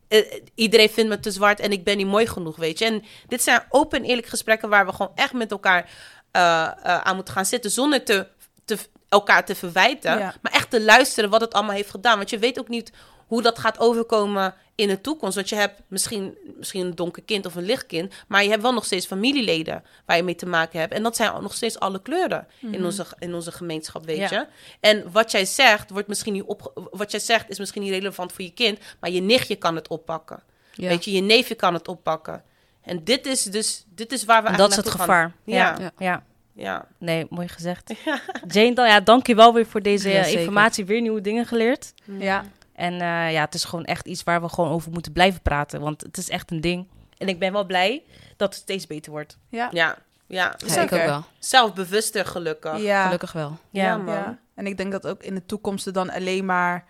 uh, 0.10 0.34
iedereen 0.56 0.90
vindt 0.90 1.10
me 1.10 1.20
te 1.20 1.32
zwart 1.32 1.60
en 1.60 1.72
ik 1.72 1.84
ben 1.84 1.98
niet 1.98 2.08
mooi 2.08 2.28
genoeg, 2.28 2.56
weet 2.56 2.80
je. 2.80 2.86
En 2.86 3.04
dit 3.28 3.42
zijn 3.42 3.64
open 3.70 4.00
en 4.00 4.06
eerlijk 4.06 4.28
gesprekken 4.28 4.70
waar 4.70 4.86
we 4.86 4.92
gewoon 4.92 5.12
echt 5.16 5.34
met 5.34 5.52
elkaar 5.52 5.90
aan 6.32 7.16
moeten 7.16 7.34
gaan 7.34 7.46
zitten 7.46 7.72
zonder 7.72 8.04
te, 8.04 8.28
te, 8.66 8.78
elkaar 9.10 9.46
te 9.46 9.56
verwijten, 9.56 10.18
Ja. 10.18 10.34
maar 10.42 10.52
echt 10.52 10.70
te 10.70 10.82
luisteren 10.82 11.30
wat 11.30 11.42
het 11.42 11.54
allemaal 11.54 11.76
heeft 11.76 11.90
gedaan. 11.90 12.18
Want 12.18 12.30
je 12.30 12.40
weet 12.40 12.60
ook 12.60 12.68
niet 12.70 12.92
hoe 13.28 13.42
dat 13.42 13.60
gaat 13.60 13.80
overkomen 13.80 14.54
in 14.76 14.88
de 14.88 15.02
toekomst. 15.02 15.36
Want 15.36 15.50
je 15.50 15.56
hebt 15.56 15.82
misschien, 15.88 16.38
misschien 16.58 16.86
een 16.86 16.96
donker 16.96 17.24
kind 17.24 17.46
of 17.46 17.56
een 17.56 17.64
licht 17.66 17.86
kind, 17.86 18.14
maar 18.28 18.44
je 18.44 18.50
hebt 18.50 18.62
wel 18.62 18.74
nog 18.74 18.86
steeds 18.86 19.06
familieleden 19.06 19.84
waar 20.06 20.18
je 20.18 20.24
mee 20.24 20.36
te 20.36 20.46
maken 20.46 20.80
hebt. 20.80 20.94
En 20.94 21.04
dat 21.04 21.16
zijn 21.16 21.42
nog 21.42 21.54
steeds 21.54 21.80
alle 21.80 22.02
kleuren 22.02 22.48
Mhm. 22.60 22.74
in, 22.74 22.86
onze, 22.86 23.06
in 23.20 23.34
onze 23.34 23.52
gemeenschap, 23.52 24.06
weet 24.06 24.18
Ja. 24.18 24.30
je. 24.30 24.48
En 24.80 25.12
wat 25.12 25.32
jij 25.32 25.46
zegt, 25.46 25.90
wordt 25.90 26.08
misschien 26.08 26.34
niet 26.34 26.44
op, 26.44 26.90
wat 26.92 27.12
jij 27.12 27.20
zegt 27.20 27.50
is 27.50 27.60
misschien 27.60 27.82
niet 27.82 27.92
relevant 27.92 28.32
voor 28.32 28.44
je 28.44 28.54
kind, 28.54 28.80
maar 29.00 29.10
je 29.10 29.22
nichtje 29.22 29.56
kan 29.56 29.76
het 29.76 29.88
oppakken. 29.88 30.40
Ja. 30.74 30.88
Weet 30.88 31.06
je, 31.06 31.12
je 31.12 31.22
neefje 31.22 31.56
kan 31.56 31.74
het 31.74 31.88
oppakken. 31.88 32.44
En 32.90 33.04
dit 33.04 33.26
is 33.26 33.44
dus, 33.44 33.86
dit 33.96 34.12
is 34.12 34.26
waar 34.26 34.44
we 34.44 34.50
En 34.50 34.58
dat 34.58 34.70
is 34.70 34.76
het 34.76 34.90
gevaar. 34.90 35.08
gaan. 35.08 35.34
Ja. 35.44 35.76
Ja, 35.80 35.92
ja. 35.98 36.24
ja. 36.54 36.86
Nee, 36.98 37.26
mooi 37.30 37.48
gezegd. 37.48 37.94
Jane, 38.48 38.74
dan, 38.74 38.88
ja, 38.88 39.00
dank 39.00 39.28
je 39.28 39.36
wel 39.36 39.54
weer 39.54 39.66
voor 39.66 39.82
deze 39.82 40.10
Ja, 40.10 40.24
informatie. 40.26 40.86
Weer 40.86 41.02
nieuwe 41.02 41.22
dingen 41.22 41.46
geleerd. 41.46 41.94
Ja. 42.04 42.44
En 42.74 42.94
eh, 42.94 43.32
ja, 43.32 43.42
het 43.42 43.54
is 43.54 43.64
gewoon 43.64 43.86
echt 43.86 44.06
iets 44.08 44.24
waar 44.24 44.42
we 44.42 44.50
gewoon 44.50 44.70
over 44.72 44.92
moeten 44.92 45.12
blijven 45.12 45.42
praten. 45.42 45.82
Want 45.82 46.02
het 46.02 46.18
is 46.18 46.30
echt 46.30 46.52
een 46.52 46.62
ding. 46.62 46.88
En 47.18 47.28
ik 47.28 47.40
ben 47.40 47.54
wel 47.54 47.66
blij 47.66 48.04
dat 48.38 48.54
het 48.54 48.62
steeds 48.64 48.88
beter 48.88 49.12
wordt. 49.12 49.38
Ja. 49.50 49.70
Ja, 49.72 49.98
ja. 50.28 50.38
Ja, 50.38 50.54
ik 50.54 50.70
Zeker. 50.70 51.00
ook 51.02 51.06
wel. 51.08 51.24
Zelfbewuster 51.40 52.26
gelukkig. 52.26 52.78
Ja. 52.82 53.04
Gelukkig 53.04 53.32
wel. 53.32 53.58
Ja, 53.70 53.84
Ja, 53.84 53.98
man. 53.98 54.14
Ja. 54.14 54.38
En 54.56 54.66
ik 54.68 54.78
denk 54.78 54.92
dat 54.92 55.08
ook 55.08 55.24
in 55.24 55.36
de 55.36 55.46
toekomst 55.46 55.86
er 55.86 55.94
dan 55.94 56.10
alleen 56.10 56.46
maar... 56.46 56.86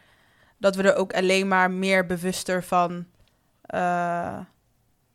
dat 0.58 0.76
we 0.76 0.84
er 0.84 0.95
ook 0.95 1.14
alleen 1.14 1.47
maar 1.47 1.72
meer 1.72 2.06
bewuster 2.06 2.64
van... 2.64 3.06
eh, 3.62 4.39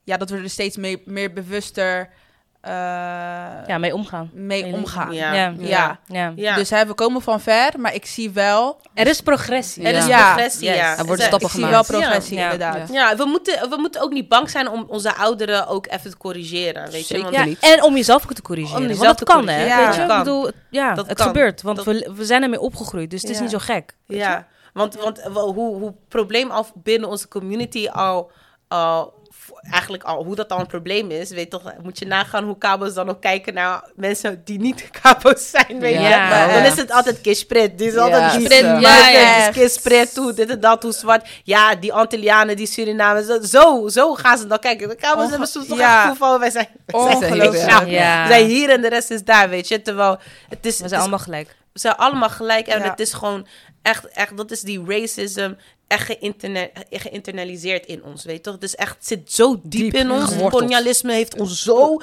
ja, 0.04 0.16
dat 0.16 0.30
we 0.30 0.36
er 0.38 0.50
steeds 0.50 0.76
mee, 0.76 1.02
meer 1.04 1.32
bewuster 1.32 2.08
eh, 2.60 2.70
ja 3.66 3.78
mee 3.78 3.94
omgaan. 3.94 4.30
mee 4.32 4.64
omgaan. 4.64 5.12
Ja. 5.12 5.32
Ja. 5.32 5.54
Ja. 5.58 5.98
Ja. 6.06 6.32
Ja. 6.36 6.54
Dus 6.56 6.70
hè, 6.70 6.86
we 6.86 6.94
komen 6.94 7.22
van 7.22 7.40
ver, 7.40 7.72
maar 7.78 7.94
ik 7.94 8.06
zie 8.06 8.30
wel... 8.30 8.80
Er 8.94 9.06
is 9.06 9.20
progressie. 9.20 9.84
Er 9.84 9.94
is 9.94 10.06
Ja. 10.06 10.24
progressie, 10.32 10.68
Yes. 10.68 10.76
ja. 10.76 10.98
Er 10.98 11.04
worden 11.04 11.24
stappen 11.26 11.48
ik 11.48 11.54
zie 11.54 11.64
gemaakt. 11.64 11.88
wel 11.88 11.98
progressie, 12.00 12.36
Ja. 12.36 12.42
inderdaad. 12.52 12.88
Ja. 12.88 12.94
Ja, 13.10 13.16
we 13.16 13.24
moeten, 13.24 13.68
we 13.70 13.76
moeten 13.76 14.00
ook 14.02 14.12
niet 14.12 14.28
bang 14.28 14.50
zijn 14.50 14.68
om 14.68 14.84
onze 14.88 15.14
ouderen 15.14 15.66
ook 15.66 15.86
even 15.86 16.10
te 16.10 16.16
corrigeren. 16.16 16.90
Weet 16.90 17.08
je? 17.08 17.22
Want 17.22 17.34
Ja, 17.34 17.44
niet. 17.44 17.58
en 17.60 17.82
om 17.82 17.94
jezelf 17.96 18.22
ook 18.22 18.32
te 18.32 18.42
corrigeren. 18.42 18.80
Om 18.80 18.86
Want 18.86 18.98
jezelf 18.98 19.16
dat 19.16 19.26
te 19.26 19.32
kan, 19.32 19.48
hè? 19.48 19.84
Weet 19.86 19.94
je? 19.94 20.02
Ik 20.02 20.18
bedoel, 20.18 20.50
ja, 20.70 20.94
Dat 20.94 21.06
het 21.06 21.16
kan. 21.16 21.26
gebeurt. 21.26 21.62
Want 21.62 21.76
Dat- 21.76 21.84
we, 21.86 22.12
we 22.16 22.24
zijn 22.24 22.42
ermee 22.42 22.60
opgegroeid. 22.60 23.10
Dus 23.10 23.20
het 23.22 23.30
is 23.30 23.36
Ja. 23.36 23.42
niet 23.42 23.50
zo 23.52 23.58
gek. 23.58 23.96
Ja, 24.06 24.46
want, 24.72 24.94
want 24.94 25.20
hoe, 25.22 25.54
hoe 25.54 25.86
het 25.86 26.08
probleem 26.08 26.50
al 26.50 26.66
binnen 26.74 27.08
onze 27.08 27.28
community 27.28 27.88
al, 27.88 28.30
al 28.68 29.22
eigenlijk 29.70 30.02
al, 30.02 30.24
hoe 30.24 30.34
dat 30.34 30.52
al 30.52 30.60
een 30.60 30.66
probleem 30.66 31.10
is, 31.10 31.30
weet 31.30 31.50
toch, 31.50 31.62
moet 31.82 31.98
je 31.98 32.06
nagaan 32.06 32.44
hoe 32.44 32.58
kabo's 32.58 32.94
dan 32.94 33.08
ook 33.08 33.20
kijken 33.20 33.54
naar 33.54 33.90
mensen 33.96 34.40
die 34.44 34.58
niet 34.58 34.90
kabo's 35.02 35.50
zijn, 35.50 35.80
weet 35.80 35.94
je. 35.94 36.00
Ja. 36.00 36.46
Dan 36.54 36.64
is 36.64 36.76
het 36.76 36.90
altijd 36.90 37.20
kiesprit, 37.20 37.78
die 37.78 37.88
is 37.88 37.96
altijd 37.96 38.32
die 38.38 38.64
ja, 38.80 39.08
ja. 39.08 39.50
kiesprit, 39.50 40.16
hoe 40.16 40.32
dit 40.32 40.50
en 40.50 40.60
dat, 40.60 40.82
hoe 40.82 40.92
zwart. 40.92 41.28
Ja, 41.44 41.74
die 41.74 41.92
Antillianen, 41.92 42.56
die 42.56 42.66
Surinamers, 42.66 43.26
zo- 43.50 43.88
zo, 43.88 44.14
gaan 44.14 44.38
ze 44.38 44.46
dan 44.46 44.58
kijken. 44.58 44.88
De 44.88 44.96
Onge- 45.16 45.28
hebben 45.28 45.48
soms 45.48 45.66
toch 45.66 45.78
ja. 45.78 46.00
gevoel 46.00 46.16
van, 46.16 46.38
wij 46.38 46.50
zijn, 46.50 46.68
wij 46.86 47.00
zijn 47.00 47.16
Ongelooflijk. 47.16 47.88
Ja. 47.88 48.22
We 48.22 48.28
zijn 48.28 48.46
hier 48.46 48.70
en 48.70 48.80
de 48.80 48.88
rest 48.88 49.10
is 49.10 49.24
daar, 49.24 49.48
weet 49.48 49.68
je. 49.68 49.82
Terwijl 49.82 50.18
het 50.48 50.66
is, 50.66 50.80
We 50.80 50.88
zijn 50.88 51.00
allemaal 51.00 51.18
gelijk. 51.18 51.56
we 51.72 51.78
zijn 51.80 51.94
allemaal 51.96 52.30
gelijk 52.30 52.66
en 52.66 52.82
het 52.82 53.00
is 53.00 53.12
gewoon 53.12 53.46
echt, 53.82 54.08
echt, 54.08 54.36
dat 54.36 54.50
is 54.50 54.60
die 54.60 54.82
racism 54.86 55.52
echt 55.86 56.04
geïnterne- 56.06 56.70
geïnternaliseerd 56.90 57.86
in 57.86 58.04
ons, 58.04 58.24
weet 58.24 58.36
je 58.36 58.40
toch? 58.42 58.54
Het 58.54 58.62
is 58.62 58.74
echt, 58.74 58.94
het 58.96 59.06
zit 59.06 59.32
zo 59.32 59.52
diep, 59.62 59.80
Diep 59.82 59.94
in 59.94 60.10
ons. 60.10 60.24
geworteld. 60.24 60.50
Kolonialisme 60.52 61.12
heeft 61.12 61.40
ons 61.40 61.62
zo 61.62 62.00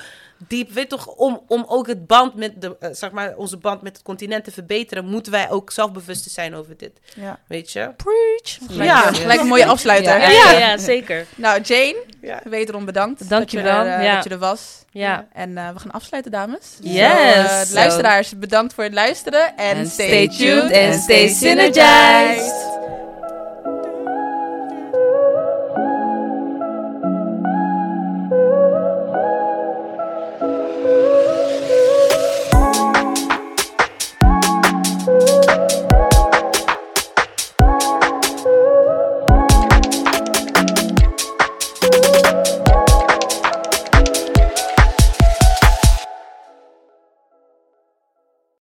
diep, 0.47 0.71
weet 0.71 0.83
je 0.83 0.89
toch, 0.97 1.07
om, 1.07 1.41
om 1.47 1.65
ook 1.67 1.87
het 1.87 2.07
band 2.07 2.35
met 2.35 2.61
de, 2.61 2.75
eh, 2.79 2.89
zeg 2.91 3.11
maar, 3.11 3.33
onze 3.35 3.57
band 3.57 3.81
met 3.81 3.93
het 3.95 4.05
continent 4.05 4.43
te 4.43 4.51
verbeteren, 4.51 5.05
moeten 5.05 5.31
wij 5.31 5.49
ook 5.49 5.71
zelfbewust 5.71 6.31
zijn 6.31 6.55
over 6.55 6.77
dit, 6.77 6.91
Ja. 7.15 7.39
weet 7.47 7.71
je? 7.71 7.91
Preach. 7.97 8.85
Ja. 8.85 8.97
Gelijk 9.13 9.39
een 9.39 9.47
mooie 9.47 9.65
afsluiter. 9.65 10.19
Ja. 10.19 10.29
Ja, 10.29 10.51
ja, 10.51 10.77
zeker. 10.77 11.25
Nou, 11.35 11.61
Jane, 11.61 12.03
Ja. 12.21 12.41
wederom 12.43 12.85
bedankt. 12.85 13.29
Dank 13.29 13.49
je 13.49 13.57
dat 13.57 13.65
wel, 13.65 13.83
er, 13.85 13.99
eh, 13.99 14.05
ja. 14.05 14.15
Dat 14.15 14.23
je 14.23 14.29
er 14.29 14.37
was. 14.37 14.83
Ja. 14.91 15.27
En 15.33 15.57
eh, 15.57 15.69
we 15.73 15.79
gaan 15.79 15.91
afsluiten, 15.91 16.31
dames. 16.31 16.77
Yes. 16.81 17.59
Zo, 17.59 17.65
Zo. 17.65 17.73
luisteraars, 17.73 18.37
bedankt 18.37 18.73
voor 18.73 18.83
het 18.83 18.93
luisteren. 18.93 19.57
En, 19.57 19.87
stay 19.87 20.07
stay 20.07 20.27
tuned 20.27 20.71
en 20.71 20.91
and 20.91 21.01
stay 21.01 21.27
stay 21.27 21.49
synergized. 21.49 22.69